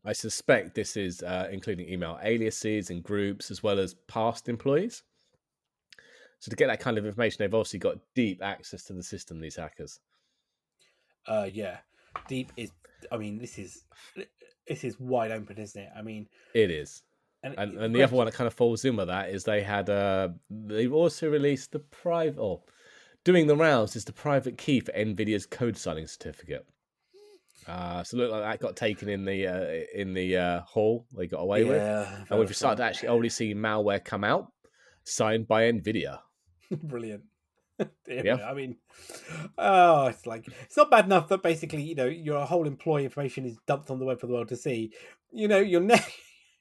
I 0.04 0.14
suspect 0.14 0.74
this 0.74 0.98
is 0.98 1.22
uh, 1.22 1.48
including 1.52 1.88
email 1.88 2.18
aliases 2.24 2.90
and 2.90 3.04
groups 3.04 3.52
as 3.52 3.62
well 3.62 3.80
as 3.80 3.94
past 4.08 4.50
employees. 4.50 5.04
So 6.40 6.50
to 6.50 6.56
get 6.56 6.68
that 6.68 6.80
kind 6.80 6.98
of 6.98 7.06
information, 7.06 7.38
they've 7.40 7.54
obviously 7.54 7.80
got 7.80 7.98
deep 8.16 8.42
access 8.42 8.84
to 8.86 8.94
the 8.94 9.04
system, 9.04 9.40
these 9.40 9.58
hackers. 9.58 10.00
Uh, 11.28 11.48
yeah, 11.54 11.78
deep 12.28 12.52
is. 12.58 12.72
I 13.12 13.18
mean, 13.18 13.38
this 13.38 13.60
is 13.60 13.86
this 14.68 14.84
is 14.84 15.00
wide 15.00 15.32
open, 15.32 15.58
isn't 15.58 15.82
it? 15.82 15.90
I 15.96 16.02
mean, 16.02 16.28
It 16.54 16.72
is. 16.72 17.04
and, 17.44 17.56
And, 17.58 17.78
and 17.78 17.96
the 17.96 18.04
other 18.04 18.16
one 18.16 18.26
that 18.26 18.34
kind 18.34 18.48
of 18.48 18.54
falls 18.54 18.86
in 18.86 18.96
with 18.96 19.08
that 19.08 19.30
is 19.30 19.44
they 19.44 19.62
had, 19.64 19.90
uh, 19.90 20.30
they've 20.50 20.94
also 20.94 21.30
released 21.30 21.72
the 21.72 21.80
private, 21.80 22.40
or 22.40 22.62
doing 23.24 23.48
the 23.48 23.56
rounds 23.56 23.96
is 23.96 24.06
the 24.06 24.14
private 24.14 24.58
key 24.58 24.80
for 24.80 24.92
NVIDIA's 24.94 25.46
code 25.46 25.78
signing 25.78 26.08
certificate. 26.08 26.66
Uh, 27.68 28.04
so 28.04 28.18
look 28.18 28.32
like 28.32 28.42
that 28.42 28.60
got 28.60 28.76
taken 28.76 29.08
in 29.10 29.24
the 29.26 29.48
uh, 29.48 29.84
in 29.94 30.14
the 30.14 30.36
uh, 30.38 30.62
hall 30.62 31.06
they 31.16 31.28
got 31.28 31.40
away 31.42 31.64
with. 31.64 31.78
And 32.30 32.40
we've 32.40 32.56
started 32.56 32.78
to 32.78 32.84
actually 32.84 33.10
already 33.10 33.30
see 33.30 33.54
malware 33.54 34.04
come 34.04 34.24
out 34.24 34.52
signed 35.04 35.48
by 35.48 35.64
NVIDIA. 35.72 36.20
brilliant. 36.72 37.24
Yeah. 38.08 38.36
I 38.48 38.54
mean, 38.54 38.76
oh, 39.58 40.06
it's 40.08 40.28
like 40.28 40.46
it's 40.64 40.78
not 40.78 40.92
bad 40.92 41.06
enough 41.06 41.30
that 41.30 41.42
basically, 41.42 41.82
you 41.82 41.96
know, 41.96 42.06
your 42.06 42.46
whole 42.46 42.68
employee 42.68 43.06
information 43.06 43.44
is 43.46 43.58
dumped 43.66 43.90
on 43.90 43.98
the 43.98 44.06
web 44.06 44.20
for 44.20 44.28
the 44.28 44.34
world 44.34 44.50
to 44.50 44.56
see. 44.56 44.92
You 45.32 45.48
know, 45.48 45.58
you're 45.58 45.82
now 45.82 45.98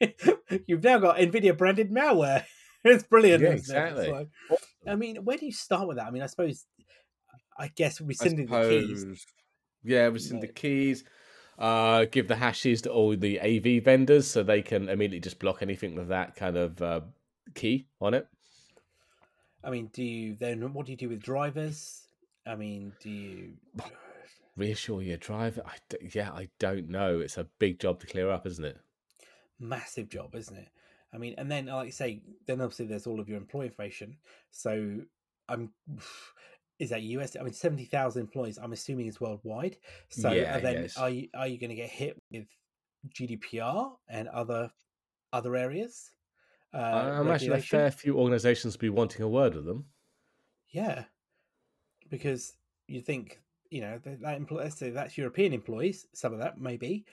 you've 0.66 0.82
now 0.82 0.98
got 0.98 1.18
Nvidia 1.18 1.57
branded 1.57 1.90
malware. 1.90 2.44
It's 2.84 3.03
brilliant. 3.03 3.42
Yeah, 3.42 3.53
isn't 3.53 3.76
it? 3.76 3.78
Exactly. 3.90 4.11
like- 4.11 4.28
I 4.86 4.94
mean, 4.96 5.16
where 5.16 5.36
do 5.36 5.44
you 5.44 5.53
start 5.53 5.86
with 5.86 5.98
that? 5.98 6.07
I 6.07 6.11
mean, 6.11 6.22
I 6.22 6.26
suppose, 6.26 6.64
I 7.59 7.68
guess 7.68 8.01
I 8.01 8.05
rescinding 8.07 8.46
the 8.46 8.68
keys. 8.86 9.26
Yeah, 9.83 10.07
rescind 10.07 10.43
the 10.43 10.49
keys. 10.49 11.05
Uh, 11.59 12.07
give 12.07 12.26
the 12.26 12.37
hashes 12.37 12.83
to 12.83 12.91
all 12.91 13.14
the 13.16 13.39
AV 13.41 13.83
vendors 13.85 14.26
so 14.26 14.43
they 14.43 14.62
can 14.62 14.89
immediately 14.89 15.20
just 15.20 15.39
block 15.39 15.61
anything 15.61 15.95
with 15.95 16.09
that 16.09 16.35
kind 16.35 16.57
of 16.57 16.81
uh, 16.81 17.01
key 17.55 17.87
on 18.01 18.14
it. 18.14 18.26
I 19.62 19.70
mean, 19.70 19.91
do 19.93 20.03
you 20.03 20.37
then 20.37 20.72
what 20.72 20.87
do 20.87 20.93
you 20.93 20.99
do 20.99 21.11
with 21.11 21.22
drivers? 21.22 22.03
I 22.47 22.57
mean, 22.57 22.93
do 23.03 23.11
you? 23.11 23.53
Reassure 24.57 25.03
your 25.03 25.16
driver. 25.16 25.62
I 25.64 25.76
d- 25.89 26.11
yeah, 26.12 26.33
I 26.33 26.49
don't 26.59 26.89
know. 26.89 27.20
It's 27.20 27.37
a 27.39 27.45
big 27.59 27.78
job 27.78 28.01
to 28.01 28.07
clear 28.07 28.31
up, 28.31 28.47
isn't 28.47 28.64
it? 28.64 28.78
massive 29.61 30.09
job, 30.09 30.35
isn't 30.35 30.57
it? 30.57 30.68
I 31.12 31.18
mean, 31.18 31.35
and 31.39 31.51
then 31.51 31.66
like 31.66 31.87
you 31.87 31.93
say, 31.93 32.22
then 32.47 32.61
obviously 32.61 32.87
there's 32.87 33.07
all 33.07 33.20
of 33.20 33.28
your 33.28 33.39
employee 33.39 33.66
information. 33.66 34.16
So 34.51 35.01
I'm 35.49 35.70
is 36.81 36.91
that 36.91 37.03
US? 37.03 37.37
I 37.37 37.43
mean, 37.43 37.53
seventy 37.53 37.85
thousand 37.85 38.22
employees. 38.22 38.59
I'm 38.59 38.72
assuming 38.72 39.07
is 39.07 39.20
worldwide. 39.20 39.76
So 40.09 40.33
Yeah, 40.33 40.57
and 40.57 40.64
then 40.64 40.74
yes. 40.83 40.97
are 40.97 41.11
you 41.11 41.28
are 41.35 41.47
you 41.47 41.59
going 41.59 41.70
to 41.70 41.76
get 41.76 41.91
hit 41.91 42.20
with 42.33 42.49
GDPR 43.14 43.93
and 44.09 44.26
other 44.28 44.70
other 45.33 45.55
areas? 45.55 46.11
Uh, 46.72 46.78
I 46.78 47.20
imagine 47.20 47.53
a 47.53 47.61
fair 47.61 47.91
few 47.91 48.16
organisations 48.18 48.76
be 48.76 48.89
wanting 48.89 49.22
a 49.22 49.28
word 49.28 49.55
with 49.55 49.66
them. 49.66 49.85
Yeah, 50.70 51.05
because 52.11 52.55
you 52.89 53.01
think 53.03 53.41
you 53.70 53.83
know 53.83 54.01
that, 54.05 54.20
that 54.22 54.37
employ- 54.37 54.62
let's 54.64 54.76
say 54.78 54.91
that's 54.91 55.18
European 55.18 55.53
employees. 55.53 56.07
Some 56.14 56.33
of 56.33 56.39
that 56.41 56.61
maybe. 56.61 57.05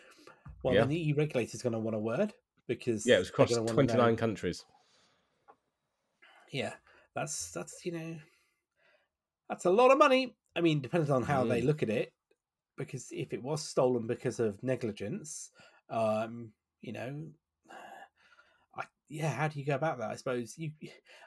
Well, 0.63 0.73
Yeah. 0.73 0.81
then 0.81 0.89
the 0.89 0.97
EU 0.97 1.15
regulator 1.15 1.55
is 1.55 1.61
going 1.61 1.73
to 1.73 1.79
want 1.79 1.95
a 1.95 1.99
word 1.99 2.33
because 2.67 3.05
Yeah, 3.05 3.15
it 3.15 3.19
was 3.19 3.29
across 3.29 3.51
twenty 3.53 3.97
nine 3.97 4.15
countries. 4.15 4.63
Yeah, 6.51 6.73
that's 7.15 7.51
that's 7.51 7.85
you 7.85 7.91
know, 7.91 8.15
that's 9.49 9.65
a 9.65 9.69
lot 9.69 9.91
of 9.91 9.97
money. 9.97 10.35
I 10.55 10.61
mean, 10.61 10.81
depends 10.81 11.09
on 11.09 11.23
how 11.23 11.43
they 11.43 11.61
Mm. 11.61 11.65
look 11.65 11.83
at 11.83 11.89
it. 11.89 12.13
Because 12.77 13.07
if 13.11 13.33
it 13.33 13.41
was 13.41 13.63
stolen 13.63 14.05
because 14.05 14.39
of 14.39 14.61
negligence, 14.61 15.49
um, 15.89 16.53
you 16.81 16.93
know, 16.93 17.27
I, 18.75 18.83
yeah, 19.09 19.29
how 19.29 19.47
do 19.47 19.59
you 19.59 19.65
go 19.65 19.73
about 19.75 19.97
that? 19.97 20.11
I 20.11 20.15
suppose 20.15 20.55
you, 20.57 20.71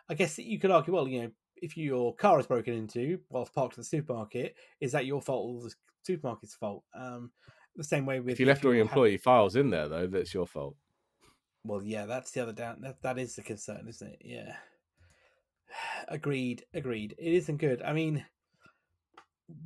I 0.09 0.15
guess 0.15 0.39
you 0.39 0.61
could 0.61 0.71
argue, 0.71 0.95
well, 0.95 1.09
you 1.09 1.23
know, 1.23 1.31
if 1.57 1.77
your 1.77 2.15
car 2.15 2.39
is 2.39 2.47
broken 2.47 2.75
into 2.75 3.19
whilst 3.31 3.53
parked 3.53 3.73
at 3.75 3.79
the 3.79 3.85
supermarket, 3.85 4.55
is 4.81 4.93
that 4.93 5.07
your 5.07 5.21
fault 5.21 5.45
or 5.49 5.69
the 5.69 5.75
supermarket's 6.09 6.55
fault? 6.55 6.85
Um, 6.95 7.33
the 7.75 7.85
same 7.85 8.07
way 8.07 8.21
with 8.21 8.35
If 8.35 8.41
you 8.41 8.47
left 8.47 8.65
all 8.65 8.73
your 8.73 8.83
employee 8.83 9.17
files 9.17 9.57
in 9.57 9.71
there, 9.71 9.89
though, 9.89 10.07
that's 10.07 10.33
your 10.33 10.47
fault. 10.47 10.77
Well, 11.65 11.83
yeah, 11.83 12.07
that's 12.07 12.31
the 12.31 12.43
other 12.43 12.53
down. 12.53 12.81
That 12.81 13.03
that 13.03 13.19
is 13.19 13.35
the 13.37 13.43
concern, 13.43 13.87
isn't 13.89 14.09
it? 14.09 14.23
Yeah. 14.25 14.57
Agreed. 16.09 16.65
Agreed. 16.75 17.15
It 17.19 17.33
isn't 17.35 17.59
good. 17.59 17.83
I 17.83 17.93
mean, 17.93 18.25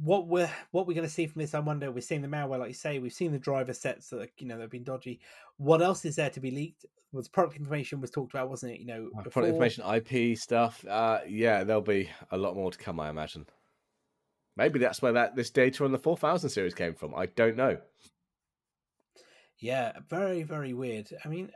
what 0.03 0.27
we're 0.27 0.51
what 0.71 0.87
we're 0.87 0.95
going 0.95 1.07
to 1.07 1.13
see 1.13 1.27
from 1.27 1.41
this, 1.41 1.55
I 1.55 1.61
wonder. 1.61 1.91
We're 1.91 2.01
seeing 2.01 2.23
the 2.23 2.29
malware, 2.29 2.59
like 2.59 2.69
you 2.69 2.75
say. 2.75 2.99
We've 2.99 3.13
seen 3.13 3.33
the 3.33 3.39
driver 3.39 3.73
sets 3.73 4.09
that 4.11 4.31
you 4.39 4.47
know 4.47 4.59
they've 4.59 4.71
been 4.71 4.85
dodgy. 4.85 5.21
What 5.57 5.83
else 5.83 6.05
is 6.05 6.17
there 6.17 6.31
to 6.31 6.41
be 6.41 6.51
leaked? 6.51 6.87
Was 7.13 7.29
product 7.29 7.57
information 7.57 8.01
was 8.01 8.11
talked 8.11 8.35
about, 8.35 8.51
wasn't 8.51 8.73
it? 8.73 8.81
You 8.81 8.87
know, 8.87 9.11
Uh, 9.17 9.23
before? 9.23 9.43
Product 9.43 9.55
information, 9.55 9.85
IP 9.85 10.37
stuff. 10.37 10.85
Uh, 10.87 11.21
yeah, 11.29 11.63
there'll 11.63 11.83
be 11.83 12.11
a 12.31 12.37
lot 12.37 12.57
more 12.57 12.73
to 12.73 12.79
come, 12.79 12.99
I 12.99 13.09
imagine. 13.09 13.47
Maybe 14.57 14.79
that's 14.79 15.01
where 15.03 15.13
that 15.13 15.37
this 15.37 15.51
data 15.51 15.85
on 15.85 15.93
the 15.93 15.99
four 15.99 16.17
thousand 16.17 16.51
series 16.51 16.75
came 16.75 16.95
from. 16.95 17.15
I 17.15 17.27
don't 17.27 17.57
know. 17.57 17.79
Yeah, 19.59 19.93
very 20.09 20.43
very 20.43 20.73
weird. 20.73 21.09
I 21.25 21.29
mean, 21.29 21.51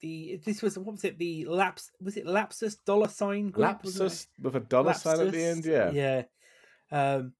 the 0.00 0.40
this 0.44 0.62
was 0.62 0.78
what 0.78 0.92
was 0.92 1.04
it? 1.04 1.18
The 1.18 1.44
laps 1.46 1.90
was 2.02 2.16
it 2.16 2.26
lapsus 2.26 2.76
dollar 2.84 3.08
sign 3.08 3.50
group? 3.50 3.66
Lapsus 3.66 4.26
with 4.40 4.56
a 4.56 4.60
dollar 4.60 4.94
sign 4.94 5.20
at 5.20 5.32
the 5.32 5.42
end. 5.44 5.64
Yeah. 5.64 5.90
yeah. 5.90 6.22
Um, 6.92 7.32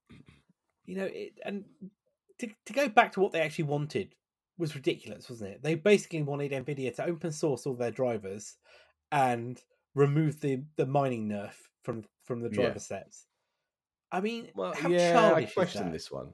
you 0.85 0.97
know, 0.97 1.09
it, 1.11 1.33
and 1.45 1.65
to 2.39 2.49
to 2.67 2.73
go 2.73 2.89
back 2.89 3.13
to 3.13 3.21
what 3.21 3.33
they 3.33 3.41
actually 3.41 3.65
wanted 3.65 4.15
was 4.59 4.75
ridiculous, 4.75 5.29
wasn't 5.31 5.51
it? 5.51 5.63
They 5.63 5.75
basically 5.75 6.23
wanted 6.23 6.53
Nvidia 6.53 6.95
to 6.97 7.05
open 7.05 7.33
source 7.33 7.67
all 7.67 7.75
their 7.75 7.91
drivers 7.91 8.57
and 9.11 9.61
remove 9.95 10.41
the 10.41 10.63
the 10.77 10.87
mining 10.87 11.29
nerf 11.29 11.55
from 11.83 12.05
from 12.25 12.41
the 12.41 12.49
Yeah. 12.49 12.55
driver 12.55 12.79
sets. 12.79 13.27
I 14.13 14.21
mean, 14.21 14.49
Well, 14.55 14.75
how 14.75 14.89
yeah, 14.89 15.33
I 15.35 15.45
question 15.45 15.93
this 15.93 16.11
one. 16.11 16.33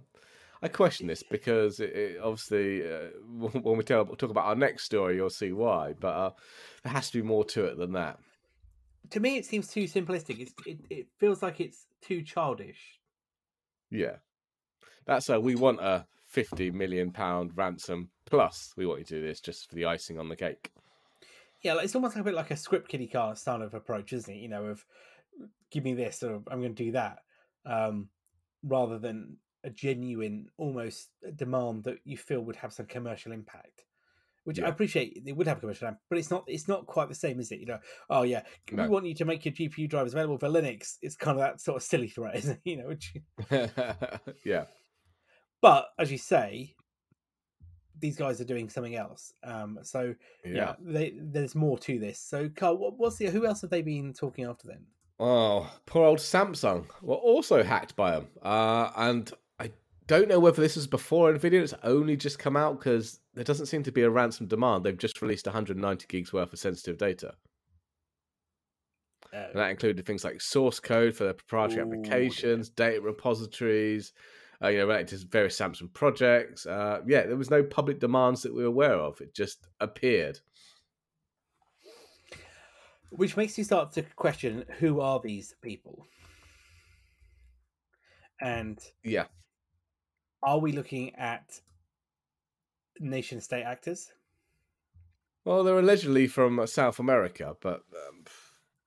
I 0.62 0.68
question 0.68 1.07
this 1.07 1.22
because 1.22 1.80
it, 1.80 1.94
it 1.94 2.20
obviously, 2.22 2.82
uh, 2.82 3.09
when 3.28 3.76
we 3.76 3.84
tell, 3.84 4.04
talk 4.04 4.30
about 4.30 4.46
our 4.46 4.54
next 4.54 4.84
story, 4.84 5.16
you'll 5.16 5.30
see 5.30 5.52
why. 5.52 5.94
But 5.98 6.09
uh, 6.09 6.30
there 6.82 6.92
has 6.92 7.11
to 7.11 7.22
be 7.22 7.26
more 7.26 7.44
to 7.46 7.64
it 7.66 7.78
than 7.78 7.92
that. 7.92 8.18
To 9.11 9.20
me, 9.20 9.36
it 9.36 9.46
seems 9.46 9.68
too 9.68 9.84
simplistic. 9.84 10.40
It's, 10.40 10.52
it 10.66 10.78
it 10.90 11.07
feels 11.18 11.42
like 11.42 11.61
it's 11.61 11.86
too 12.02 12.22
childish. 12.22 12.98
Yeah, 13.88 14.16
that's 15.07 15.28
a 15.28 15.38
we 15.38 15.54
want 15.54 15.80
a 15.80 16.07
fifty 16.24 16.72
million 16.72 17.12
pound 17.12 17.52
ransom 17.54 18.11
plus. 18.24 18.74
We 18.76 18.84
want 18.86 19.00
you 19.00 19.04
to 19.04 19.20
do 19.20 19.26
this 19.26 19.40
just 19.40 19.68
for 19.68 19.76
the 19.76 19.86
icing 19.86 20.18
on 20.18 20.28
the 20.28 20.34
cake. 20.34 20.72
Yeah, 21.62 21.74
like, 21.74 21.84
it's 21.84 21.94
almost 21.94 22.16
like 22.16 22.22
a 22.22 22.24
bit 22.24 22.34
like 22.34 22.50
a 22.50 22.57
script 22.57 22.88
kiddie 22.88 23.07
car 23.07 23.36
style 23.36 23.62
of 23.62 23.74
approach, 23.74 24.12
isn't 24.12 24.34
it? 24.34 24.38
You 24.38 24.48
know, 24.48 24.64
of 24.64 24.84
give 25.70 25.84
me 25.84 25.94
this 25.94 26.22
or 26.24 26.42
I'm 26.50 26.61
going 26.61 26.74
to 26.74 26.84
do 26.84 26.92
that, 26.92 27.18
um, 27.64 28.09
rather 28.64 28.98
than 28.98 29.36
a 29.66 29.70
genuine, 29.70 30.46
almost 30.56 31.10
demand 31.34 31.84
that 31.84 31.98
you 32.04 32.16
feel 32.16 32.40
would 32.40 32.56
have 32.56 32.72
some 32.72 32.86
commercial 32.86 33.32
impact. 33.32 33.84
Which 34.44 34.60
I 34.60 34.68
appreciate, 34.68 35.20
it 35.26 35.36
would 35.36 35.48
have 35.48 35.58
commercial 35.58 35.88
impact, 35.88 36.04
but 36.08 36.18
it's 36.18 36.30
not. 36.30 36.44
It's 36.46 36.68
not 36.68 36.86
quite 36.86 37.08
the 37.08 37.16
same, 37.16 37.40
is 37.40 37.50
it? 37.50 37.58
You 37.58 37.66
know, 37.66 37.78
oh 38.08 38.22
yeah, 38.22 38.42
we 38.70 38.86
want 38.86 39.04
you 39.04 39.14
to 39.14 39.24
make 39.24 39.44
your 39.44 39.52
GPU 39.52 39.90
drivers 39.90 40.14
available 40.14 40.38
for 40.38 40.48
Linux. 40.48 40.98
It's 41.02 41.16
kind 41.16 41.36
of 41.36 41.42
that 41.42 41.60
sort 41.60 41.78
of 41.78 41.82
silly 41.82 42.06
threat, 42.06 42.36
isn't 42.36 42.60
it? 42.64 42.70
You 42.70 42.76
know, 42.76 42.86
which, 42.86 43.12
yeah, 44.44 44.66
but 45.60 45.88
as 45.98 46.12
you 46.12 46.18
say, 46.18 46.76
these 47.98 48.16
guys 48.16 48.40
are 48.40 48.44
doing 48.44 48.68
something 48.68 48.94
else. 48.94 49.32
Um, 49.42 49.80
so 49.82 50.14
yeah. 50.44 50.52
yeah, 50.52 50.74
they, 50.80 51.14
there's 51.20 51.56
more 51.56 51.76
to 51.80 51.98
this. 51.98 52.20
So, 52.20 52.48
Carl, 52.54 52.78
what, 52.78 52.98
what's 52.98 53.16
the 53.16 53.26
who 53.26 53.46
else 53.46 53.62
have 53.62 53.70
they 53.70 53.82
been 53.82 54.12
talking 54.12 54.44
after 54.44 54.68
then? 54.68 54.84
Oh, 55.18 55.70
poor 55.86 56.04
old 56.04 56.18
Samsung 56.18 56.86
were 57.00 57.14
also 57.14 57.62
hacked 57.62 57.96
by 57.96 58.12
them. 58.12 58.28
Uh, 58.42 58.90
and 58.96 59.32
don't 60.07 60.28
know 60.28 60.38
whether 60.40 60.61
this 60.62 60.76
is 60.76 60.86
before 60.86 61.32
Nvidia. 61.32 61.62
It's 61.62 61.74
only 61.82 62.16
just 62.16 62.38
come 62.38 62.57
out 62.57 62.78
because 62.78 63.20
there 63.34 63.44
doesn't 63.44 63.66
seem 63.66 63.82
to 63.84 63.92
be 63.92 64.02
a 64.02 64.11
ransom 64.11 64.46
demand. 64.46 64.84
They've 64.84 64.96
just 64.96 65.20
released 65.22 65.46
190 65.46 66.07
gigs 66.09 66.32
worth 66.32 66.52
of 66.52 66.59
sensitive 66.59 66.98
data. 66.98 67.34
Uh, 69.32 69.36
And 69.36 69.54
that 69.57 69.70
included 69.70 70.07
things 70.07 70.24
like 70.24 70.40
source 70.40 70.78
code 70.80 71.14
for 71.14 71.24
their 71.24 71.34
proprietary 71.34 71.82
Ooh, 71.82 71.86
applications, 71.86 72.68
data 72.68 73.00
repositories, 73.00 74.12
uh, 74.62 74.68
you 74.68 74.78
know, 74.78 74.86
related 74.86 75.20
to 75.20 75.26
various 75.26 75.59
Samsung 75.59 75.92
projects. 75.92 76.64
Uh, 76.66 77.00
yeah, 77.07 77.26
there 77.26 77.36
was 77.36 77.50
no 77.50 77.62
public 77.62 77.98
demands 77.98 78.42
that 78.42 78.54
we 78.54 78.62
were 78.62 78.68
aware 78.68 78.94
of. 78.94 79.20
It 79.20 79.34
just 79.34 79.66
appeared. 79.80 80.40
which 83.11 83.36
makes 83.36 83.57
you 83.57 83.64
start 83.64 83.92
to 83.92 84.02
question 84.02 84.64
who 84.78 85.00
are 85.00 85.20
these 85.20 85.54
people, 85.62 86.07
and 88.40 88.78
Yeah. 89.02 89.26
Are 90.47 90.61
we 90.61 90.70
looking 90.70 91.12
at 91.16 91.61
nation 93.01 93.40
state 93.40 93.64
actors? 93.64 94.12
Well, 95.44 95.64
they're 95.64 95.78
allegedly 95.78 96.28
from 96.28 96.61
uh, 96.61 96.66
South 96.66 97.01
America, 97.01 97.57
but 97.61 97.82
um, 98.09 98.24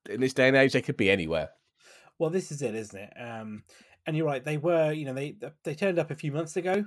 in 0.09 0.21
this 0.21 0.33
day 0.33 0.47
and 0.47 0.57
age, 0.57 0.71
they 0.71 0.81
could 0.81 0.97
be 0.97 1.11
anywhere. 1.11 1.49
Well, 2.17 2.29
this 2.29 2.51
is 2.51 2.61
it, 2.61 2.75
isn't 2.75 2.99
it? 2.99 3.13
Um, 3.19 3.63
and 4.07 4.15
you're 4.15 4.25
right; 4.25 4.43
they 4.43 4.57
were, 4.57 4.93
you 4.93 5.05
know, 5.05 5.13
they 5.13 5.35
they 5.63 5.75
turned 5.75 5.99
up 5.99 6.11
a 6.11 6.15
few 6.15 6.31
months 6.31 6.55
ago, 6.55 6.85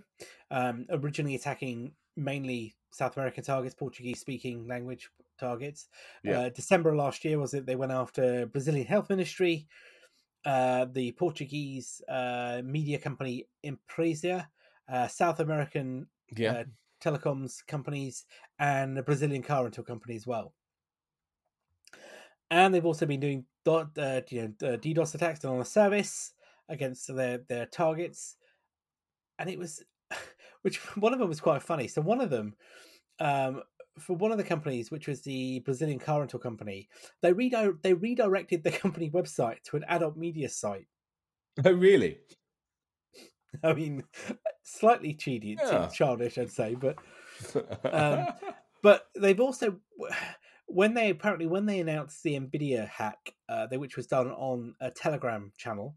um, 0.50 0.86
originally 0.90 1.34
attacking 1.34 1.92
mainly 2.16 2.74
South 2.92 3.16
American 3.16 3.44
targets, 3.44 3.74
Portuguese-speaking 3.74 4.66
language 4.66 5.10
targets. 5.38 5.88
Yeah. 6.24 6.40
Uh, 6.40 6.48
December 6.48 6.96
last 6.96 7.24
year 7.24 7.38
was 7.38 7.52
it? 7.54 7.66
They 7.66 7.76
went 7.76 7.92
after 7.92 8.46
Brazilian 8.46 8.86
Health 8.86 9.10
Ministry, 9.10 9.66
uh, 10.44 10.86
the 10.92 11.12
Portuguese 11.12 12.02
uh, 12.08 12.62
media 12.64 12.98
company 12.98 13.48
Impresa, 13.64 14.46
uh, 14.88 15.08
South 15.08 15.40
American 15.40 16.08
Yeah. 16.36 16.54
uh, 16.54 16.64
telecoms 17.00 17.66
companies, 17.66 18.24
and 18.58 18.98
a 18.98 19.02
Brazilian 19.02 19.42
car 19.42 19.64
rental 19.64 19.84
company 19.84 20.16
as 20.16 20.26
well. 20.26 20.54
And 22.50 22.74
they've 22.74 22.84
also 22.84 23.06
been 23.06 23.20
doing 23.20 23.46
dot, 23.64 23.96
uh, 23.96 24.22
you 24.28 24.42
know, 24.60 24.68
uh, 24.68 24.76
DDoS 24.76 25.14
attacks 25.14 25.44
on 25.44 25.58
the 25.58 25.64
service 25.64 26.34
against 26.68 27.06
their 27.14 27.38
their 27.38 27.66
targets, 27.66 28.36
and 29.38 29.48
it 29.48 29.58
was, 29.58 29.84
which 30.62 30.78
one 30.96 31.12
of 31.12 31.18
them 31.18 31.28
was 31.28 31.40
quite 31.40 31.62
funny. 31.62 31.88
So 31.88 32.00
one 32.02 32.20
of 32.20 32.30
them, 32.30 32.56
um, 33.20 33.62
for 33.98 34.16
one 34.16 34.32
of 34.32 34.38
the 34.38 34.44
companies, 34.44 34.90
which 34.90 35.08
was 35.08 35.22
the 35.22 35.60
Brazilian 35.60 35.98
car 35.98 36.20
rental 36.20 36.40
company, 36.40 36.88
they 37.22 37.32
redi- 37.32 37.78
they 37.82 37.94
redirected 37.94 38.64
the 38.64 38.72
company 38.84 39.10
website 39.10 39.62
to 39.64 39.76
an 39.76 39.84
adult 39.88 40.16
media 40.16 40.48
site. 40.48 40.88
Oh, 41.64 41.72
really? 41.72 42.20
I 43.62 43.72
mean, 43.72 44.04
slightly 44.62 45.14
cheaty, 45.14 45.56
Yeah. 45.58 45.88
childish, 45.88 46.38
I'd 46.38 46.50
say, 46.50 46.74
but 46.74 46.96
Um, 47.84 48.26
but 48.82 49.08
they've 49.14 49.40
also 49.40 49.78
when 50.66 50.94
they 50.94 51.10
apparently 51.10 51.46
when 51.46 51.66
they 51.66 51.80
announced 51.80 52.22
the 52.22 52.38
nvidia 52.38 52.88
hack 52.88 53.34
uh, 53.48 53.66
they, 53.66 53.76
which 53.76 53.96
was 53.96 54.06
done 54.06 54.28
on 54.30 54.74
a 54.80 54.90
telegram 54.90 55.52
channel 55.56 55.96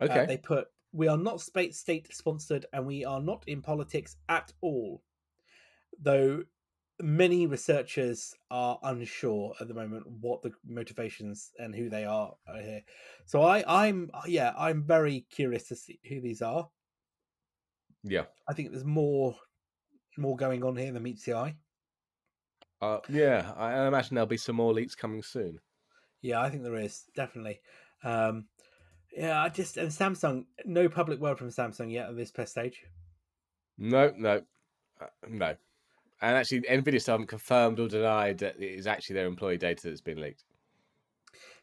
uh, 0.00 0.04
okay. 0.04 0.26
they 0.26 0.36
put 0.36 0.66
we 0.92 1.06
are 1.06 1.16
not 1.16 1.40
state 1.40 1.74
state 1.74 2.12
sponsored 2.12 2.66
and 2.72 2.86
we 2.86 3.04
are 3.04 3.20
not 3.20 3.44
in 3.46 3.62
politics 3.62 4.16
at 4.28 4.52
all 4.62 5.02
though 6.00 6.42
many 7.00 7.46
researchers 7.46 8.34
are 8.50 8.78
unsure 8.82 9.54
at 9.60 9.68
the 9.68 9.74
moment 9.74 10.06
what 10.06 10.42
the 10.42 10.52
motivations 10.66 11.50
and 11.58 11.74
who 11.74 11.88
they 11.88 12.04
are 12.04 12.34
are 12.46 12.60
here 12.60 12.82
so 13.26 13.42
i 13.42 13.64
i'm 13.84 14.10
yeah 14.26 14.52
i'm 14.56 14.82
very 14.82 15.26
curious 15.30 15.64
to 15.68 15.74
see 15.74 15.98
who 16.08 16.20
these 16.20 16.40
are 16.40 16.68
yeah. 18.04 18.24
i 18.48 18.52
think 18.52 18.70
there's 18.70 18.84
more 18.84 19.34
more 20.16 20.36
going 20.36 20.62
on 20.62 20.76
here 20.76 20.92
than 20.92 21.02
meets 21.02 21.24
the 21.24 21.34
eye 21.34 21.56
Uh, 22.80 22.98
yeah. 23.08 23.52
I 23.56 23.72
I 23.72 23.88
imagine 23.88 24.14
there'll 24.14 24.26
be 24.26 24.36
some 24.36 24.56
more 24.56 24.74
leaks 24.74 24.94
coming 24.94 25.22
soon. 25.22 25.58
Yeah, 26.20 26.40
I 26.42 26.50
think 26.50 26.62
there 26.62 26.76
is 26.76 27.04
definitely. 27.16 27.60
Um, 28.02 28.46
Yeah, 29.16 29.40
I 29.42 29.48
just 29.48 29.76
and 29.76 29.90
Samsung. 29.90 30.46
No 30.64 30.88
public 30.88 31.20
word 31.20 31.38
from 31.38 31.48
Samsung 31.48 31.90
yet 31.90 32.08
at 32.10 32.16
this 32.16 32.30
press 32.30 32.50
stage. 32.50 32.84
No, 33.78 34.12
no, 34.16 34.42
uh, 35.00 35.06
no. 35.28 35.56
And 36.22 36.36
actually, 36.36 36.62
Nvidia 36.62 37.00
still 37.00 37.14
haven't 37.14 37.26
confirmed 37.26 37.80
or 37.80 37.88
denied 37.88 38.38
that 38.38 38.56
it 38.56 38.78
is 38.78 38.86
actually 38.86 39.14
their 39.14 39.26
employee 39.26 39.58
data 39.58 39.88
that's 39.88 40.00
been 40.00 40.20
leaked. 40.20 40.44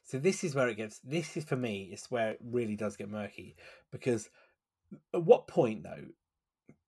So 0.03 0.19
this 0.19 0.43
is 0.43 0.55
where 0.55 0.67
it 0.67 0.75
gets. 0.75 0.99
This 0.99 1.37
is 1.37 1.43
for 1.45 1.55
me. 1.55 1.89
It's 1.91 2.11
where 2.11 2.31
it 2.31 2.39
really 2.43 2.75
does 2.75 2.97
get 2.97 3.09
murky 3.09 3.55
because 3.91 4.29
at 5.13 5.23
what 5.23 5.47
point 5.47 5.83
though 5.83 6.05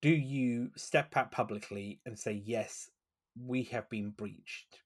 do 0.01 0.09
you 0.09 0.71
step 0.75 1.15
out 1.15 1.31
publicly 1.31 2.01
and 2.05 2.19
say 2.19 2.33
yes, 2.45 2.89
we 3.41 3.63
have 3.63 3.89
been 3.89 4.09
breached, 4.09 4.81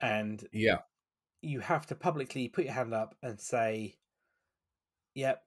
and 0.00 0.44
Yeah, 0.52 0.78
you 1.40 1.60
have 1.60 1.86
to 1.86 1.94
publicly 1.94 2.48
put 2.48 2.64
your 2.64 2.74
hand 2.74 2.92
up 2.92 3.14
and 3.22 3.40
say, 3.40 3.96
"Yep, 5.14 5.44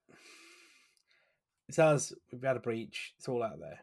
it's 1.68 1.80
us. 1.80 2.14
We've 2.32 2.42
had 2.42 2.58
a 2.58 2.62
breach. 2.62 3.14
It's 3.18 3.28
all 3.28 3.44
out 3.44 3.60
there." 3.60 3.82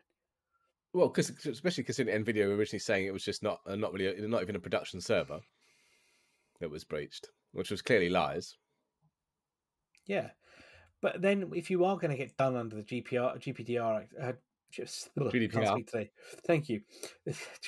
Well, 0.96 1.08
because 1.08 1.28
especially 1.46 1.84
considering 1.84 2.24
Nvidia 2.24 2.48
were 2.48 2.56
originally 2.56 2.80
saying 2.80 3.04
it 3.04 3.12
was 3.12 3.24
just 3.24 3.42
not 3.42 3.60
uh, 3.66 3.76
not 3.76 3.92
really 3.92 4.06
a, 4.06 4.26
not 4.26 4.40
even 4.40 4.56
a 4.56 4.60
production 4.60 4.98
server 4.98 5.40
that 6.58 6.70
was 6.70 6.84
breached, 6.84 7.28
which 7.52 7.70
was 7.70 7.82
clearly 7.82 8.08
lies. 8.08 8.56
Yeah, 10.06 10.30
but 11.02 11.20
then 11.20 11.50
if 11.54 11.70
you 11.70 11.84
are 11.84 11.98
going 11.98 12.12
to 12.12 12.16
get 12.16 12.38
done 12.38 12.56
under 12.56 12.76
the 12.76 12.82
GPR, 12.82 13.38
GPDR 13.38 14.00
Act, 14.00 14.14
uh, 14.20 14.32
just 14.72 15.10
ugh, 15.20 15.30
GDPR. 15.30 15.72
speak 15.72 15.86
today. 15.86 16.10
Thank 16.46 16.70
you. 16.70 16.80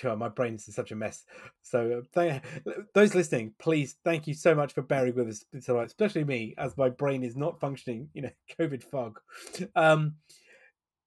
My 0.16 0.31
brain's 0.31 0.66
in 0.66 0.72
such 0.72 0.91
a 0.91 0.97
mess. 0.97 1.24
So, 1.61 1.99
uh, 1.99 2.07
thank, 2.14 2.43
those 2.95 3.14
listening, 3.14 3.53
please, 3.59 3.97
thank 4.05 4.26
you 4.26 4.33
so 4.33 4.55
much 4.55 4.72
for 4.72 4.81
bearing 4.81 5.14
with 5.14 5.29
us 5.29 5.45
tonight, 5.62 5.89
especially 5.89 6.24
me, 6.24 6.55
as 6.57 6.79
my 6.79 6.89
brain 6.89 7.22
is 7.22 7.37
not 7.37 7.61
functioning. 7.61 8.09
You 8.14 8.22
know, 8.22 8.31
COVID 8.59 8.83
fog. 8.83 9.20
Um, 9.76 10.14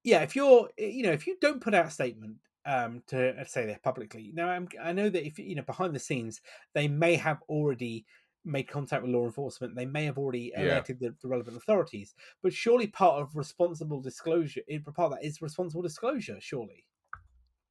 yeah, 0.03 0.21
if 0.23 0.35
you're, 0.35 0.69
you 0.77 1.03
know, 1.03 1.11
if 1.11 1.27
you 1.27 1.37
don't 1.39 1.61
put 1.61 1.73
out 1.73 1.87
a 1.87 1.91
statement 1.91 2.37
um, 2.65 3.03
to 3.07 3.39
uh, 3.39 3.43
say 3.45 3.65
that 3.67 3.83
publicly, 3.83 4.31
now 4.33 4.49
I'm, 4.49 4.67
I 4.81 4.93
know 4.93 5.09
that 5.09 5.25
if 5.25 5.37
you 5.39 5.55
know 5.55 5.61
behind 5.63 5.95
the 5.95 5.99
scenes, 5.99 6.41
they 6.73 6.87
may 6.87 7.15
have 7.15 7.41
already 7.43 8.05
made 8.43 8.63
contact 8.63 9.03
with 9.03 9.11
law 9.11 9.25
enforcement. 9.25 9.75
They 9.75 9.85
may 9.85 10.05
have 10.05 10.17
already 10.17 10.51
Yeah. 10.55 10.83
alerted 10.83 10.99
the, 10.99 11.15
the 11.21 11.27
relevant 11.27 11.57
authorities. 11.57 12.15
But 12.41 12.53
surely 12.53 12.87
part 12.87 13.21
of 13.21 13.35
responsible 13.35 14.01
disclosure, 14.01 14.61
eh, 14.69 14.79
part 14.83 15.11
of 15.13 15.19
that 15.19 15.23
is 15.25 15.41
responsible 15.41 15.83
disclosure. 15.83 16.39
Surely 16.41 16.87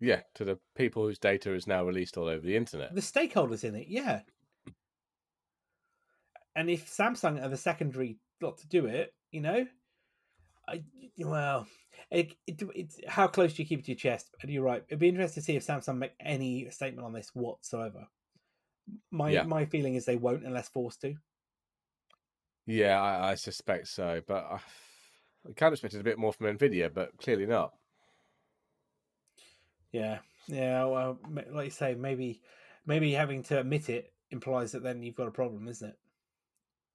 Yeah, 0.01 0.23
to 0.35 0.45
the 0.45 0.59
people 0.75 1.05
whose 1.05 1.21
data 1.21 1.55
is 1.55 1.69
now 1.69 1.85
released 1.85 2.17
all 2.19 2.27
over 2.27 2.45
the 2.45 2.57
internet. 2.57 2.97
the 2.97 3.01
stakeholders 3.01 3.65
in 3.65 3.75
it, 3.75 3.89
yeah. 3.89 4.23
And 6.55 6.71
if 6.71 6.87
Samsung 6.89 7.43
are 7.43 7.49
the 7.49 7.57
secondary 7.57 8.19
lot 8.41 8.59
to 8.59 8.69
do 8.69 8.87
it, 8.87 9.15
you 9.31 9.41
know, 9.41 9.67
I 10.71 10.83
well, 11.19 11.67
it, 12.11 12.35
it, 12.47 12.63
it's 12.75 13.01
how 13.07 13.27
close 13.27 13.55
do 13.55 13.63
you 13.63 13.69
keep 13.69 13.81
it 13.81 13.85
to 13.87 13.93
your 13.93 13.99
chest? 13.99 14.31
And 14.43 14.51
you're 14.51 14.63
right. 14.63 14.83
It'd 14.89 14.99
be 14.99 15.09
interesting 15.09 15.43
to 15.43 15.45
see 15.45 15.57
if 15.57 15.67
Samsung 15.67 15.99
make 15.99 16.15
any 16.21 16.71
statement 16.71 17.07
on 17.07 17.13
this 17.13 17.31
whatsoever. 17.35 18.07
My 19.11 19.31
Yeah. 19.31 19.43
my 19.43 19.67
feeling 19.67 19.95
is 19.95 20.05
they 20.05 20.17
won't 20.17 20.45
unless 20.45 20.69
forced 20.69 21.01
to. 21.03 21.15
Yeah, 22.67 23.01
I, 23.01 23.31
I 23.31 23.35
suspect 23.35 23.89
so, 23.89 24.21
but 24.27 24.45
I, 24.45 24.55
I 25.49 25.53
kind 25.57 25.69
of 25.69 25.75
expected 25.75 26.01
a 26.01 26.05
bit 26.05 26.19
more 26.19 26.33
from 26.33 26.47
Nvidia, 26.57 26.93
but 26.93 27.17
clearly 27.19 27.47
not. 27.47 27.75
Yeah, 29.93 30.19
yeah. 30.47 30.85
Well, 30.85 31.19
like 31.53 31.67
you 31.67 31.71
say, 31.71 31.95
maybe 31.95 32.43
maybe 32.87 33.13
having 33.13 33.43
to 33.45 33.61
admit 33.61 33.89
it 33.89 34.13
implies 34.31 34.73
that 34.73 34.83
then 34.83 35.03
you've 35.03 35.17
got 35.17 35.29
a 35.29 35.33
problem, 35.33 35.69
isn't 35.69 35.91
it? 35.91 35.99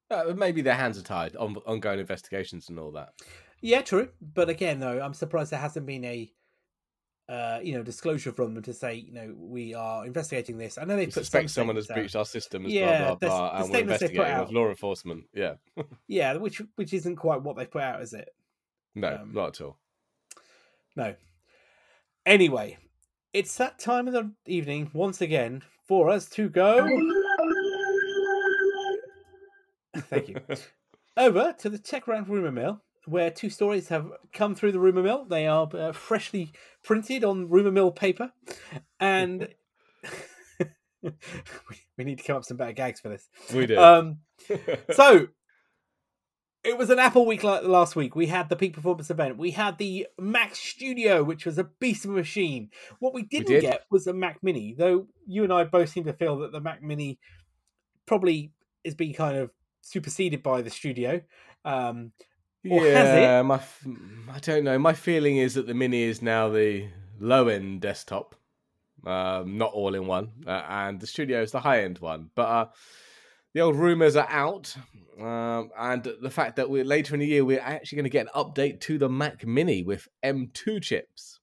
Uh, 0.10 0.34
maybe 0.36 0.62
their 0.62 0.76
hands 0.76 0.98
are 0.98 1.04
tied 1.04 1.36
on 1.36 1.56
ongoing 1.66 2.00
investigations 2.00 2.70
and 2.70 2.80
all 2.80 2.92
that. 2.92 3.14
Yeah, 3.62 3.82
true. 3.82 4.10
But 4.22 4.50
again, 4.50 4.80
though, 4.80 5.02
I'm 5.02 5.14
surprised 5.14 5.52
there 5.52 5.60
hasn't 5.60 5.86
been 5.86 6.06
a 6.06 6.32
uh, 7.28 7.60
you 7.64 7.74
know 7.74 7.82
disclosure 7.82 8.32
from 8.32 8.54
them 8.54 8.62
to 8.64 8.74
say, 8.74 8.94
you 8.96 9.12
know, 9.12 9.34
we 9.36 9.74
are 9.74 10.06
investigating 10.06 10.58
this. 10.60 10.78
I 10.78 10.84
know 10.86 10.96
they 10.96 11.06
put 11.06 11.16
suspect 11.16 11.50
someone 11.50 11.76
has 11.76 11.88
breached 11.88 12.16
our 12.16 12.26
system 12.26 12.66
as 12.68 12.72
Yeah, 12.72 12.86
blah 12.86 12.98
the- 13.16 13.16
blah 13.16 13.16
the 13.16 13.26
blah, 13.28 13.50
and 13.50 13.60
we're 13.64 13.70
statements 13.76 14.00
they 14.02 14.08
put 14.08 14.14
investigating 14.18 14.46
with 14.46 14.56
law 14.56 14.70
enforcement. 14.70 15.24
Yeah. 15.34 15.54
Yeah, 16.08 16.34
which 16.38 16.62
which 16.76 16.94
isn't 16.94 17.16
quite 17.16 17.42
what 17.42 17.56
they 17.58 17.66
put 17.66 17.82
out, 17.82 18.02
is 18.02 18.14
it? 18.14 18.30
no, 18.94 19.18
Um, 19.22 19.34
not 19.34 19.60
at 19.60 19.62
all. 19.62 19.78
No. 20.96 21.16
Anyway, 22.28 22.78
it's 23.34 23.56
that 23.58 23.80
time 23.80 24.08
of 24.08 24.14
the 24.14 24.32
evening 24.46 24.92
once 24.94 25.20
again 25.22 25.64
for 25.88 26.10
us 26.10 26.28
to 26.30 26.48
go. 26.50 26.86
Thank 29.98 30.30
you. 30.30 30.38
over 31.18 31.54
to 31.60 31.70
the 31.70 31.78
Tech 31.78 32.08
Rant 32.08 32.28
Rumor 32.28 32.52
Mill, 32.52 32.82
where 33.06 33.30
two 33.30 33.50
stories 33.50 33.90
have 33.90 34.12
come 34.34 34.56
through 34.56 34.72
the 34.72 34.80
Rumor 34.80 35.04
Mill. 35.04 35.26
They 35.26 35.48
are 35.48 35.70
uh, 35.74 35.92
freshly 35.92 36.52
printed 36.84 37.24
on 37.24 37.50
Rumor 37.50 37.72
Mill 37.72 37.92
paper, 37.92 38.32
and 39.00 39.48
we, 41.70 41.78
we 41.98 42.04
need 42.04 42.18
to 42.18 42.24
come 42.24 42.36
up 42.36 42.42
with 42.42 42.48
some 42.48 42.58
better 42.58 42.72
gags 42.72 43.00
for 43.00 43.10
this. 43.10 43.30
we 43.54 43.68
do. 43.68 43.78
Um, 43.78 44.20
so 44.92 45.28
it 46.64 46.78
was 46.78 46.90
an 46.90 47.00
Apple 47.00 47.26
week 47.26 47.44
like 47.44 47.64
last 47.64 47.96
week. 47.96 48.16
We 48.16 48.28
had 48.28 48.50
the 48.50 48.56
Peek 48.56 48.74
Performance 48.74 49.10
event. 49.10 49.38
We 49.38 49.52
had 49.52 49.78
the 49.78 50.08
Mac 50.20 50.56
Studio, 50.56 51.24
which 51.24 51.46
was 51.46 51.58
a 51.58 51.64
beast 51.64 52.06
of 52.06 52.12
a 52.12 52.16
machine. 52.16 52.70
What 53.00 53.14
we 53.14 53.24
didn't 53.24 53.48
did. 53.48 53.62
get 53.62 53.86
was 53.92 54.08
a 54.08 54.14
Mac 54.14 54.40
Mini, 54.42 54.74
though. 54.78 55.08
You 55.28 55.44
and 55.44 55.54
I 55.54 55.64
both 55.64 55.90
seem 55.90 56.06
to 56.06 56.14
feel 56.14 56.40
that 56.40 56.52
the 56.52 56.62
Mac 56.62 56.82
Mini 56.82 57.20
probably 58.06 58.52
is 58.84 58.96
being 58.96 59.14
kind 59.14 59.38
of 59.38 59.52
superseded 59.82 60.42
by 60.42 60.62
the 60.62 60.70
Studio. 60.70 61.22
Um, 61.64 62.12
or 62.70 62.86
yeah, 62.86 63.42
my 63.42 63.56
f- 63.56 63.88
I 64.32 64.40
don't 64.40 64.64
know. 64.64 64.78
My 64.80 64.94
feeling 64.94 65.38
is 65.38 65.54
that 65.56 65.68
the 65.68 65.74
Mini 65.74 66.04
is 66.04 66.22
now 66.22 66.50
the 66.50 66.88
low 67.20 67.48
end 67.48 67.82
desktop, 67.82 68.36
um, 69.06 69.58
not 69.58 69.72
all 69.74 69.96
in 69.96 70.08
one, 70.08 70.32
uh, 70.48 70.64
and 70.68 71.00
the 71.00 71.08
Studio 71.08 71.42
is 71.42 71.52
the 71.52 71.60
high 71.60 71.84
end 71.84 72.00
one. 72.00 72.30
But 72.36 72.48
uh, 72.48 72.66
the 73.54 73.62
old 73.62 73.76
rumors 73.76 74.16
are 74.16 74.28
out, 74.30 74.76
um, 75.20 75.70
and 75.78 76.04
the 76.22 76.30
fact 76.30 76.58
that 76.58 76.70
we're 76.70 76.84
later 76.84 77.14
in 77.14 77.20
the 77.20 77.28
year 77.28 77.46
we're 77.46 77.60
actually 77.60 77.98
going 77.98 78.04
to 78.04 78.10
get 78.10 78.28
an 78.28 78.44
update 78.44 78.82
to 78.82 78.98
the 78.98 79.10
Mac 79.10 79.46
Mini 79.46 79.84
with 79.84 80.08
M2 80.24 80.82
chips. 80.82 81.40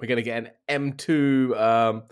We're 0.00 0.08
going 0.08 0.16
to 0.16 0.22
get 0.22 0.52
an 0.68 0.92
M2. 0.92 1.60
Um, 1.60 2.02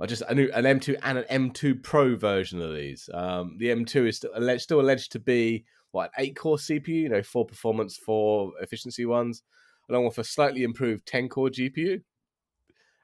or 0.00 0.06
just 0.06 0.22
a 0.28 0.34
new, 0.34 0.48
an 0.54 0.64
M2 0.64 0.96
and 1.02 1.18
an 1.18 1.50
M2 1.50 1.82
Pro 1.82 2.16
version 2.16 2.62
of 2.62 2.72
these. 2.74 3.10
Um, 3.12 3.56
the 3.58 3.66
M2 3.66 4.08
is 4.08 4.16
still 4.18 4.58
still 4.58 4.80
alleged 4.80 5.12
to 5.12 5.18
be 5.18 5.64
what 5.92 6.10
an 6.16 6.24
eight 6.24 6.36
core 6.36 6.56
CPU, 6.56 6.88
you 6.88 7.08
know, 7.08 7.22
four 7.22 7.44
performance, 7.44 7.96
four 7.96 8.52
efficiency 8.60 9.06
ones, 9.06 9.42
along 9.88 10.04
with 10.04 10.18
a 10.18 10.24
slightly 10.24 10.62
improved 10.62 11.06
ten 11.06 11.28
core 11.28 11.48
GPU. 11.48 12.02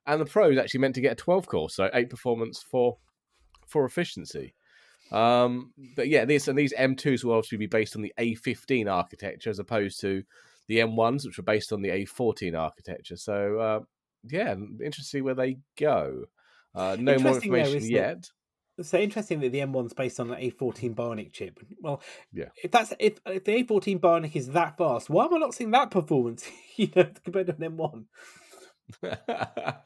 And 0.07 0.21
the 0.21 0.27
Pro 0.27 0.51
is 0.51 0.59
actually 0.59 0.81
meant 0.81 0.95
to 0.97 1.01
get 1.01 1.13
a 1.13 1.17
twelve 1.17 1.47
core, 1.47 1.71
so 1.71 1.91
eight 1.95 2.11
performance, 2.11 2.63
four 2.63 2.99
for 3.67 3.85
efficiency. 3.85 4.55
Um, 5.13 5.73
but 5.97 6.09
yeah, 6.09 6.25
these 6.25 6.49
and 6.49 6.59
these 6.59 6.75
M2s 6.75 7.25
will 7.25 7.35
obviously 7.35 7.59
be 7.59 7.67
based 7.67 7.95
on 7.97 8.03
the 8.03 8.13
A15 8.19 8.91
architecture 8.91 9.51
as 9.51 9.59
opposed 9.59 10.01
to 10.01 10.23
the 10.67 10.79
M1s, 10.79 11.27
which 11.27 11.37
were 11.37 11.45
based 11.45 11.73
on 11.73 11.83
the 11.83 11.91
A14 11.91 12.59
architecture. 12.59 13.17
So 13.17 13.59
uh, 13.59 13.81
yeah, 14.29 14.55
interesting 14.83 15.21
to 15.21 15.25
where 15.25 15.35
they 15.35 15.59
go. 15.79 16.25
Uh, 16.75 16.97
no 16.99 17.19
more 17.19 17.35
information 17.37 17.77
is 17.77 17.85
that- 17.85 17.91
yet. 17.91 18.31
So 18.83 18.99
interesting 18.99 19.41
that 19.41 19.53
the 19.53 19.61
M1's 19.61 19.93
based 19.93 20.19
on 20.21 20.29
the 20.29 20.37
A14 20.37 20.95
Bionic 20.95 21.33
chip. 21.33 21.61
Well, 21.81 22.03
Yeah. 22.33 22.47
if 22.63 22.71
that's 22.71 22.93
if, 22.99 23.21
if 23.27 23.45
the 23.45 23.63
A14 23.65 24.01
Bionic 24.01 24.35
is 24.35 24.49
that 24.49 24.77
fast, 24.77 25.09
why 25.11 25.27
am 25.27 25.35
I 25.35 25.39
not 25.39 25.55
seeing 25.55 25.71
that 25.73 25.91
performance? 25.91 26.49
you 26.77 26.91
know, 26.97 27.07
compared 27.25 27.47
to 27.47 27.55
an 27.55 27.77
M1. 27.77 28.05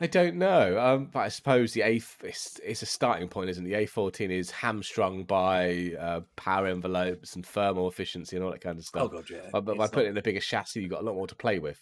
I 0.00 0.06
don't 0.08 0.36
know, 0.36 0.80
um, 0.80 1.10
but 1.12 1.20
I 1.20 1.28
suppose 1.28 1.72
the 1.74 1.82
A 1.82 2.02
it's, 2.24 2.58
it's 2.64 2.82
a 2.82 2.86
starting 2.86 3.28
point, 3.28 3.50
isn't 3.50 3.64
it? 3.64 3.68
The 3.68 3.86
A14 3.86 4.30
is 4.30 4.50
hamstrung 4.50 5.22
by 5.24 5.92
uh, 5.98 6.20
power 6.34 6.66
envelopes 6.66 7.36
and 7.36 7.46
thermal 7.46 7.88
efficiency 7.88 8.34
and 8.34 8.44
all 8.44 8.50
that 8.50 8.60
kind 8.62 8.78
of 8.78 8.84
stuff. 8.84 9.02
Oh 9.04 9.08
god, 9.08 9.30
yeah. 9.30 9.48
but 9.52 9.64
by 9.64 9.86
putting 9.86 10.06
not- 10.06 10.10
in 10.12 10.18
a 10.18 10.22
bigger 10.22 10.40
chassis, 10.40 10.80
you've 10.80 10.90
got 10.90 11.02
a 11.02 11.04
lot 11.04 11.14
more 11.14 11.28
to 11.28 11.36
play 11.36 11.60
with. 11.60 11.78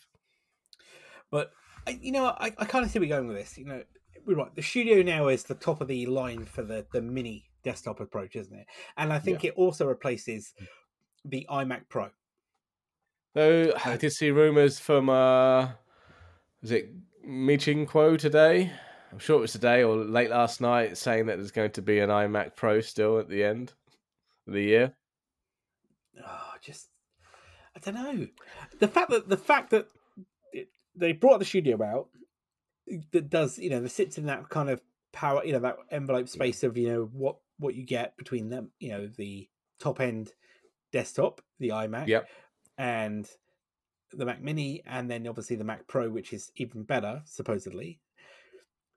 But 1.30 1.52
you 2.00 2.12
know, 2.12 2.26
I, 2.26 2.52
I 2.58 2.64
kind 2.66 2.84
of 2.84 2.90
see 2.90 2.98
where 2.98 3.08
you're 3.08 3.16
going 3.16 3.28
with 3.28 3.38
this. 3.38 3.56
You 3.56 3.64
know, 3.64 3.82
right. 4.26 4.54
The 4.54 4.62
Studio 4.62 5.02
now 5.02 5.28
is 5.28 5.44
the 5.44 5.54
top 5.54 5.80
of 5.80 5.88
the 5.88 6.06
line 6.06 6.44
for 6.44 6.62
the 6.62 6.86
the 6.92 7.02
mini 7.02 7.44
desktop 7.62 8.00
approach, 8.00 8.36
isn't 8.36 8.56
it? 8.56 8.66
And 8.96 9.12
I 9.12 9.18
think 9.18 9.44
it 9.44 9.54
also 9.56 9.86
replaces 9.86 10.52
the 11.24 11.46
iMac 11.50 11.88
Pro. 11.88 12.10
Though 13.34 13.72
I 13.84 13.96
did 13.96 14.12
see 14.12 14.30
rumors 14.30 14.78
from 14.78 15.08
uh, 15.08 15.68
was 16.62 16.72
it 16.72 16.90
Ming-Chi 17.24 17.72
Kuo 17.84 18.18
today? 18.18 18.72
I'm 19.12 19.18
sure 19.18 19.38
it 19.38 19.40
was 19.40 19.52
today 19.52 19.82
or 19.82 19.96
late 19.96 20.30
last 20.30 20.60
night, 20.60 20.96
saying 20.96 21.26
that 21.26 21.36
there's 21.36 21.50
going 21.50 21.72
to 21.72 21.82
be 21.82 21.98
an 21.98 22.10
iMac 22.10 22.56
Pro 22.56 22.80
still 22.80 23.18
at 23.18 23.28
the 23.28 23.44
end 23.44 23.72
of 24.46 24.54
the 24.54 24.62
year. 24.62 24.94
Oh, 26.24 26.52
just 26.60 26.88
I 27.76 27.78
don't 27.78 27.94
know. 27.94 28.26
The 28.78 28.88
fact 28.88 29.10
that 29.10 29.28
the 29.28 29.36
fact 29.36 29.70
that 29.70 29.86
it, 30.52 30.68
they 30.94 31.12
brought 31.12 31.38
the 31.38 31.44
Studio 31.44 31.82
out 31.82 32.08
that 33.12 33.30
does 33.30 33.58
you 33.58 33.70
know 33.70 33.80
that 33.80 33.88
sits 33.88 34.18
in 34.18 34.26
that 34.26 34.48
kind 34.48 34.68
of 34.70 34.80
power 35.12 35.44
you 35.44 35.52
know 35.52 35.58
that 35.58 35.76
envelope 35.90 36.28
space 36.28 36.62
of 36.62 36.76
you 36.76 36.88
know 36.88 37.10
what 37.12 37.36
what 37.58 37.74
you 37.74 37.84
get 37.84 38.16
between 38.16 38.48
them 38.48 38.70
you 38.78 38.90
know 38.90 39.06
the 39.16 39.48
top 39.80 40.00
end 40.00 40.32
desktop, 40.92 41.40
the 41.58 41.70
iMac, 41.70 42.06
Yep. 42.06 42.28
and 42.78 43.28
the 44.12 44.24
Mac 44.26 44.42
Mini, 44.42 44.82
and 44.86 45.10
then 45.10 45.26
obviously 45.26 45.56
the 45.56 45.64
Mac 45.64 45.86
Pro, 45.86 46.08
which 46.08 46.32
is 46.32 46.50
even 46.56 46.82
better, 46.82 47.22
supposedly. 47.24 48.00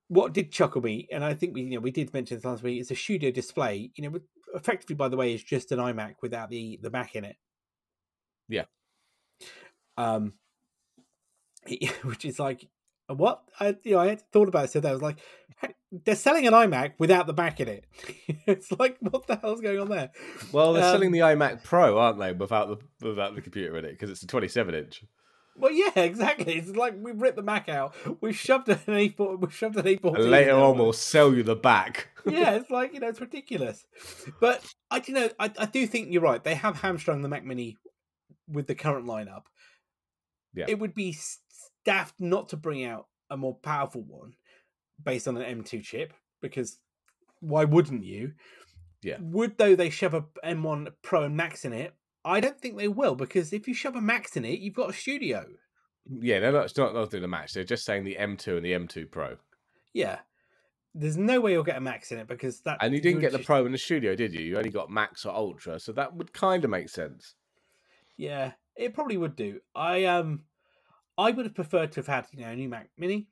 What 0.08 0.34
did 0.34 0.52
chuckle 0.52 0.82
me, 0.82 1.08
and 1.12 1.24
I 1.24 1.34
think 1.34 1.54
we, 1.54 1.62
you 1.64 1.76
know, 1.76 1.80
we 1.80 1.91
did 1.91 2.14
mention 2.14 2.38
this 2.38 2.46
last 2.46 2.64
week, 2.64 2.82
is 2.82 2.91
a 2.91 2.96
Studio 2.96 3.32
display. 3.32 3.91
You 3.96 4.10
know, 4.10 4.20
effectively, 4.54 4.96
by 4.96 5.08
the 5.08 5.18
way, 5.18 5.34
is 5.34 5.44
just 5.44 5.72
an 5.72 5.80
iMac 5.80 6.16
without 6.22 6.50
the 6.50 6.80
the 6.82 6.89
Mac 6.89 7.16
in 7.16 7.26
it. 7.26 7.38
Yeah. 8.50 8.66
Um, 9.98 10.34
which 12.04 12.26
is 12.26 12.39
like 12.39 12.68
what 13.08 13.43
I 13.60 13.76
you 13.84 13.93
know 13.93 13.99
I 13.99 14.08
had 14.10 14.22
thought 14.32 14.47
about 14.47 14.66
it. 14.66 14.72
So 14.72 14.80
that 14.80 14.89
I 14.89 14.93
was 14.93 15.01
like, 15.01 15.18
they're 15.91 16.16
selling 16.16 16.47
an 16.47 16.54
iMac 16.54 16.93
without 16.99 17.28
the 17.28 17.34
Mac 17.34 17.60
in 17.60 17.68
it. 17.68 17.86
it's 18.47 18.72
like 18.72 18.97
what 18.99 19.28
the 19.28 19.36
hell's 19.36 19.62
going 19.62 19.80
on 19.80 19.89
there? 19.89 20.12
Well, 20.51 20.74
they're 20.74 20.84
Um, 20.84 20.91
selling 20.93 21.12
the 21.12 21.20
iMac 21.20 21.64
Pro, 21.64 21.97
aren't 21.97 22.20
they, 22.20 22.32
without 22.32 22.68
the 22.70 23.08
without 23.08 23.36
the 23.36 23.41
computer 23.41 23.78
in 23.78 23.86
it 23.86 23.91
because 23.91 24.10
it's 24.10 24.24
a 24.24 24.28
27 24.28 24.74
inch. 24.76 25.04
Well, 25.56 25.72
yeah, 25.72 25.91
exactly. 25.95 26.56
It's 26.56 26.76
like 26.76 26.95
we've 26.97 27.22
ripped 27.22 27.36
the 27.36 27.43
Mac 27.43 27.70
out. 27.70 27.93
We've 28.22 28.36
shoved 28.36 28.70
an 28.70 28.78
A4. 28.88 29.39
We've 29.39 29.54
shoved 29.54 29.76
an 29.76 29.84
A4. 29.86 30.16
And 30.16 30.32
later 30.32 30.56
on, 30.56 30.80
we'll 30.80 30.93
sell 30.93 31.34
you 31.34 31.43
the 31.43 31.56
back. 31.56 32.10
yeah, 32.26 32.51
it's 32.56 32.72
like 32.72 32.93
you 32.93 32.99
know, 32.99 33.10
it's 33.10 33.22
ridiculous. 33.22 33.86
But 34.39 34.66
I 34.89 34.99
do 34.99 35.14
know, 35.14 35.30
I, 35.39 35.51
I 35.60 35.66
do 35.68 35.86
think 35.86 36.08
you're 36.12 36.24
right. 36.24 36.43
They 36.43 36.56
have 36.56 36.78
hamstrung 36.82 37.22
the 37.22 37.30
Mac 37.30 37.45
Mini 37.45 37.78
with 38.47 38.66
the 38.68 38.76
current 38.76 39.06
lineup. 39.06 39.43
Yeah. 40.56 40.66
it 40.68 40.78
would 40.80 40.93
be 40.93 41.16
daft 41.86 42.16
not 42.20 42.50
to 42.50 42.58
bring 42.58 42.84
out 42.86 43.08
a 43.30 43.38
more 43.38 43.56
powerful 43.56 44.02
one 44.02 44.34
based 45.04 45.28
on 45.28 45.38
an 45.38 45.64
M2 45.64 45.84
chip 45.84 46.14
because 46.42 46.80
why 47.40 47.66
wouldn't 47.66 48.04
you? 48.04 48.34
Yeah. 49.02 49.18
Would 49.20 49.58
though 49.58 49.76
they 49.76 49.90
shove 49.90 50.14
a 50.14 50.26
M1 50.46 50.90
Pro 51.02 51.24
and 51.24 51.36
Max 51.36 51.66
in 51.66 51.74
it? 51.74 51.94
I 52.26 52.40
don't 52.40 52.60
think 52.60 52.78
they 52.78 52.88
will 52.88 53.16
because 53.16 53.52
if 53.52 53.68
you 53.68 53.74
shove 53.74 53.96
a 53.96 54.02
Max 54.02 54.38
in 54.38 54.46
it, 54.46 54.60
you've 54.60 54.76
got 54.76 54.90
a 54.90 54.94
studio. 54.94 55.46
Yeah, 56.10 56.40
they're 56.40 56.52
not, 56.52 56.78
not, 56.78 56.94
not 56.94 57.10
doing 57.12 57.24
a 57.24 57.28
match. 57.28 57.54
They're 57.54 57.64
just 57.64 57.86
saying 57.86 58.04
the 58.04 58.16
M2 58.16 58.58
and 58.58 58.66
the 58.66 58.74
M2 58.74 59.10
Pro. 59.12 59.38
Yeah. 59.94 60.20
There's 60.96 61.18
no 61.18 61.42
way 61.42 61.54
you'll 61.54 61.64
get 61.64 61.78
a 61.78 61.82
Max 61.82 62.12
in 62.12 62.20
it 62.20 62.28
because 62.28 62.60
that 62.62 62.78
And 62.82 62.94
you 62.94 63.02
didn't 63.02 63.22
get 63.22 63.32
the 63.32 63.40
just- 63.40 63.48
Pro 63.48 63.66
in 63.66 63.72
the 63.72 63.78
studio, 63.78 64.16
did 64.16 64.34
you? 64.34 64.42
You 64.42 64.58
only 64.58 64.70
got 64.70 64.92
Max 64.92 65.26
or 65.26 65.34
Ultra, 65.34 65.80
so 65.80 65.92
that 65.94 66.16
would 66.16 66.34
kind 66.34 66.64
of 66.64 66.70
make 66.70 66.90
sense. 66.90 67.36
Yeah, 68.16 68.52
it 68.76 68.94
probably 68.94 69.18
would 69.18 69.36
do. 69.36 69.60
I 69.76 70.06
um, 70.06 70.44
I 71.18 71.32
would 71.32 71.45
have 71.45 71.55
preferred 71.55 71.91
to 71.93 71.99
have 71.99 72.07
had 72.07 72.26
you 72.32 72.43
know 72.43 72.51
a 72.51 72.55
new 72.55 72.70
Mac 72.70 72.89
Mini. 72.97 73.28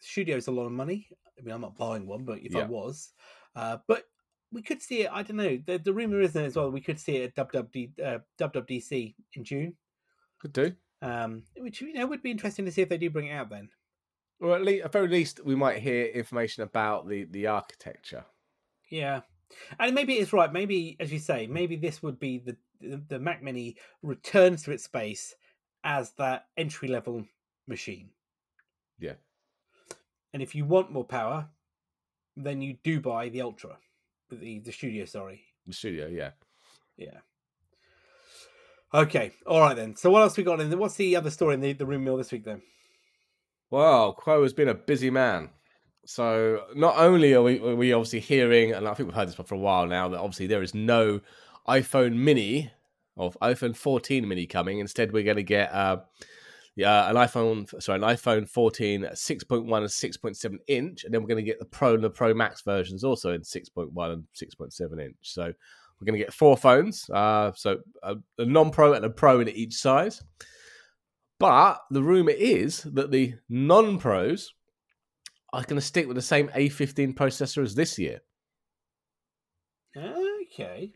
Studio's 0.00 0.46
a 0.46 0.52
lot 0.52 0.66
of 0.66 0.72
money. 0.72 1.08
I 1.38 1.42
mean, 1.42 1.54
I'm 1.54 1.60
not 1.60 1.76
buying 1.76 2.06
one, 2.06 2.24
but 2.24 2.38
if 2.38 2.54
I 2.54 2.64
was, 2.64 3.12
uh, 3.54 3.78
but 3.86 4.04
we 4.52 4.62
could 4.62 4.80
see 4.82 5.02
it. 5.02 5.10
I 5.12 5.22
don't 5.22 5.36
know. 5.36 5.58
The, 5.66 5.78
the 5.78 5.92
rumor 5.92 6.20
is 6.20 6.32
there 6.32 6.46
as 6.46 6.56
well. 6.56 6.70
We 6.70 6.80
could 6.80 6.98
see 6.98 7.16
it 7.18 7.32
at 7.36 7.52
WWD, 7.52 8.00
uh, 8.00 8.18
WWDC 8.40 9.14
in 9.34 9.44
June, 9.44 9.76
Could 10.40 10.52
do. 10.52 10.72
um, 11.02 11.42
which 11.56 11.80
you 11.80 11.92
know 11.92 12.06
would 12.06 12.22
be 12.22 12.30
interesting 12.30 12.64
to 12.64 12.72
see 12.72 12.82
if 12.82 12.88
they 12.88 12.98
do 12.98 13.10
bring 13.10 13.26
it 13.26 13.32
out 13.34 13.50
then. 13.50 13.68
Or 14.40 14.54
at, 14.54 14.62
least, 14.62 14.84
at 14.84 14.92
very 14.92 15.08
least, 15.08 15.44
we 15.44 15.56
might 15.56 15.78
hear 15.78 16.06
information 16.06 16.62
about 16.62 17.08
the, 17.08 17.24
the 17.24 17.48
architecture. 17.48 18.24
Yeah, 18.88 19.22
and 19.78 19.94
maybe 19.94 20.14
it's 20.14 20.32
right. 20.32 20.52
Maybe, 20.52 20.96
as 21.00 21.12
you 21.12 21.18
say, 21.18 21.46
maybe 21.46 21.76
this 21.76 22.02
would 22.02 22.18
be 22.18 22.38
the 22.38 22.56
the, 22.80 23.02
the 23.08 23.18
Mac 23.18 23.42
Mini 23.42 23.76
returns 24.02 24.62
to 24.62 24.70
its 24.70 24.84
space 24.84 25.34
as 25.88 26.10
that 26.18 26.48
entry 26.58 26.86
level 26.86 27.24
machine. 27.66 28.10
Yeah. 29.00 29.14
And 30.34 30.42
if 30.42 30.54
you 30.54 30.66
want 30.66 30.92
more 30.92 31.04
power, 31.04 31.48
then 32.36 32.60
you 32.60 32.76
do 32.84 33.00
buy 33.00 33.30
the 33.30 33.40
Ultra, 33.40 33.78
the 34.30 34.58
the 34.60 34.70
Studio. 34.70 35.06
Sorry. 35.06 35.40
The 35.66 35.72
studio, 35.72 36.06
yeah. 36.06 36.30
Yeah. 36.98 37.20
Okay. 38.92 39.32
All 39.46 39.60
right 39.60 39.74
then. 39.74 39.96
So 39.96 40.10
what 40.10 40.22
else 40.22 40.36
we 40.36 40.44
got 40.44 40.60
in? 40.60 40.78
What's 40.78 40.96
the 40.96 41.16
other 41.16 41.30
story 41.30 41.54
in 41.54 41.60
the 41.60 41.72
the 41.72 41.86
room 41.86 42.04
mill 42.04 42.18
this 42.18 42.32
week 42.32 42.44
then? 42.44 42.60
Well, 43.70 44.14
Kuo 44.14 44.42
has 44.42 44.52
been 44.52 44.68
a 44.68 44.74
busy 44.74 45.10
man. 45.10 45.50
So 46.04 46.64
not 46.74 46.96
only 46.98 47.34
are 47.34 47.42
we, 47.42 47.58
are 47.60 47.76
we 47.76 47.92
obviously 47.92 48.20
hearing, 48.20 48.72
and 48.72 48.88
I 48.88 48.94
think 48.94 49.08
we've 49.08 49.16
heard 49.16 49.28
this 49.28 49.34
for 49.34 49.54
a 49.54 49.58
while 49.58 49.86
now, 49.86 50.08
that 50.08 50.20
obviously 50.20 50.46
there 50.46 50.62
is 50.62 50.74
no 50.74 51.20
iPhone 51.66 52.14
Mini 52.14 52.70
or 53.18 53.32
iPhone 53.42 53.76
14 53.76 54.26
Mini 54.26 54.46
coming. 54.46 54.78
Instead, 54.78 55.12
we're 55.12 55.24
going 55.24 55.36
to 55.36 55.42
get 55.42 55.72
uh, 55.72 55.98
yeah, 56.78 57.10
an 57.10 57.16
iPhone, 57.16 57.82
sorry, 57.82 57.98
an 57.98 58.04
iPhone 58.04 58.48
14 58.48 59.04
at 59.04 59.14
6.1 59.14 59.58
and 59.58 59.68
6.7 59.68 60.58
inch, 60.68 61.04
and 61.04 61.12
then 61.12 61.20
we're 61.20 61.28
going 61.28 61.44
to 61.44 61.50
get 61.50 61.58
the 61.58 61.64
Pro 61.64 61.94
and 61.94 62.04
the 62.04 62.08
Pro 62.08 62.32
Max 62.32 62.62
versions 62.62 63.02
also 63.02 63.32
in 63.32 63.40
6.1 63.40 64.12
and 64.12 64.24
6.7 64.32 65.04
inch. 65.04 65.16
So 65.22 65.42
we're 65.42 66.06
going 66.06 66.18
to 66.18 66.24
get 66.24 66.32
four 66.32 66.56
phones, 66.56 67.10
uh, 67.10 67.50
so 67.56 67.78
a, 68.04 68.14
a 68.38 68.44
non-Pro 68.44 68.92
and 68.92 69.04
a 69.04 69.10
Pro 69.10 69.40
in 69.40 69.48
each 69.48 69.74
size. 69.74 70.22
But 71.40 71.80
the 71.90 72.02
rumor 72.02 72.30
is 72.30 72.82
that 72.82 73.10
the 73.10 73.34
non-pros 73.48 74.54
are 75.52 75.62
going 75.62 75.80
to 75.80 75.86
stick 75.86 76.06
with 76.06 76.16
the 76.16 76.22
same 76.22 76.48
A15 76.48 77.14
processor 77.14 77.62
as 77.64 77.74
this 77.74 77.98
year, 77.98 78.20
Okay. 79.96 80.92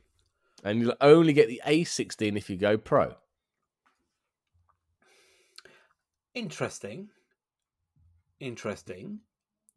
And 0.62 0.80
you'll 0.80 0.94
only 1.00 1.32
get 1.32 1.48
the 1.48 1.60
A16 1.66 2.36
if 2.36 2.48
you 2.48 2.56
go 2.56 2.76
Pro. 2.76 3.14
Interesting. 6.34 7.08
Interesting. 8.40 9.20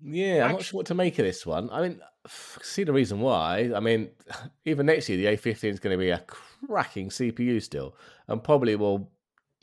Yeah, 0.02 0.46
I'm 0.46 0.54
not 0.54 0.64
sure 0.64 0.80
what 0.80 0.88
to 0.88 0.94
make 0.94 1.20
of 1.20 1.26
this 1.26 1.46
one. 1.46 1.70
I 1.72 1.82
mean, 1.82 2.02
see 2.62 2.84
the 2.84 2.94
reason 2.94 3.20
why. 3.20 3.72
I 3.76 3.80
mean, 3.80 4.10
even 4.66 4.86
next 4.86 5.10
year, 5.10 5.18
the 5.18 5.38
A15 5.38 5.64
is 5.66 5.80
going 5.80 5.98
to 5.98 6.02
be 6.02 6.10
a 6.10 6.24
cracking 6.68 7.10
CPU 7.10 7.62
still, 7.62 7.96
and 8.28 8.44
probably 8.44 8.76
will 8.76 9.12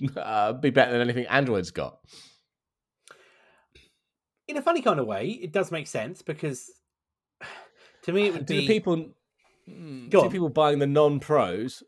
uh, 0.17 0.53
be 0.55 0.71
better 0.71 0.93
than 0.93 1.01
anything 1.01 1.27
Android's 1.27 1.71
got. 1.71 1.99
In 4.49 4.57
a 4.57 4.63
funny 4.63 4.83
kind 4.83 5.01
of 5.01 5.07
way, 5.07 5.29
it 5.29 5.53
does 5.53 5.71
make 5.71 5.87
sense 5.87 6.21
because 6.21 6.71
to 8.03 8.13
me 8.13 8.27
it 8.27 8.33
would 8.35 8.47
Do 8.47 8.55
be 8.55 8.61
the 8.61 8.67
people, 8.67 9.15
mm, 9.69 10.11
Go 10.11 10.21
do 10.21 10.27
on. 10.27 10.33
people 10.33 10.49
buying 10.49 10.79
the 10.79 10.87
non-pros 10.87 11.83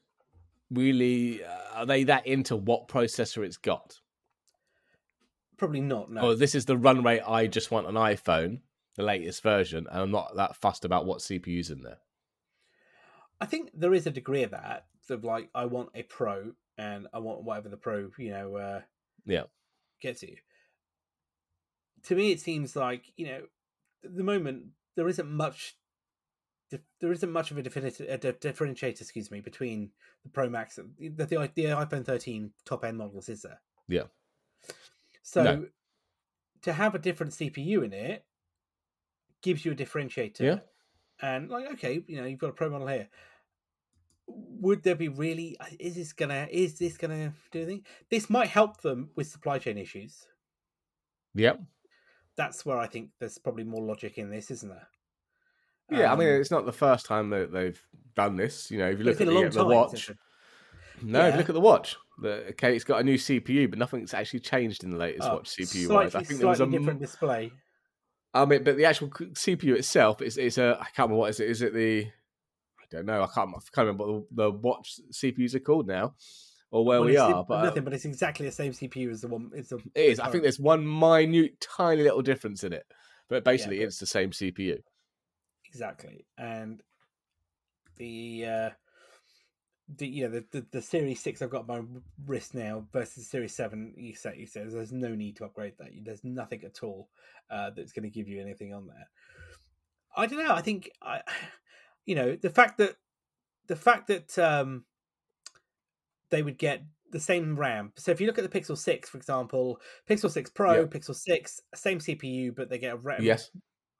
really 0.70 1.45
uh, 1.45 1.49
are 1.75 1.87
they 1.87 2.05
that 2.05 2.27
into 2.27 2.57
what 2.57 2.89
processor 2.89 3.45
it's 3.45 3.57
got? 3.57 4.01
probably 5.57 5.81
not. 5.81 6.11
No. 6.11 6.20
Or 6.22 6.35
this 6.35 6.55
is 6.55 6.64
the 6.66 6.77
run 6.77 7.03
rate. 7.05 7.22
I 7.27 7.47
just 7.47 7.70
want 7.70 7.87
an 7.87 7.95
iPhone, 7.95 8.61
the 8.97 9.03
latest 9.05 9.41
version, 9.43 9.87
and 9.91 10.01
I'm 10.03 10.11
not 10.11 10.35
that 10.37 10.57
fussed 10.57 10.85
about 10.85 11.07
what 11.07 11.20
CPU's 11.20 11.70
in 11.70 11.83
there. 11.83 11.99
I 13.41 13.47
think 13.47 13.70
there 13.72 13.95
is 13.95 14.07
a 14.07 14.11
degree 14.11 14.43
of 14.43 14.51
that. 14.51 14.87
Of 15.09 15.22
like, 15.22 15.51
I 15.55 15.66
want 15.66 15.91
a 15.95 16.03
pro, 16.03 16.53
and 16.77 17.07
I 17.12 17.18
want 17.20 17.45
whatever 17.45 17.68
the 17.68 17.77
pro, 17.77 18.11
you 18.18 18.31
know, 18.31 18.57
uh, 18.57 18.81
Yeah. 19.27 19.45
gets 20.01 20.22
you. 20.22 20.37
To 22.05 22.14
me, 22.16 22.33
it 22.33 22.41
seems 22.41 22.75
like 22.75 23.12
you 23.16 23.27
know, 23.27 23.43
at 24.05 24.16
the 24.16 24.25
moment 24.25 24.66
there 24.97 25.09
isn't 25.09 25.31
much. 25.31 25.77
There 26.71 27.12
isn't 27.12 27.31
much 27.31 27.51
of 27.51 27.59
a, 27.59 27.61
a 27.61 28.19
dif- 28.19 28.41
differentiator, 28.41 29.01
excuse 29.01 29.31
me, 29.31 29.41
between 29.41 29.91
the 30.23 30.29
Pro 30.29 30.49
Max 30.49 30.79
and 30.79 30.91
the, 30.99 31.09
the, 31.25 31.51
the 31.55 31.65
iPhone 31.67 32.05
13 32.05 32.51
top 32.65 32.85
end 32.85 32.99
models, 32.99 33.29
is 33.29 33.43
there? 33.43 33.61
Yeah. 33.87 34.05
So 35.23 35.43
No. 35.43 35.67
to 36.62 36.73
have 36.73 36.95
a 36.95 36.99
different 36.99 37.33
CPU 37.33 37.85
in 37.85 37.93
it 37.93 38.25
gives 39.43 39.65
you 39.65 39.73
a 39.73 39.75
differentiator. 39.77 40.41
Yeah. 40.41 40.59
And 41.23 41.49
like, 41.51 41.71
okay, 41.75 42.03
you 42.07 42.17
know, 42.17 42.25
you've 42.27 42.41
got 42.41 42.51
a 42.51 42.55
pro 42.55 42.71
model 42.71 42.89
here. 42.89 43.09
Would 44.27 44.83
there 44.83 44.95
be 44.97 45.09
really? 45.09 45.57
uh, 45.61 45.67
Is 45.79 45.95
this 45.95 46.12
gonna? 46.15 46.49
Is 46.51 46.79
this 46.79 46.97
gonna 46.97 47.35
do 47.53 47.59
anything? 47.61 47.85
This 48.11 48.31
might 48.31 48.49
help 48.49 48.81
them 48.81 49.11
with 49.15 49.27
supply 49.29 49.59
chain 49.59 49.77
issues. 49.77 50.27
Yep. 51.35 51.61
That's 52.37 52.65
where 52.65 52.79
I 52.79 52.87
think 52.87 53.11
there's 53.21 53.39
probably 53.39 53.65
more 53.65 53.83
logic 53.83 54.17
in 54.19 54.31
this, 54.31 54.51
isn't 54.51 54.69
there? 54.71 54.89
Yeah, 55.91 56.12
I 56.12 56.16
mean, 56.16 56.28
Um, 56.28 56.41
it's 56.41 56.51
not 56.51 56.64
the 56.66 56.72
first 56.72 57.07
time 57.07 57.30
that 57.30 57.53
they've 57.53 57.80
done 58.14 58.37
this. 58.37 58.70
You 58.70 58.78
know, 58.78 58.91
if 58.91 58.99
you 58.99 59.05
look 59.05 59.20
at 59.20 59.26
the, 59.26 59.49
the 59.51 59.64
watch, 59.64 60.11
no, 61.03 61.26
Yeah. 61.28 61.37
look 61.37 61.49
at 61.49 61.55
the 61.55 61.61
watch. 61.61 61.97
The, 62.18 62.49
okay, 62.51 62.74
it's 62.74 62.85
got 62.85 63.01
a 63.01 63.05
new 63.05 63.16
CPU, 63.18 63.68
but 63.68 63.78
nothing's 63.78 64.14
actually 64.14 64.41
changed 64.41 64.85
in 64.85 64.91
the 64.91 64.97
latest 64.97 65.28
oh, 65.28 65.35
watch 65.35 65.51
CPU 65.51 65.89
wise. 65.89 66.14
I 66.14 66.20
slightly- 66.20 66.26
think 66.26 66.41
there 66.41 66.49
was 66.49 66.61
a 66.61 66.66
different 66.66 67.01
display. 67.01 67.53
I 68.32 68.45
mean, 68.47 68.64
but 68.64 68.76
the 68.76 68.85
actual 68.85 69.09
CPU 69.11 69.76
itself 69.76 70.20
is 70.22 70.37
is 70.39 70.59
a 70.59 70.76
I 70.80 70.85
can't 70.85 70.99
remember 71.11 71.16
what 71.16 71.30
is 71.30 71.41
it. 71.41 71.49
Is 71.49 71.62
it 71.62 71.72
the 71.72 72.07
I 72.80 72.85
don't 72.91 73.07
know. 73.07 73.22
I 73.22 73.26
can't 73.32 73.51
I 73.51 73.59
can't 73.72 73.87
remember 73.87 74.07
what 74.07 74.24
the, 74.30 74.43
the 74.45 74.51
watch 74.51 74.99
CPUs 75.12 75.55
are 75.55 75.61
called 75.61 75.87
now, 75.87 76.14
or 76.70 76.85
where 76.85 77.01
Well, 77.01 77.09
we 77.09 77.16
are. 77.16 77.45
But 77.45 77.61
uh, 77.61 77.64
nothing, 77.64 77.85
but 77.85 77.93
it's 77.93 78.05
exactly 78.05 78.47
the 78.47 78.53
same 78.53 78.72
CPU 78.72 79.11
as 79.11 79.20
the 79.20 79.28
one. 79.28 79.51
It's 79.55 79.68
the, 79.68 79.76
it 79.95 80.01
is. 80.07 80.20
I 80.20 80.30
think 80.30 80.43
there's 80.43 80.59
one 80.59 80.85
minute, 80.87 81.61
tiny 81.61 82.03
little 82.03 82.22
difference 82.22 82.64
in 82.64 82.72
it, 82.72 82.85
but 83.28 83.45
basically 83.45 83.78
but- 83.78 83.87
it's 83.87 83.99
the 83.99 84.07
same 84.07 84.30
CPU. 84.30 84.78
Exactly 85.75 86.25
and 86.39 86.83
the 87.97 88.45
uh 88.47 88.70
the 89.97 90.07
you 90.07 90.25
know 90.25 90.31
the, 90.31 90.45
the 90.53 90.66
the 90.70 90.81
series 90.81 91.20
6 91.20 91.43
i've 91.43 91.51
got 91.51 91.66
my 91.66 91.83
wrist 92.27 92.55
now 92.55 92.87
versus 92.93 93.16
the 93.16 93.22
series 93.25 93.55
7 93.55 93.93
you 93.97 94.14
say 94.14 94.37
you 94.39 94.47
says 94.47 94.72
there's 94.72 94.93
no 94.93 95.14
need 95.14 95.37
to 95.37 95.45
upgrade 95.45 95.75
that 95.79 95.89
there's 96.05 96.22
nothing 96.22 96.62
at 96.64 96.83
all 96.83 97.09
uh 97.51 97.70
that's 97.77 97.93
going 97.93 98.05
to 98.05 98.09
give 98.09 98.29
you 98.29 98.41
anything 98.41 98.72
on 98.72 98.87
there 98.87 99.09
i 100.16 100.27
don't 100.27 100.39
know 100.39 100.55
i 100.55 100.62
think 100.62 100.91
i 101.03 101.20
you 102.07 102.14
know 102.14 102.37
the 102.37 102.51
fact 102.51 102.79
that 102.79 102.97
the 103.66 103.77
fact 103.77 104.07
that 104.07 104.39
um 104.39 104.85
they 106.31 106.43
would 106.43 106.59
get 106.59 106.83
the 107.14 107.20
same 107.20 107.57
RAM. 107.57 107.93
So 107.97 108.11
if 108.11 108.20
you 108.20 108.27
look 108.27 108.39
at 108.39 108.51
the 108.51 108.61
Pixel 108.61 108.77
6, 108.77 109.09
for 109.09 109.16
example, 109.16 109.81
Pixel 110.11 110.31
6 110.31 110.51
Pro, 110.51 110.81
Yeah. 110.81 110.87
Pixel 110.87 111.14
6, 111.14 111.61
same 111.75 112.01
CPU, 112.01 112.55
but 112.55 112.68
they 112.68 112.79
get 112.79 112.95
a 112.95 112.97
RAM, 112.97 113.22
Yes. 113.22 113.51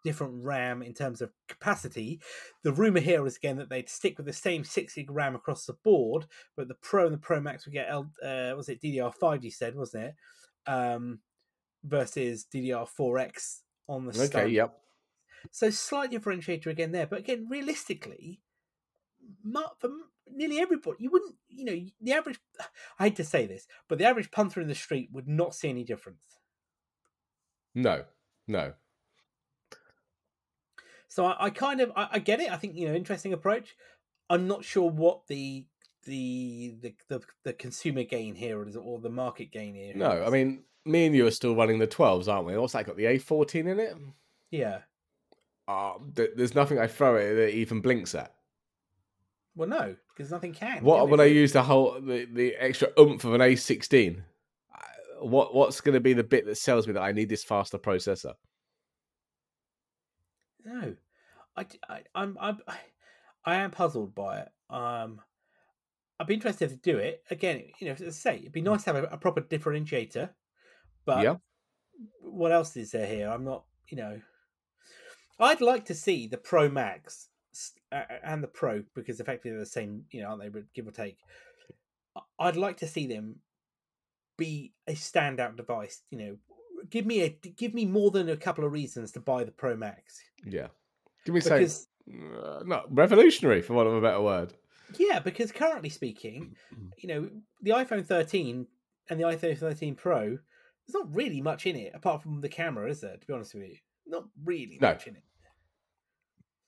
Different 0.05 0.45
RAM 0.45 0.83
in 0.83 0.93
terms 0.93 1.21
of 1.21 1.33
capacity. 1.49 2.21
The 2.63 2.73
rumor 2.73 3.01
here 3.01 3.27
is 3.27 3.37
again 3.37 3.57
that 3.57 3.71
they'd 3.71 3.89
stick 3.89 4.19
with 4.19 4.27
the 4.27 4.33
same 4.33 4.63
6 4.63 4.95
gig 4.95 5.11
RAM 5.11 5.35
across 5.35 5.67
the 5.67 5.73
board, 5.73 6.27
but 6.57 6.69
the 6.69 6.75
Pro 6.75 7.07
and 7.07 7.15
the 7.15 7.19
Pro 7.19 7.41
Max 7.41 7.65
would 7.65 7.73
get 7.73 7.89
L, 7.89 8.11
uh, 8.23 8.53
was 8.57 8.69
it 8.69 8.83
DDR5? 8.83 9.43
You 9.43 9.51
said, 9.51 9.75
wasn't 9.75 10.05
it? 10.05 10.15
Um, 10.71 11.21
versus 11.83 12.47
DDR4X 12.55 13.61
on 13.89 14.07
the 14.07 14.23
Okay. 14.23 14.49
Yep. 14.49 14.79
So 15.51 15.71
slight 15.71 16.11
differentiator 16.11 16.67
again 16.67 16.93
there, 16.93 17.07
but 17.07 17.19
again, 17.19 17.47
realistically, 17.51 18.41
for 19.79 19.91
nearly 20.31 20.59
everybody, 20.59 20.97
you 21.01 21.11
wouldn't, 21.11 21.35
you 21.49 21.65
know, 21.65 21.79
the 22.01 22.13
average. 22.13 22.39
I 22.99 23.05
hate 23.05 23.17
to 23.17 23.25
say 23.25 23.47
this, 23.47 23.67
but 23.89 23.99
the 23.99 24.07
average 24.07 24.31
punter 24.31 24.61
in 24.61 24.69
the 24.69 24.75
street 24.75 25.11
would 25.13 25.29
not 25.29 25.55
see 25.55 25.69
any 25.69 25.85
difference. 25.85 26.23
No. 27.75 28.05
No. 28.47 28.75
So 31.15 31.27
I, 31.27 31.45
I 31.45 31.51
kind 31.51 31.81
of, 31.81 31.93
I, 31.95 32.09
I 32.15 32.19
get 32.19 32.41
it. 32.41 32.51
I 32.51 32.57
think 32.57 32.75
you 32.75 32.89
know, 32.89 32.95
interesting 32.95 33.33
approach. 33.33 33.77
I'm 34.29 34.49
not 34.49 34.65
sure 34.65 34.91
what 34.91 35.29
the 35.29 35.65
the 36.07 36.75
the 36.81 36.95
the, 37.09 37.21
the 37.45 37.53
consumer 37.53 38.03
gain 38.03 38.35
here 38.35 38.67
is 38.67 38.77
or 38.77 38.99
the 38.99 39.11
market 39.11 39.53
gain 39.53 39.77
here. 39.77 39.93
No. 39.95 40.25
I 40.25 40.31
mean, 40.31 40.65
me 40.85 41.07
and 41.07 41.15
you 41.15 41.25
are 41.25 41.31
still 41.31 41.55
running 41.55 41.79
the 41.79 41.87
12s, 41.87 42.27
aren't 42.27 42.49
we? 42.49 42.57
What's 42.59 42.73
that 42.73 42.87
got? 42.87 42.97
The 42.97 43.05
A14 43.05 43.55
in 43.55 43.79
it? 43.79 43.95
yeah. 44.51 44.79
Uh, 45.69 45.93
th- 46.17 46.33
there's 46.37 46.57
nothing 46.57 46.81
I 46.81 46.89
throw 46.89 47.17
at 47.17 47.23
it 47.23 47.35
that 47.37 47.55
even 47.55 47.81
blinks 47.81 48.17
at. 48.17 48.35
Well, 49.55 49.69
no, 49.69 49.95
because 50.09 50.33
nothing 50.33 50.53
can. 50.53 50.83
What 50.83 51.01
can 51.01 51.11
would? 51.11 51.21
I 51.21 51.27
use 51.27 51.53
the 51.53 51.63
whole 51.63 52.01
the, 52.01 52.25
the 52.25 52.57
extra 52.57 52.89
oomph 52.99 53.25
of 53.25 53.35
an 53.35 53.41
A16? 53.41 54.17
Uh, 54.19 55.25
What 55.25 55.55
what's 55.55 55.81
going 55.81 55.95
to 55.95 56.01
be 56.01 56.13
the 56.13 56.25
bit 56.25 56.45
that 56.47 56.57
sells 56.57 56.89
me 56.89 56.93
that 56.95 57.03
I 57.03 57.13
need 57.13 57.29
this 57.29 57.45
faster 57.45 57.79
processor? 57.79 58.35
No, 60.65 60.97
I, 61.57 61.67
I, 61.89 62.01
I'm, 62.15 62.37
I'm, 62.41 62.59
I 63.45 63.57
am 63.57 63.71
puzzled 63.71 64.15
by 64.15 64.41
it. 64.41 64.49
Um, 64.71 65.21
I'd 66.19 66.27
be 66.27 66.35
interested 66.35 66.71
to 66.71 66.77
do 66.77 66.99
it 66.99 67.23
again. 67.31 67.63
You 67.79 67.89
know, 67.89 67.93
as 67.93 68.03
I 68.03 68.11
say, 68.11 68.37
it'd 68.39 68.53
be 68.53 68.63
nice 68.63 68.85
to 68.85 68.95
have 68.95 69.05
a, 69.05 69.09
a 69.09 69.19
proper 69.19 69.41
differentiator. 69.41 70.31
But 71.05 71.23
Yeah. 71.23 71.37
what 72.21 72.53
else 72.53 72.77
is 72.77 72.93
there 72.93 73.07
here? 73.07 73.29
I'm 73.29 73.45
not, 73.45 73.65
you 73.89 73.97
know, 73.97 74.21
I'd 75.39 75.61
like 75.61 75.85
to 75.87 75.95
see 75.95 76.27
the 76.27 76.39
Pro 76.39 76.69
Max 76.69 77.29
and 77.93 78.43
the 78.43 78.49
Pro 78.49 78.85
because 78.95 79.21
effectively 79.21 79.51
they're 79.51 79.61
the 79.61 79.67
same, 79.67 80.05
you 80.11 80.23
know, 80.23 80.29
aren't 80.29 80.43
they? 80.43 80.49
But 80.49 80.73
give 80.73 80.87
or 80.87 80.93
take, 80.93 81.19
I'd 82.39 82.57
like 82.57 82.79
to 82.79 82.87
see 82.87 83.07
them 83.07 83.41
be 84.37 84.73
a 84.87 84.93
standout 84.93 85.57
device. 85.57 86.03
You 86.11 86.19
know, 86.19 86.37
give 86.91 87.07
me 87.07 87.23
a 87.23 87.29
give 87.29 87.75
me 87.75 87.85
more 87.85 88.11
than 88.11 88.29
a 88.29 88.37
couple 88.37 88.65
of 88.65 88.73
reasons 88.73 89.13
to 89.13 89.21
buy 89.21 89.45
the 89.45 89.53
Pro 89.53 89.77
Max 89.77 90.21
Yeah. 90.45 90.69
Give 91.25 91.35
me 91.35 91.41
something. 91.41 91.59
because 91.61 91.89
Uh, 92.09 92.63
no, 92.67 92.85
revolutionary, 92.91 93.63
for 93.63 93.73
want 93.75 93.89
of 93.89 93.95
a 93.95 94.01
better 94.01 94.21
word. 94.21 94.53
yeah, 94.99 95.19
because 95.21 95.51
currently 95.53 95.89
speaking, 95.89 96.55
you 96.99 97.09
know, 97.09 97.31
the 97.63 97.71
iPhone 97.71 98.05
13 98.07 98.67
and 99.09 99.21
the 99.21 99.25
iPhone 99.25 99.57
13 99.59 99.95
Pro, 99.95 100.21
there's 100.29 100.39
not 100.95 101.15
really 101.15 101.41
much 101.41 101.67
in 101.67 101.77
it 101.77 101.93
apart 101.95 102.23
from 102.23 102.41
the 102.43 102.49
camera, 102.49 102.91
is 102.91 103.01
there? 103.01 103.17
To 103.17 103.27
be 103.27 103.33
honest 103.33 103.55
with 103.55 103.65
you, 103.71 103.77
not 104.07 104.25
really 104.45 104.79
No. 104.81 104.89
much 104.91 105.07
in 105.07 105.17
it. 105.17 105.23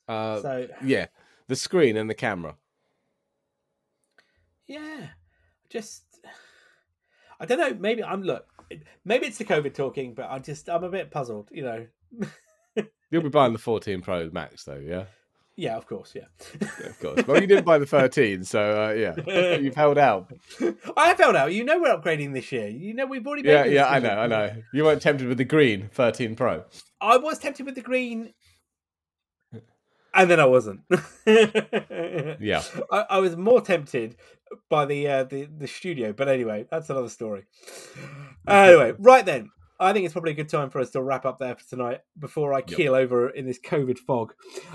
Uh, 0.08 0.40
So 0.40 0.68
yeah, 0.82 1.06
the 1.48 1.56
screen 1.56 1.96
and 1.96 2.08
the 2.08 2.14
camera. 2.14 2.56
yeah, 4.66 5.08
just 5.68 6.04
I 7.38 7.44
don't 7.46 7.58
know. 7.58 7.74
Maybe 7.74 8.02
I'm 8.02 8.22
look. 8.22 8.46
Maybe 9.04 9.26
it's 9.26 9.38
the 9.38 9.44
COVID 9.44 9.74
talking, 9.74 10.14
but 10.14 10.30
I 10.30 10.38
just 10.38 10.68
I'm 10.70 10.82
a 10.84 10.88
bit 10.90 11.10
puzzled. 11.10 11.48
You 11.52 11.62
know. 11.64 11.86
You'll 13.10 13.22
be 13.22 13.28
buying 13.28 13.52
the 13.52 13.58
14 13.58 14.00
Pro 14.00 14.30
Max, 14.30 14.64
though, 14.64 14.82
yeah? 14.84 15.04
Yeah, 15.56 15.76
of 15.76 15.86
course. 15.86 16.12
Yeah. 16.14 16.26
Yeah, 16.60 16.86
of 16.86 17.00
course. 17.00 17.26
Well, 17.26 17.40
you 17.40 17.46
didn't 17.46 17.64
buy 17.64 17.78
the 17.78 17.86
13, 17.86 18.44
so 18.44 18.88
uh, 18.88 18.92
yeah, 18.92 19.56
you've 19.56 19.74
held 19.74 19.96
out. 19.96 20.30
I 20.96 21.08
have 21.08 21.18
held 21.18 21.34
out. 21.34 21.54
You 21.54 21.64
know 21.64 21.80
we're 21.80 21.96
upgrading 21.96 22.34
this 22.34 22.52
year. 22.52 22.68
You 22.68 22.92
know 22.92 23.06
we've 23.06 23.26
already. 23.26 23.48
Yeah, 23.48 23.64
yeah, 23.64 23.86
I 23.88 23.98
know. 23.98 24.18
I 24.18 24.26
know. 24.26 24.54
You 24.74 24.84
weren't 24.84 25.00
tempted 25.00 25.26
with 25.26 25.38
the 25.38 25.46
green 25.46 25.88
13 25.94 26.36
Pro. 26.36 26.64
I 27.00 27.16
was 27.16 27.38
tempted 27.38 27.64
with 27.64 27.74
the 27.74 27.80
green, 27.80 28.34
and 30.12 30.30
then 30.30 30.40
I 30.40 30.46
wasn't. 30.46 30.80
Yeah. 32.38 32.62
I, 32.92 33.06
I 33.10 33.18
was 33.20 33.34
more 33.36 33.62
tempted 33.62 34.16
by 34.68 34.84
the 34.84 35.08
uh, 35.08 35.24
the 35.24 35.46
the 35.46 35.66
studio, 35.66 36.12
but 36.12 36.28
anyway, 36.28 36.66
that's 36.70 36.90
another 36.90 37.08
story. 37.08 37.46
Anyway, 38.46 38.92
right 38.98 39.24
then, 39.24 39.50
I 39.78 39.92
think 39.92 40.04
it's 40.04 40.12
probably 40.14 40.32
a 40.32 40.34
good 40.36 40.48
time 40.48 40.70
for 40.70 40.80
us 40.80 40.90
to 40.90 41.02
wrap 41.02 41.26
up 41.26 41.38
there 41.38 41.54
for 41.54 41.64
tonight 41.68 42.00
before 42.18 42.54
I 42.54 42.62
keel 42.62 42.94
over 42.94 43.28
in 43.28 43.46
this 43.46 43.58
COVID 43.60 43.98
fog. 43.98 44.32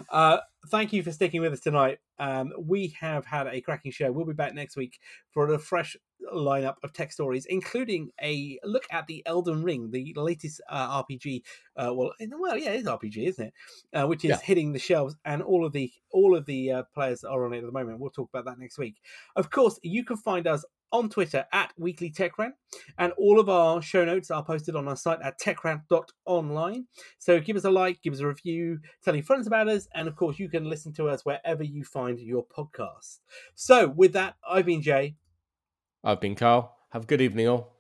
Uh, 0.10 0.38
thank 0.68 0.94
you 0.94 1.02
for 1.02 1.12
sticking 1.12 1.42
with 1.42 1.54
us 1.54 1.60
tonight. 1.60 1.98
Um, 2.20 2.52
we 2.60 2.96
have 3.00 3.26
had 3.26 3.48
a 3.48 3.62
cracking 3.62 3.92
show. 3.92 4.12
We'll 4.12 4.26
be 4.26 4.34
back 4.34 4.54
next 4.54 4.76
week 4.78 5.00
for 5.32 5.52
a 5.52 5.58
fresh 5.58 5.98
lineup 6.32 6.76
of 6.84 6.94
tech 6.94 7.12
stories, 7.12 7.48
including 7.48 8.12
a 8.22 8.60
look 8.64 8.84
at 8.92 9.08
the 9.08 9.24
Elden 9.26 9.64
Ring, 9.64 9.90
the 9.90 10.14
latest 10.16 10.62
uh, 10.70 11.02
RPG. 11.04 11.42
Uh, 11.76 11.94
well, 11.96 12.12
well, 12.38 12.58
yeah, 12.58 12.70
it's 12.72 12.88
RPG, 12.88 13.28
isn't 13.28 13.48
it? 13.48 13.54
Uh, 13.92 14.06
which 14.06 14.24
is 14.24 14.30
Yeah. 14.30 14.40
hitting 14.44 14.72
the 14.72 14.80
shelves, 14.80 15.16
and 15.26 15.42
all 15.42 15.66
of 15.66 15.74
the 15.74 15.92
all 16.12 16.36
of 16.36 16.46
the 16.46 16.72
uh, 16.72 16.84
players 16.94 17.24
are 17.24 17.44
on 17.44 17.54
it 17.54 17.60
at 17.60 17.66
the 17.66 17.72
moment. 17.72 18.00
We'll 18.00 18.12
talk 18.12 18.30
about 18.32 18.46
that 18.46 18.60
next 18.60 18.78
week. 18.78 18.98
Of 19.36 19.50
course, 19.50 19.80
you 19.82 20.06
can 20.06 20.18
find 20.18 20.46
us 20.46 20.64
on 20.92 21.10
Twitter 21.10 21.46
at 21.52 21.74
Weekly 21.78 22.10
Tech 22.10 22.38
Rant, 22.38 22.56
and 22.98 23.14
all 23.18 23.40
of 23.40 23.50
our 23.50 23.82
show 23.82 24.06
notes 24.06 24.32
are 24.32 24.44
posted 24.44 24.76
on 24.76 24.88
our 24.88 24.96
site 24.96 25.20
at 25.24 25.40
techrant.online. 25.40 26.88
So 27.20 27.40
give 27.40 27.56
us 27.56 27.66
a 27.66 27.72
like, 27.72 28.02
give 28.02 28.14
us 28.14 28.20
a 28.20 28.28
review, 28.28 28.80
tell 29.04 29.16
your 29.16 29.24
friends 29.24 29.48
about 29.48 29.68
us, 29.70 29.88
and 29.94 30.08
of 30.08 30.16
course, 30.16 30.40
you 30.40 30.50
can 30.50 30.66
listen 30.66 30.94
to 30.94 31.10
us 31.10 31.26
wherever 31.26 31.64
you 31.64 31.84
find 31.84 32.20
your 32.20 32.46
podcast. 32.46 33.20
So, 33.56 33.88
with 33.88 34.14
that, 34.14 34.36
I've 34.48 34.66
been 34.66 34.82
Jay. 34.82 35.16
I've 36.04 36.22
been 36.22 36.36
Carl. 36.36 36.76
Have 36.92 37.04
a 37.04 37.08
good 37.08 37.22
evening, 37.22 37.48
all. 37.48 37.71